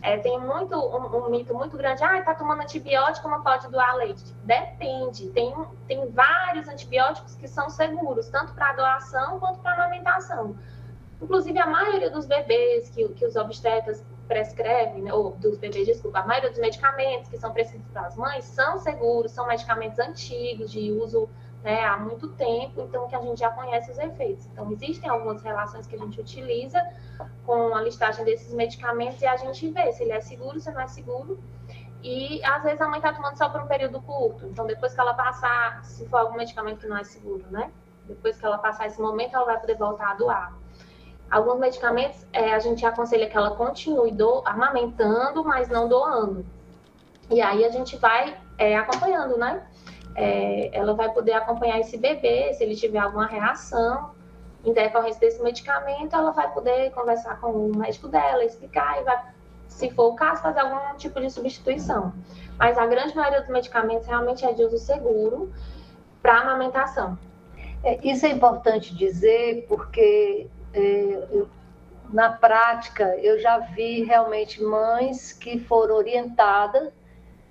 É, 0.00 0.16
tem 0.18 0.38
muito 0.40 0.76
um, 0.76 1.26
um, 1.26 1.30
mito 1.30 1.52
muito 1.52 1.76
grande, 1.76 2.04
ah, 2.04 2.22
tá 2.22 2.32
tomando 2.32 2.62
antibiótico, 2.62 3.28
não 3.28 3.42
pode 3.42 3.68
doar 3.68 3.96
leite. 3.96 4.24
Depende, 4.44 5.28
tem, 5.30 5.52
tem 5.88 6.08
vários 6.10 6.68
antibióticos 6.68 7.34
que 7.34 7.48
são 7.48 7.68
seguros, 7.68 8.28
tanto 8.28 8.54
para 8.54 8.74
doação 8.74 9.40
quanto 9.40 9.58
para 9.58 9.74
amamentação. 9.74 10.56
Inclusive, 11.20 11.58
a 11.58 11.66
maioria 11.66 12.10
dos 12.10 12.26
bebês 12.26 12.88
que, 12.90 13.08
que 13.08 13.26
os 13.26 13.34
obstetras 13.36 14.04
prescrevem, 14.28 15.02
né, 15.02 15.12
ou 15.12 15.30
dos 15.32 15.58
bebês, 15.58 15.86
desculpa, 15.86 16.20
a 16.20 16.26
maioria 16.26 16.50
dos 16.50 16.58
medicamentos 16.58 17.28
que 17.28 17.38
são 17.38 17.52
prescritos 17.52 17.90
para 17.90 18.02
as 18.02 18.16
mães 18.16 18.44
são 18.44 18.78
seguros, 18.78 19.32
são 19.32 19.46
medicamentos 19.46 19.98
antigos, 19.98 20.70
de 20.70 20.92
uso 20.92 21.28
né, 21.64 21.84
há 21.84 21.96
muito 21.96 22.28
tempo, 22.28 22.82
então 22.82 23.08
que 23.08 23.16
a 23.16 23.20
gente 23.20 23.40
já 23.40 23.50
conhece 23.50 23.90
os 23.90 23.98
efeitos. 23.98 24.46
Então, 24.46 24.70
existem 24.70 25.08
algumas 25.08 25.42
relações 25.42 25.86
que 25.86 25.96
a 25.96 25.98
gente 25.98 26.20
utiliza 26.20 26.80
com 27.44 27.74
a 27.74 27.80
listagem 27.80 28.24
desses 28.24 28.52
medicamentos 28.54 29.20
e 29.20 29.26
a 29.26 29.36
gente 29.36 29.68
vê 29.70 29.90
se 29.92 30.04
ele 30.04 30.12
é 30.12 30.20
seguro, 30.20 30.60
se 30.60 30.70
não 30.70 30.80
é 30.80 30.86
seguro. 30.86 31.38
E 32.02 32.40
às 32.44 32.62
vezes 32.62 32.80
a 32.80 32.86
mãe 32.86 32.98
está 32.98 33.12
tomando 33.12 33.36
só 33.36 33.48
por 33.48 33.60
um 33.60 33.66
período 33.66 34.00
curto. 34.02 34.46
Então, 34.46 34.66
depois 34.66 34.94
que 34.94 35.00
ela 35.00 35.14
passar, 35.14 35.84
se 35.84 36.06
for 36.08 36.18
algum 36.18 36.36
medicamento 36.36 36.78
que 36.78 36.86
não 36.86 36.96
é 36.96 37.02
seguro, 37.02 37.44
né? 37.50 37.72
Depois 38.06 38.38
que 38.38 38.46
ela 38.46 38.58
passar 38.58 38.86
esse 38.86 39.00
momento, 39.00 39.34
ela 39.34 39.44
vai 39.44 39.60
poder 39.60 39.76
voltar 39.76 40.12
a 40.12 40.14
doar. 40.14 40.54
Alguns 41.30 41.58
medicamentos 41.58 42.26
é, 42.32 42.54
a 42.54 42.58
gente 42.58 42.84
aconselha 42.86 43.28
que 43.28 43.36
ela 43.36 43.50
continue 43.50 44.12
do, 44.12 44.42
amamentando, 44.46 45.44
mas 45.44 45.68
não 45.68 45.88
doando. 45.88 46.44
E 47.30 47.40
aí 47.42 47.64
a 47.64 47.70
gente 47.70 47.96
vai 47.96 48.36
é, 48.56 48.76
acompanhando, 48.76 49.36
né? 49.36 49.66
É, 50.14 50.70
ela 50.72 50.94
vai 50.94 51.12
poder 51.12 51.32
acompanhar 51.32 51.78
esse 51.78 51.96
bebê, 51.98 52.52
se 52.54 52.64
ele 52.64 52.74
tiver 52.74 52.98
alguma 52.98 53.26
reação 53.26 54.10
em 54.64 54.72
decorrência 54.72 55.20
desse 55.20 55.40
medicamento, 55.42 56.16
ela 56.16 56.30
vai 56.32 56.52
poder 56.52 56.90
conversar 56.92 57.38
com 57.40 57.52
o 57.52 57.76
médico 57.76 58.08
dela, 58.08 58.44
explicar 58.44 59.00
e 59.00 59.04
vai, 59.04 59.22
se 59.68 59.90
for 59.90 60.12
o 60.12 60.14
caso, 60.14 60.42
fazer 60.42 60.60
algum 60.60 60.96
tipo 60.96 61.20
de 61.20 61.30
substituição. 61.30 62.12
Mas 62.58 62.76
a 62.76 62.86
grande 62.86 63.14
maioria 63.14 63.40
dos 63.40 63.50
medicamentos 63.50 64.06
realmente 64.06 64.44
é 64.44 64.52
de 64.52 64.64
uso 64.64 64.78
seguro 64.78 65.52
para 66.20 66.40
amamentação. 66.40 67.16
É, 67.84 67.98
isso 68.02 68.26
é 68.26 68.30
importante 68.30 68.96
dizer 68.96 69.66
porque 69.68 70.48
eu, 70.74 71.48
na 72.10 72.32
prática, 72.32 73.16
eu 73.18 73.38
já 73.38 73.58
vi 73.58 74.02
realmente 74.02 74.62
mães 74.62 75.32
que 75.32 75.58
foram 75.58 75.96
orientadas, 75.96 76.92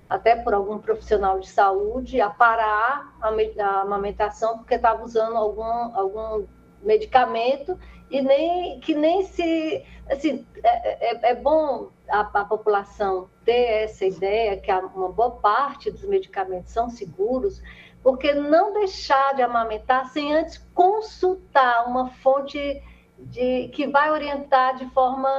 até 0.10 0.36
por 0.36 0.54
algum 0.54 0.80
profissional 0.80 1.40
de 1.40 1.50
saúde, 1.50 2.22
a 2.22 2.30
parar 2.30 3.14
a, 3.22 3.30
a 3.30 3.82
amamentação 3.82 4.58
porque 4.58 4.76
estava 4.76 5.04
usando 5.04 5.36
algum, 5.36 5.64
algum 5.64 6.46
medicamento 6.82 7.78
e 8.10 8.22
nem 8.22 8.80
que 8.80 8.96
nem 8.96 9.24
se 9.24 9.84
assim 10.10 10.46
é, 10.64 11.12
é, 11.12 11.32
é 11.32 11.36
bom 11.36 11.90
a, 12.08 12.22
a, 12.22 12.46
população 12.46 13.30
ter 13.44 13.84
essa 13.84 14.06
ideia 14.06 14.56
que 14.58 14.72
uma 14.72 15.10
boa 15.10 15.32
parte 15.32 15.92
dos 15.92 16.04
medicamentos 16.04 16.72
são 16.72 16.90
seguros 16.90 17.62
porque 18.02 18.34
não 18.34 18.72
deixar 18.74 19.36
de 19.36 19.42
amamentar 19.42 20.08
sem 20.10 20.34
antes 20.34 20.58
consultar 20.74 21.86
uma 21.88 22.10
fonte 22.10 22.82
de, 23.18 23.70
que 23.70 23.88
vai 23.88 24.12
orientar 24.12 24.76
de 24.76 24.86
forma 24.92 25.30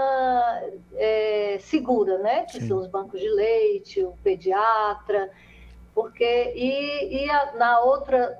é, 0.94 1.58
segura, 1.60 2.18
né? 2.18 2.44
Que 2.44 2.60
Sim. 2.60 2.68
são 2.68 2.78
os 2.78 2.86
bancos 2.86 3.20
de 3.20 3.28
leite, 3.28 4.02
o 4.02 4.14
pediatra, 4.22 5.30
porque 5.94 6.52
e, 6.54 7.24
e 7.24 7.30
a, 7.30 7.52
na 7.54 7.80
outra 7.80 8.38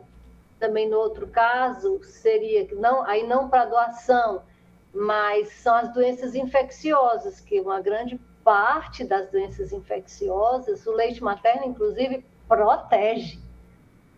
também 0.59 0.89
no 0.89 0.99
outro 0.99 1.28
caso 1.28 2.03
seria 2.03 2.66
não 2.72 3.05
aí 3.05 3.26
não 3.26 3.49
para 3.49 3.64
doação, 3.66 4.43
mas 4.93 5.49
são 5.53 5.74
as 5.74 5.93
doenças 5.93 6.34
infecciosas, 6.34 7.41
que 7.41 7.61
uma 7.61 7.80
grande 7.80 8.18
parte 8.43 9.05
das 9.05 9.28
doenças 9.30 9.72
infecciosas, 9.72 10.86
o 10.86 10.93
leite 10.93 11.22
materno, 11.22 11.66
inclusive, 11.66 12.24
protege. 12.49 13.39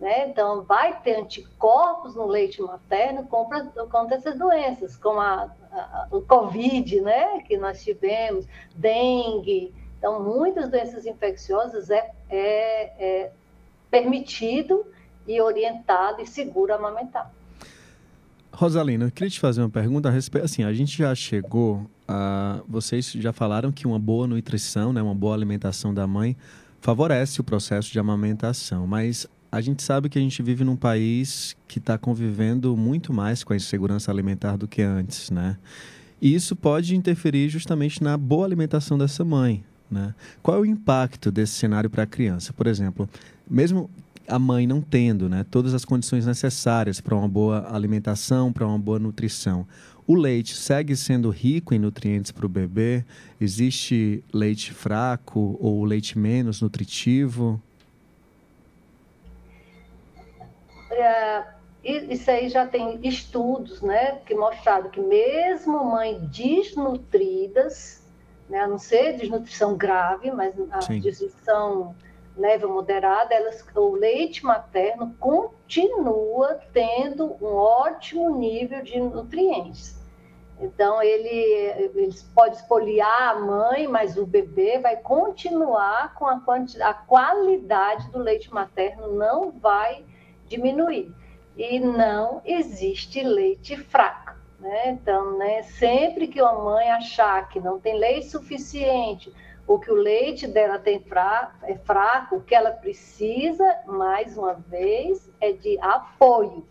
Né? 0.00 0.28
Então, 0.30 0.62
vai 0.62 0.98
ter 1.02 1.16
anticorpos 1.16 2.14
no 2.14 2.26
leite 2.26 2.62
materno 2.62 3.26
contra, 3.26 3.64
contra 3.90 4.16
essas 4.16 4.38
doenças, 4.38 4.96
como 4.96 5.20
a, 5.20 5.54
a, 5.70 6.08
o 6.10 6.22
Covid, 6.22 7.02
né? 7.02 7.40
que 7.42 7.58
nós 7.58 7.84
tivemos, 7.84 8.46
dengue. 8.74 9.74
Então, 9.98 10.22
muitas 10.24 10.70
doenças 10.70 11.04
infecciosas 11.04 11.90
é, 11.90 12.10
é, 12.30 12.92
é 12.98 13.32
permitido 13.90 14.86
e 15.28 15.38
orientado 15.38 16.22
e 16.22 16.26
seguro 16.26 16.74
amamentar. 16.74 17.30
Rosalina, 18.52 19.04
eu 19.04 19.10
queria 19.10 19.30
te 19.30 19.38
fazer 19.38 19.60
uma 19.60 19.70
pergunta 19.70 20.08
a 20.08 20.12
respeito. 20.12 20.44
Assim, 20.46 20.64
a 20.64 20.72
gente 20.72 20.96
já 20.96 21.14
chegou 21.14 21.88
a. 22.08 22.60
Vocês 22.66 23.12
já 23.12 23.32
falaram 23.32 23.70
que 23.70 23.86
uma 23.86 23.98
boa 23.98 24.26
nutrição, 24.26 24.92
né, 24.92 25.00
uma 25.00 25.14
boa 25.14 25.34
alimentação 25.34 25.94
da 25.94 26.06
mãe 26.06 26.36
favorece 26.80 27.40
o 27.40 27.44
processo 27.44 27.92
de 27.92 27.98
amamentação, 27.98 28.86
mas 28.86 29.26
a 29.52 29.60
gente 29.60 29.82
sabe 29.82 30.08
que 30.08 30.18
a 30.18 30.22
gente 30.22 30.42
vive 30.42 30.62
num 30.62 30.76
país 30.76 31.56
que 31.66 31.78
está 31.78 31.98
convivendo 31.98 32.76
muito 32.76 33.12
mais 33.12 33.42
com 33.42 33.52
a 33.52 33.56
insegurança 33.56 34.10
alimentar 34.10 34.56
do 34.56 34.68
que 34.68 34.82
antes, 34.82 35.30
né? 35.30 35.56
E 36.22 36.34
isso 36.34 36.54
pode 36.54 36.94
interferir 36.94 37.48
justamente 37.48 38.02
na 38.02 38.16
boa 38.16 38.46
alimentação 38.46 38.96
dessa 38.96 39.24
mãe, 39.24 39.64
né? 39.90 40.14
Qual 40.42 40.56
é 40.56 40.60
o 40.60 40.66
impacto 40.66 41.32
desse 41.32 41.54
cenário 41.54 41.90
para 41.90 42.04
a 42.04 42.06
criança? 42.06 42.52
Por 42.52 42.66
exemplo, 42.66 43.08
mesmo 43.48 43.90
a 44.28 44.38
mãe 44.38 44.66
não 44.66 44.80
tendo 44.80 45.28
né, 45.28 45.44
todas 45.50 45.74
as 45.74 45.84
condições 45.84 46.24
necessárias 46.24 47.00
para 47.00 47.16
uma 47.16 47.28
boa 47.28 47.74
alimentação, 47.74 48.52
para 48.52 48.66
uma 48.66 48.78
boa 48.78 48.98
nutrição. 48.98 49.66
O 50.06 50.14
leite 50.14 50.54
segue 50.54 50.94
sendo 50.94 51.30
rico 51.30 51.74
em 51.74 51.78
nutrientes 51.78 52.30
para 52.30 52.46
o 52.46 52.48
bebê? 52.48 53.04
Existe 53.40 54.22
leite 54.32 54.72
fraco 54.72 55.56
ou 55.60 55.84
leite 55.84 56.16
menos 56.16 56.60
nutritivo? 56.60 57.60
Isso 61.82 62.30
aí 62.30 62.48
já 62.48 62.66
tem 62.66 62.98
estudos, 63.06 63.80
né, 63.80 64.20
que 64.26 64.34
mostrado 64.34 64.90
que 64.90 65.00
mesmo 65.00 65.84
mães 65.84 66.20
desnutridas, 66.28 68.06
né, 68.48 68.60
a 68.60 68.66
não 68.66 68.78
ser 68.78 69.16
desnutrição 69.16 69.76
grave, 69.76 70.30
mas 70.30 70.54
a 70.72 70.80
Sim. 70.82 71.00
desnutrição 71.00 71.94
leve 72.36 72.64
ou 72.64 72.72
moderada, 72.72 73.34
elas, 73.34 73.64
o 73.74 73.92
leite 73.92 74.44
materno 74.44 75.14
continua 75.18 76.60
tendo 76.72 77.36
um 77.40 77.54
ótimo 77.54 78.36
nível 78.36 78.82
de 78.82 78.98
nutrientes. 79.00 79.98
Então, 80.60 81.02
ele, 81.02 81.28
ele 81.28 82.14
pode 82.34 82.56
espoliar 82.56 83.30
a 83.30 83.40
mãe, 83.40 83.88
mas 83.88 84.18
o 84.18 84.26
bebê 84.26 84.78
vai 84.78 84.96
continuar 84.96 86.14
com 86.14 86.26
a, 86.26 86.40
a 86.82 86.94
qualidade 86.94 88.10
do 88.10 88.18
leite 88.18 88.52
materno, 88.52 89.14
não 89.14 89.50
vai 89.50 90.04
diminuir. 90.50 91.14
E 91.56 91.78
não 91.78 92.42
existe 92.44 93.22
leite 93.22 93.76
fraco. 93.76 94.34
Né? 94.58 94.90
Então, 94.90 95.38
né, 95.38 95.62
sempre 95.62 96.28
que 96.28 96.40
a 96.40 96.52
mãe 96.52 96.90
achar 96.90 97.48
que 97.48 97.58
não 97.58 97.80
tem 97.80 97.96
leite 97.96 98.26
suficiente, 98.26 99.32
ou 99.66 99.78
que 99.78 99.90
o 99.90 99.94
leite 99.94 100.46
dela 100.46 100.78
tem 100.78 101.00
fra 101.00 101.54
é 101.62 101.76
fraco, 101.76 102.36
o 102.36 102.42
que 102.42 102.54
ela 102.54 102.72
precisa, 102.72 103.64
mais 103.86 104.36
uma 104.36 104.54
vez, 104.54 105.30
é 105.40 105.52
de 105.52 105.78
apoio. 105.80 106.66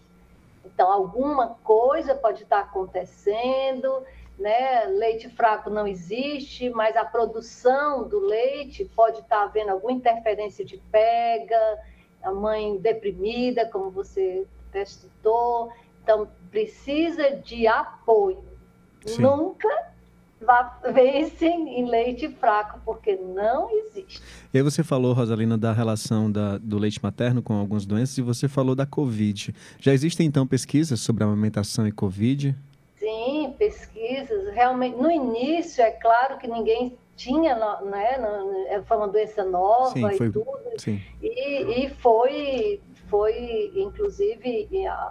Então, 0.65 0.91
alguma 0.91 1.55
coisa 1.63 2.13
pode 2.13 2.43
estar 2.43 2.59
acontecendo, 2.59 4.03
né? 4.37 4.85
Leite 4.85 5.29
fraco 5.29 5.69
não 5.69 5.87
existe, 5.87 6.69
mas 6.69 6.95
a 6.95 7.05
produção 7.05 8.07
do 8.07 8.19
leite 8.19 8.85
pode 8.95 9.19
estar 9.19 9.43
havendo 9.43 9.71
alguma 9.71 9.93
interferência 9.93 10.63
de 10.63 10.77
pega, 10.91 11.79
a 12.23 12.31
mãe 12.31 12.77
deprimida, 12.77 13.65
como 13.65 13.89
você 13.89 14.45
citou. 14.85 15.71
Então, 16.03 16.27
precisa 16.49 17.31
de 17.31 17.67
apoio. 17.67 18.43
Sim. 19.05 19.21
Nunca 19.21 19.67
vencem 20.93 21.79
em 21.79 21.89
leite 21.89 22.27
fraco, 22.29 22.79
porque 22.85 23.15
não 23.15 23.69
existe. 23.71 24.21
E 24.53 24.57
aí 24.57 24.63
você 24.63 24.83
falou, 24.83 25.13
Rosalina, 25.13 25.57
da 25.57 25.73
relação 25.73 26.31
da, 26.31 26.57
do 26.57 26.77
leite 26.77 26.99
materno 27.01 27.41
com 27.41 27.53
algumas 27.53 27.85
doenças 27.85 28.17
e 28.17 28.21
você 28.21 28.47
falou 28.47 28.75
da 28.75 28.85
Covid. 28.85 29.53
Já 29.79 29.93
existem, 29.93 30.25
então, 30.27 30.47
pesquisas 30.47 30.99
sobre 30.99 31.23
amamentação 31.23 31.87
e 31.87 31.91
Covid? 31.91 32.55
Sim, 32.97 33.53
pesquisas. 33.57 33.98
Realmente, 34.59 34.97
no 34.97 35.09
início, 35.09 35.81
é 35.81 35.91
claro 35.91 36.37
que 36.37 36.45
ninguém 36.45 36.97
tinha, 37.15 37.55
né? 37.79 38.19
É, 38.67 38.81
foi 38.81 38.97
uma 38.97 39.07
doença 39.07 39.45
nova 39.45 39.91
sim, 39.91 40.01
foi, 40.01 40.27
e 40.27 40.31
tudo. 40.33 40.59
Sim. 40.77 41.01
E, 41.21 41.85
e 41.85 41.89
foi, 41.91 42.81
foi, 43.07 43.71
inclusive, 43.73 44.67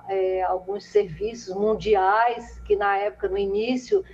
é, 0.06 0.42
alguns 0.42 0.84
serviços 0.84 1.56
mundiais 1.56 2.60
que, 2.66 2.76
na 2.76 2.98
época, 2.98 3.26
no 3.26 3.38
início 3.38 4.04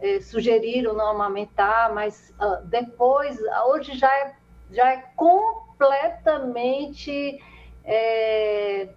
é, 0.00 0.20
sugeriram 0.20 0.94
não 0.94 1.08
amamentar, 1.08 1.92
mas 1.92 2.32
uh, 2.40 2.64
depois, 2.66 3.36
hoje 3.66 3.98
já 3.98 4.16
é, 4.16 4.36
já 4.70 4.92
é 4.92 4.98
completamente 5.16 7.42
é, 7.84 8.90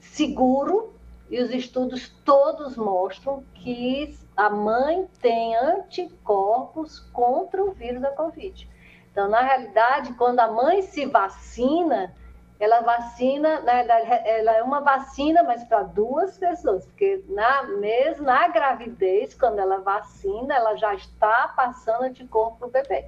seguro 0.00 0.92
e 1.30 1.40
os 1.40 1.52
estudos 1.52 2.08
todos 2.24 2.76
mostram 2.76 3.44
que 3.54 4.25
a 4.36 4.50
mãe 4.50 5.08
tem 5.20 5.56
anticorpos 5.56 7.00
contra 7.12 7.64
o 7.64 7.72
vírus 7.72 8.02
da 8.02 8.10
Covid. 8.10 8.68
Então, 9.10 9.28
na 9.30 9.40
realidade, 9.40 10.12
quando 10.12 10.40
a 10.40 10.52
mãe 10.52 10.82
se 10.82 11.06
vacina, 11.06 12.12
ela 12.60 12.80
vacina, 12.80 13.60
na 13.60 13.74
verdade, 13.74 14.06
ela 14.26 14.52
é 14.52 14.62
uma 14.62 14.80
vacina, 14.80 15.42
mas 15.42 15.64
para 15.64 15.82
duas 15.82 16.36
pessoas, 16.36 16.84
porque 16.86 17.22
na, 17.28 17.62
mesmo 17.64 18.24
na 18.24 18.48
gravidez, 18.48 19.34
quando 19.34 19.58
ela 19.58 19.78
vacina, 19.78 20.54
ela 20.54 20.76
já 20.76 20.94
está 20.94 21.48
passando 21.56 22.10
de 22.10 22.24
corpo 22.26 22.58
para 22.58 22.68
o 22.68 22.70
bebê. 22.70 23.06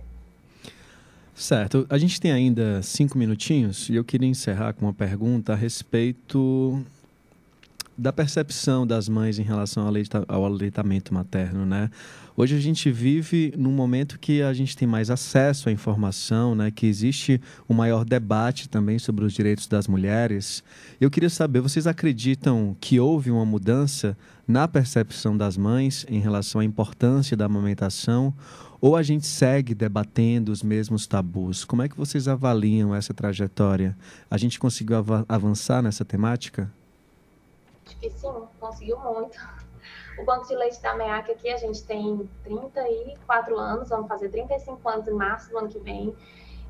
Certo. 1.34 1.86
A 1.88 1.96
gente 1.98 2.20
tem 2.20 2.32
ainda 2.32 2.82
cinco 2.82 3.16
minutinhos 3.16 3.88
e 3.88 3.94
eu 3.94 4.04
queria 4.04 4.28
encerrar 4.28 4.72
com 4.72 4.86
uma 4.86 4.92
pergunta 4.92 5.52
a 5.52 5.56
respeito 5.56 6.84
da 7.98 8.12
percepção 8.12 8.86
das 8.86 9.08
mães 9.08 9.40
em 9.40 9.42
relação 9.42 9.84
ao 10.28 10.44
aleitamento 10.44 11.12
materno, 11.12 11.66
né? 11.66 11.90
Hoje 12.36 12.54
a 12.54 12.60
gente 12.60 12.92
vive 12.92 13.52
num 13.58 13.72
momento 13.72 14.20
que 14.20 14.40
a 14.40 14.52
gente 14.52 14.76
tem 14.76 14.86
mais 14.86 15.10
acesso 15.10 15.68
à 15.68 15.72
informação, 15.72 16.54
né? 16.54 16.70
Que 16.70 16.86
existe 16.86 17.40
um 17.68 17.74
maior 17.74 18.04
debate 18.04 18.68
também 18.68 19.00
sobre 19.00 19.24
os 19.24 19.32
direitos 19.32 19.66
das 19.66 19.88
mulheres. 19.88 20.62
Eu 21.00 21.10
queria 21.10 21.28
saber, 21.28 21.60
vocês 21.60 21.88
acreditam 21.88 22.76
que 22.80 23.00
houve 23.00 23.32
uma 23.32 23.44
mudança 23.44 24.16
na 24.46 24.68
percepção 24.68 25.36
das 25.36 25.56
mães 25.56 26.06
em 26.08 26.20
relação 26.20 26.60
à 26.60 26.64
importância 26.64 27.36
da 27.36 27.46
amamentação? 27.46 28.32
Ou 28.80 28.94
a 28.94 29.02
gente 29.02 29.26
segue 29.26 29.74
debatendo 29.74 30.52
os 30.52 30.62
mesmos 30.62 31.04
tabus? 31.08 31.64
Como 31.64 31.82
é 31.82 31.88
que 31.88 31.96
vocês 31.96 32.28
avaliam 32.28 32.94
essa 32.94 33.12
trajetória? 33.12 33.98
A 34.30 34.38
gente 34.38 34.56
conseguiu 34.60 34.98
av 34.98 35.24
avançar 35.28 35.82
nessa 35.82 36.04
temática? 36.04 36.72
Sim, 37.96 38.48
conseguiu 38.60 38.98
muito. 38.98 39.38
O 40.18 40.24
Banco 40.24 40.46
de 40.46 40.54
Leite 40.54 40.82
da 40.82 40.94
MEAC 40.94 41.30
aqui, 41.30 41.48
a 41.48 41.56
gente 41.56 41.84
tem 41.84 42.28
34 42.42 43.56
anos, 43.56 43.88
vamos 43.88 44.08
fazer 44.08 44.28
35 44.28 44.88
anos 44.88 45.06
em 45.06 45.12
março 45.12 45.50
do 45.50 45.58
ano 45.58 45.68
que 45.68 45.78
vem. 45.78 46.14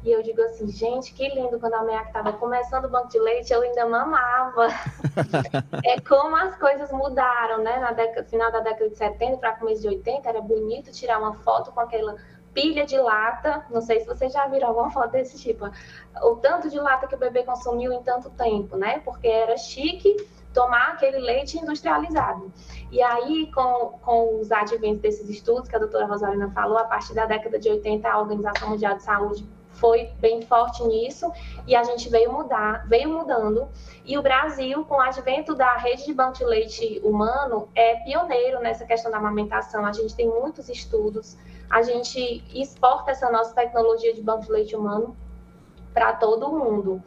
E 0.04 0.12
eu 0.12 0.22
digo 0.22 0.40
assim, 0.42 0.68
gente, 0.68 1.12
que 1.12 1.28
lindo, 1.28 1.58
quando 1.58 1.74
a 1.74 1.82
MEAC 1.82 2.06
estava 2.06 2.32
começando 2.32 2.84
o 2.84 2.88
banco 2.88 3.08
de 3.08 3.18
leite, 3.18 3.52
eu 3.52 3.62
ainda 3.62 3.86
mamava. 3.86 4.68
é 5.84 6.00
como 6.00 6.36
as 6.36 6.56
coisas 6.56 6.92
mudaram, 6.92 7.62
né? 7.62 7.78
Na 7.78 7.92
década, 7.92 8.24
final 8.28 8.52
da 8.52 8.60
década 8.60 8.88
de 8.88 8.96
70 8.96 9.38
para 9.38 9.56
começo 9.56 9.82
de 9.82 9.88
80, 9.88 10.28
era 10.28 10.40
bonito 10.40 10.92
tirar 10.92 11.18
uma 11.18 11.34
foto 11.34 11.72
com 11.72 11.80
aquela 11.80 12.16
pilha 12.54 12.86
de 12.86 12.96
lata. 12.96 13.64
Não 13.70 13.80
sei 13.80 14.00
se 14.00 14.06
vocês 14.06 14.32
já 14.32 14.46
viram 14.46 14.68
alguma 14.68 14.90
foto 14.90 15.10
desse 15.10 15.36
tipo. 15.38 15.68
O 16.22 16.36
tanto 16.36 16.70
de 16.70 16.78
lata 16.78 17.08
que 17.08 17.14
o 17.16 17.18
bebê 17.18 17.42
consumiu 17.42 17.92
em 17.92 18.02
tanto 18.02 18.30
tempo, 18.30 18.76
né? 18.76 19.00
Porque 19.04 19.26
era 19.26 19.56
chique 19.56 20.16
tomar 20.58 20.88
aquele 20.94 21.20
leite 21.20 21.56
industrializado. 21.56 22.52
E 22.90 23.00
aí, 23.00 23.48
com, 23.54 23.96
com 24.02 24.40
os 24.40 24.50
adventos 24.50 25.00
desses 25.00 25.30
estudos 25.30 25.68
que 25.68 25.76
a 25.76 25.78
doutora 25.78 26.04
Rosalina 26.04 26.50
falou, 26.50 26.76
a 26.76 26.84
partir 26.84 27.14
da 27.14 27.26
década 27.26 27.60
de 27.60 27.68
80, 27.68 28.08
a 28.08 28.18
Organização 28.18 28.70
Mundial 28.70 28.96
de 28.96 29.04
Saúde 29.04 29.48
foi 29.70 30.10
bem 30.18 30.42
forte 30.42 30.82
nisso 30.82 31.30
e 31.64 31.76
a 31.76 31.84
gente 31.84 32.08
veio 32.08 32.32
mudar, 32.32 32.84
veio 32.88 33.08
mudando. 33.08 33.68
E 34.04 34.18
o 34.18 34.22
Brasil, 34.22 34.84
com 34.84 34.96
o 34.96 35.00
advento 35.00 35.54
da 35.54 35.76
rede 35.76 36.06
de 36.06 36.12
banco 36.12 36.38
de 36.38 36.44
leite 36.44 37.00
humano, 37.04 37.68
é 37.76 37.94
pioneiro 38.02 38.58
nessa 38.58 38.84
questão 38.84 39.12
da 39.12 39.18
amamentação. 39.18 39.86
A 39.86 39.92
gente 39.92 40.16
tem 40.16 40.26
muitos 40.26 40.68
estudos, 40.68 41.38
a 41.70 41.82
gente 41.82 42.42
exporta 42.52 43.12
essa 43.12 43.30
nossa 43.30 43.54
tecnologia 43.54 44.12
de 44.12 44.22
banco 44.22 44.46
de 44.46 44.50
leite 44.50 44.74
humano 44.74 45.16
para 45.94 46.14
todo 46.14 46.50
mundo. 46.50 47.00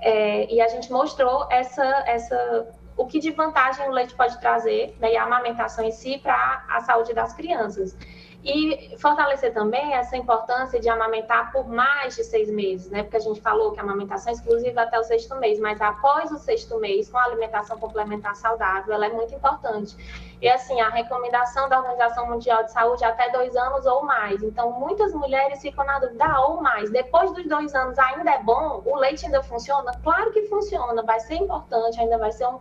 É, 0.00 0.52
e 0.52 0.60
a 0.60 0.68
gente 0.68 0.92
mostrou 0.92 1.46
essa, 1.50 1.84
essa 2.06 2.68
o 2.98 3.06
que 3.06 3.20
de 3.20 3.30
vantagem 3.30 3.88
o 3.88 3.92
leite 3.92 4.14
pode 4.14 4.38
trazer, 4.40 4.94
né, 5.00 5.12
e 5.12 5.16
a 5.16 5.22
amamentação 5.22 5.84
em 5.84 5.92
si, 5.92 6.18
para 6.18 6.64
a 6.68 6.80
saúde 6.80 7.14
das 7.14 7.32
crianças. 7.32 7.96
E 8.44 8.96
fortalecer 8.98 9.52
também 9.52 9.94
essa 9.94 10.16
importância 10.16 10.78
de 10.78 10.88
amamentar 10.88 11.50
por 11.50 11.68
mais 11.68 12.14
de 12.14 12.22
seis 12.22 12.48
meses, 12.48 12.88
né? 12.88 13.02
Porque 13.02 13.16
a 13.16 13.20
gente 13.20 13.40
falou 13.40 13.72
que 13.72 13.80
a 13.80 13.82
amamentação 13.82 14.32
é 14.32 14.36
exclusiva 14.36 14.82
até 14.82 14.98
o 14.98 15.02
sexto 15.02 15.34
mês, 15.36 15.58
mas 15.58 15.80
após 15.80 16.30
o 16.30 16.38
sexto 16.38 16.78
mês, 16.78 17.10
com 17.10 17.18
a 17.18 17.24
alimentação 17.24 17.76
complementar 17.78 18.36
saudável, 18.36 18.94
ela 18.94 19.06
é 19.06 19.12
muito 19.12 19.34
importante. 19.34 19.96
E 20.40 20.48
assim, 20.48 20.80
a 20.80 20.88
recomendação 20.88 21.68
da 21.68 21.80
Organização 21.80 22.28
Mundial 22.28 22.62
de 22.62 22.72
Saúde 22.72 23.02
é 23.02 23.08
até 23.08 23.28
dois 23.30 23.56
anos 23.56 23.84
ou 23.86 24.04
mais. 24.04 24.40
Então, 24.40 24.70
muitas 24.70 25.12
mulheres 25.12 25.60
ficam 25.60 25.84
na 25.84 25.98
dúvida, 25.98 26.24
ah, 26.24 26.46
ou 26.46 26.62
mais. 26.62 26.90
Depois 26.90 27.32
dos 27.32 27.46
dois 27.46 27.74
anos 27.74 27.98
ainda 27.98 28.30
é 28.30 28.42
bom? 28.42 28.82
O 28.86 28.96
leite 28.96 29.26
ainda 29.26 29.42
funciona? 29.42 29.90
Claro 30.04 30.30
que 30.30 30.42
funciona, 30.42 31.02
vai 31.02 31.18
ser 31.18 31.34
importante, 31.34 32.00
ainda 32.00 32.16
vai 32.16 32.30
ser 32.30 32.46
um 32.46 32.60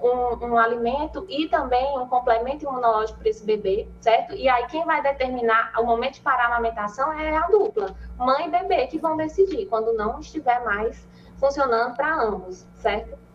um, 0.00 0.46
um 0.46 0.58
alimento 0.58 1.26
e 1.28 1.48
também 1.48 1.98
um 1.98 2.06
complemento 2.06 2.64
imunológico 2.64 3.18
para 3.18 3.28
esse 3.28 3.44
bebê, 3.44 3.88
certo? 4.00 4.34
E 4.34 4.48
aí 4.48 4.66
quem 4.66 4.84
vai 4.84 5.02
determinar 5.02 5.72
o 5.78 5.84
momento 5.84 6.14
de 6.14 6.20
parar 6.20 6.44
a 6.44 6.46
amamentação 6.48 7.12
é 7.12 7.36
a 7.36 7.46
dupla, 7.48 7.94
mãe 8.16 8.46
e 8.46 8.50
bebê, 8.50 8.86
que 8.86 8.98
vão 8.98 9.16
decidir 9.16 9.66
quando 9.66 9.92
não 9.94 10.20
estiver 10.20 10.64
mais 10.64 11.08
funcionando 11.38 11.94
para 11.96 12.22
ambos, 12.22 12.66
certo? 12.74 13.25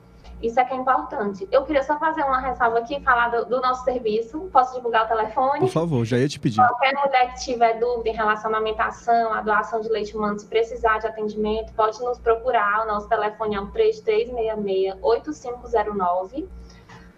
Isso 0.41 0.59
é 0.59 0.65
que 0.65 0.73
é 0.73 0.77
importante. 0.77 1.47
Eu 1.51 1.63
queria 1.63 1.83
só 1.83 1.99
fazer 1.99 2.23
uma 2.23 2.39
ressalva 2.39 2.79
aqui, 2.79 2.99
falar 3.01 3.29
do, 3.29 3.45
do, 3.45 3.61
nosso 3.61 3.83
serviço. 3.83 4.49
Posso 4.51 4.73
divulgar 4.75 5.05
o 5.05 5.07
telefone? 5.07 5.59
Por 5.59 5.69
favor, 5.69 6.03
já 6.03 6.17
ia 6.17 6.27
te 6.27 6.39
pedir. 6.39 6.57
Qualquer 6.57 6.95
mulher 6.95 7.31
que 7.33 7.41
tiver 7.41 7.77
dúvida 7.79 8.09
em 8.09 8.13
relação 8.13 8.51
à 8.51 8.57
amamentação, 8.57 9.31
à 9.33 9.41
doação 9.41 9.81
de 9.81 9.89
leite 9.89 10.17
humano, 10.17 10.39
se 10.39 10.47
precisar 10.47 10.97
de 10.99 11.05
atendimento, 11.07 11.71
pode 11.73 12.01
nos 12.01 12.17
procurar. 12.19 12.83
O 12.83 12.87
nosso 12.87 13.07
telefone 13.07 13.55
é 13.55 13.61
o 13.61 13.71
3366-8509 13.71 16.47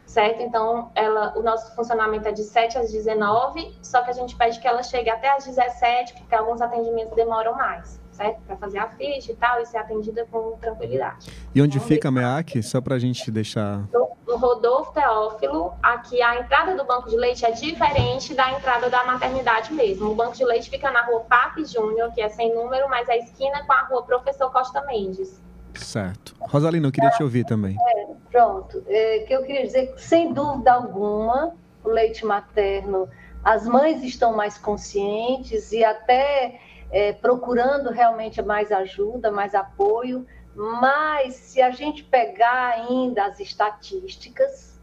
certo? 0.06 0.42
Então, 0.44 0.92
ela, 0.94 1.34
o 1.36 1.42
nosso 1.42 1.74
funcionamento 1.76 2.28
é 2.28 2.32
de 2.32 2.44
7 2.44 2.78
às 2.78 2.92
19, 2.92 3.76
só 3.82 4.04
que 4.04 4.12
a 4.12 4.14
gente 4.14 4.36
pede 4.36 4.60
que 4.60 4.68
ela 4.68 4.84
chegue 4.84 5.10
até 5.10 5.36
às 5.36 5.44
17, 5.44 6.14
porque 6.14 6.36
alguns 6.36 6.62
atendimentos 6.62 7.16
demoram 7.16 7.56
mais 7.56 8.03
certo? 8.14 8.42
Para 8.46 8.56
fazer 8.56 8.80
a 8.80 8.88
ficha 8.88 9.32
e 9.32 9.36
tal, 9.36 9.62
e 9.62 9.66
ser 9.66 9.78
atendida 9.78 10.26
com 10.32 10.58
tranquilidade. 10.58 11.32
E 11.54 11.62
onde 11.62 11.78
então, 11.78 11.88
fica 11.88 12.08
a 12.08 12.12
MEAC? 12.12 12.62
Só 12.64 12.80
para 12.80 12.96
a 12.96 13.00
gente 13.00 13.30
deixar. 13.30 13.84
No 13.92 14.38
Rodolfo 14.38 14.94
Teófilo, 14.94 15.74
aqui 15.82 16.22
a 16.22 16.40
entrada 16.40 16.76
do 16.76 16.86
banco 16.86 17.10
de 17.10 17.16
leite 17.16 17.46
é 17.46 17.52
diferente 17.52 18.34
da 18.34 18.52
entrada 18.52 18.90
da 18.90 19.04
maternidade 19.04 19.74
mesmo. 19.74 20.12
O 20.12 20.16
banco 20.16 20.36
de 20.36 20.46
leite 20.46 20.70
fica 20.70 20.90
na 20.92 21.04
rua 21.04 21.22
Papi 21.22 21.66
Júnior, 21.66 22.12
que 22.14 22.22
é 22.22 22.30
sem 22.30 22.54
número, 22.54 22.90
mas 22.90 23.08
é 23.10 23.14
a 23.14 23.18
esquina 23.18 23.64
com 23.66 23.74
a 23.74 23.82
rua 23.84 24.04
Professor 24.04 24.52
Costa 24.52 24.82
Mendes. 24.86 25.42
Certo. 25.76 26.36
Rosalina, 26.40 26.88
eu 26.88 26.92
queria 26.92 27.10
te 27.12 27.24
ouvir 27.24 27.46
também. 27.46 27.76
É, 27.80 28.08
pronto. 28.32 28.84
É, 28.88 29.20
que 29.20 29.34
eu 29.34 29.44
queria 29.44 29.66
dizer 29.66 29.94
que, 29.94 30.02
sem 30.02 30.34
dúvida 30.34 30.72
alguma, 30.74 31.54
o 31.84 31.90
leite 31.90 32.26
materno, 32.26 33.10
as 33.44 33.68
mães 33.68 34.02
estão 34.04 34.36
mais 34.36 34.58
conscientes 34.58 35.72
e 35.72 35.84
até 35.84 36.60
é, 36.94 37.12
procurando 37.12 37.90
realmente 37.90 38.40
mais 38.40 38.72
ajuda, 38.72 39.32
mais 39.32 39.56
apoio, 39.56 40.28
mas 40.56 41.34
se 41.34 41.60
a 41.60 41.72
gente 41.72 42.04
pegar 42.04 42.76
ainda 42.76 43.26
as 43.26 43.40
estatísticas, 43.40 44.80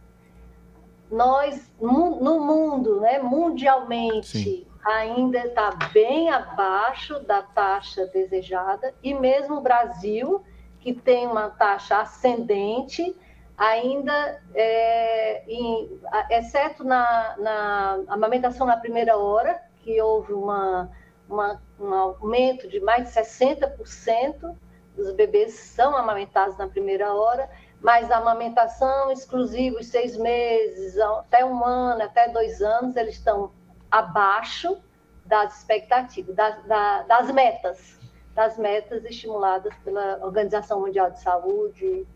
nós, 1.08 1.72
no 1.80 2.40
mundo, 2.40 3.00
né, 3.00 3.20
mundialmente, 3.20 4.38
Sim. 4.42 4.66
ainda 4.84 5.38
está 5.38 5.70
bem 5.92 6.30
abaixo 6.30 7.20
da 7.20 7.42
taxa 7.42 8.06
desejada, 8.06 8.92
e 9.02 9.14
mesmo 9.14 9.58
o 9.58 9.60
Brasil, 9.60 10.42
que 10.80 10.92
tem 10.92 11.28
uma 11.28 11.50
taxa 11.50 12.00
ascendente, 12.00 13.16
ainda, 13.56 14.42
é, 14.52 15.44
em, 15.46 16.00
exceto 16.30 16.82
na, 16.82 17.36
na 17.38 18.00
amamentação 18.08 18.66
na 18.66 18.76
primeira 18.76 19.16
hora, 19.16 19.60
que 19.82 20.00
houve 20.00 20.32
uma 20.32 20.90
uma, 21.30 21.62
um 21.78 21.94
aumento 21.94 22.68
de 22.68 22.80
mais 22.80 23.08
de 23.08 23.20
60% 23.20 24.56
dos 24.96 25.12
bebês 25.12 25.54
são 25.54 25.96
amamentados 25.96 26.58
na 26.58 26.68
primeira 26.68 27.14
hora, 27.14 27.48
mas 27.80 28.10
a 28.10 28.18
amamentação 28.18 29.10
exclusiva, 29.10 29.78
os 29.78 29.86
seis 29.86 30.16
meses, 30.16 30.98
até 30.98 31.44
um 31.44 31.64
ano, 31.64 32.02
até 32.02 32.28
dois 32.28 32.60
anos, 32.60 32.96
eles 32.96 33.14
estão 33.14 33.52
abaixo 33.90 34.82
das 35.24 35.58
expectativas, 35.58 36.34
das, 36.34 36.66
das 37.06 37.30
metas, 37.30 37.98
das 38.34 38.58
metas 38.58 39.04
estimuladas 39.04 39.72
pela 39.84 40.18
Organização 40.24 40.80
Mundial 40.80 41.10
de 41.10 41.20
Saúde, 41.20 42.06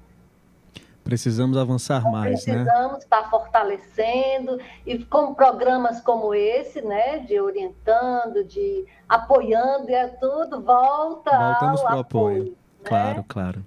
Precisamos 1.05 1.59
avançar 1.59 2.03
mais, 2.11 2.45
Precisamos 2.45 2.65
né? 2.65 2.73
Precisamos 2.73 3.03
estar 3.05 3.31
fortalecendo 3.31 4.59
e 4.87 5.05
com 5.05 5.35
programas 5.35 6.01
como 6.01 6.35
esse, 6.35 6.81
né, 6.81 7.19
de 7.21 7.39
orientando, 7.39 8.43
de 8.43 8.87
apoiando, 9.07 9.91
e 9.91 9.95
é 9.95 10.09
tudo 10.09 10.63
volta 10.63 11.31
Voltamos 11.31 11.83
para 11.83 11.97
o 11.97 12.01
apoio. 12.01 12.37
apoio 12.37 12.45
né? 12.45 12.51
Claro, 12.83 13.25
claro. 13.29 13.65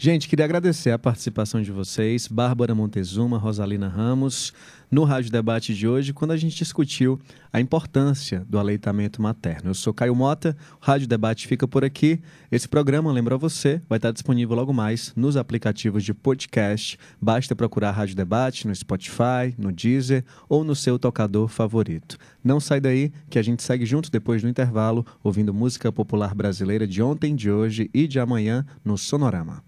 Gente, 0.00 0.28
queria 0.28 0.44
agradecer 0.44 0.92
a 0.92 0.98
participação 0.98 1.60
de 1.60 1.72
vocês, 1.72 2.28
Bárbara 2.28 2.72
Montezuma, 2.72 3.36
Rosalina 3.36 3.88
Ramos, 3.88 4.52
no 4.90 5.04
Rádio 5.04 5.30
Debate 5.30 5.74
de 5.74 5.86
hoje, 5.86 6.12
quando 6.12 6.30
a 6.30 6.36
gente 6.36 6.56
discutiu 6.56 7.20
a 7.52 7.60
importância 7.60 8.44
do 8.48 8.58
aleitamento 8.58 9.20
materno. 9.20 9.70
Eu 9.70 9.74
sou 9.74 9.92
Caio 9.92 10.14
Mota, 10.14 10.56
o 10.80 10.84
Rádio 10.84 11.06
Debate 11.06 11.46
fica 11.46 11.66
por 11.66 11.84
aqui. 11.84 12.20
Esse 12.50 12.68
programa, 12.68 13.12
lembra 13.12 13.36
você, 13.36 13.80
vai 13.88 13.98
estar 13.98 14.10
disponível 14.10 14.56
logo 14.56 14.72
mais 14.72 15.12
nos 15.14 15.36
aplicativos 15.36 16.04
de 16.04 16.14
podcast. 16.14 16.98
Basta 17.20 17.54
procurar 17.54 17.92
Rádio 17.92 18.16
Debate 18.16 18.66
no 18.66 18.74
Spotify, 18.74 19.54
no 19.56 19.72
Deezer 19.72 20.24
ou 20.48 20.64
no 20.64 20.74
seu 20.74 20.98
tocador 20.98 21.48
favorito. 21.48 22.16
Não 22.42 22.60
sai 22.60 22.80
daí, 22.80 23.12
que 23.28 23.38
a 23.38 23.42
gente 23.42 23.62
segue 23.62 23.84
junto 23.84 24.10
depois 24.10 24.42
do 24.42 24.48
intervalo, 24.48 25.04
ouvindo 25.22 25.52
música 25.52 25.92
popular 25.92 26.34
brasileira 26.34 26.86
de 26.86 27.02
ontem, 27.02 27.34
de 27.34 27.50
hoje 27.50 27.90
e 27.92 28.06
de 28.06 28.18
amanhã 28.18 28.64
no 28.84 28.96
Sonorama. 28.96 29.67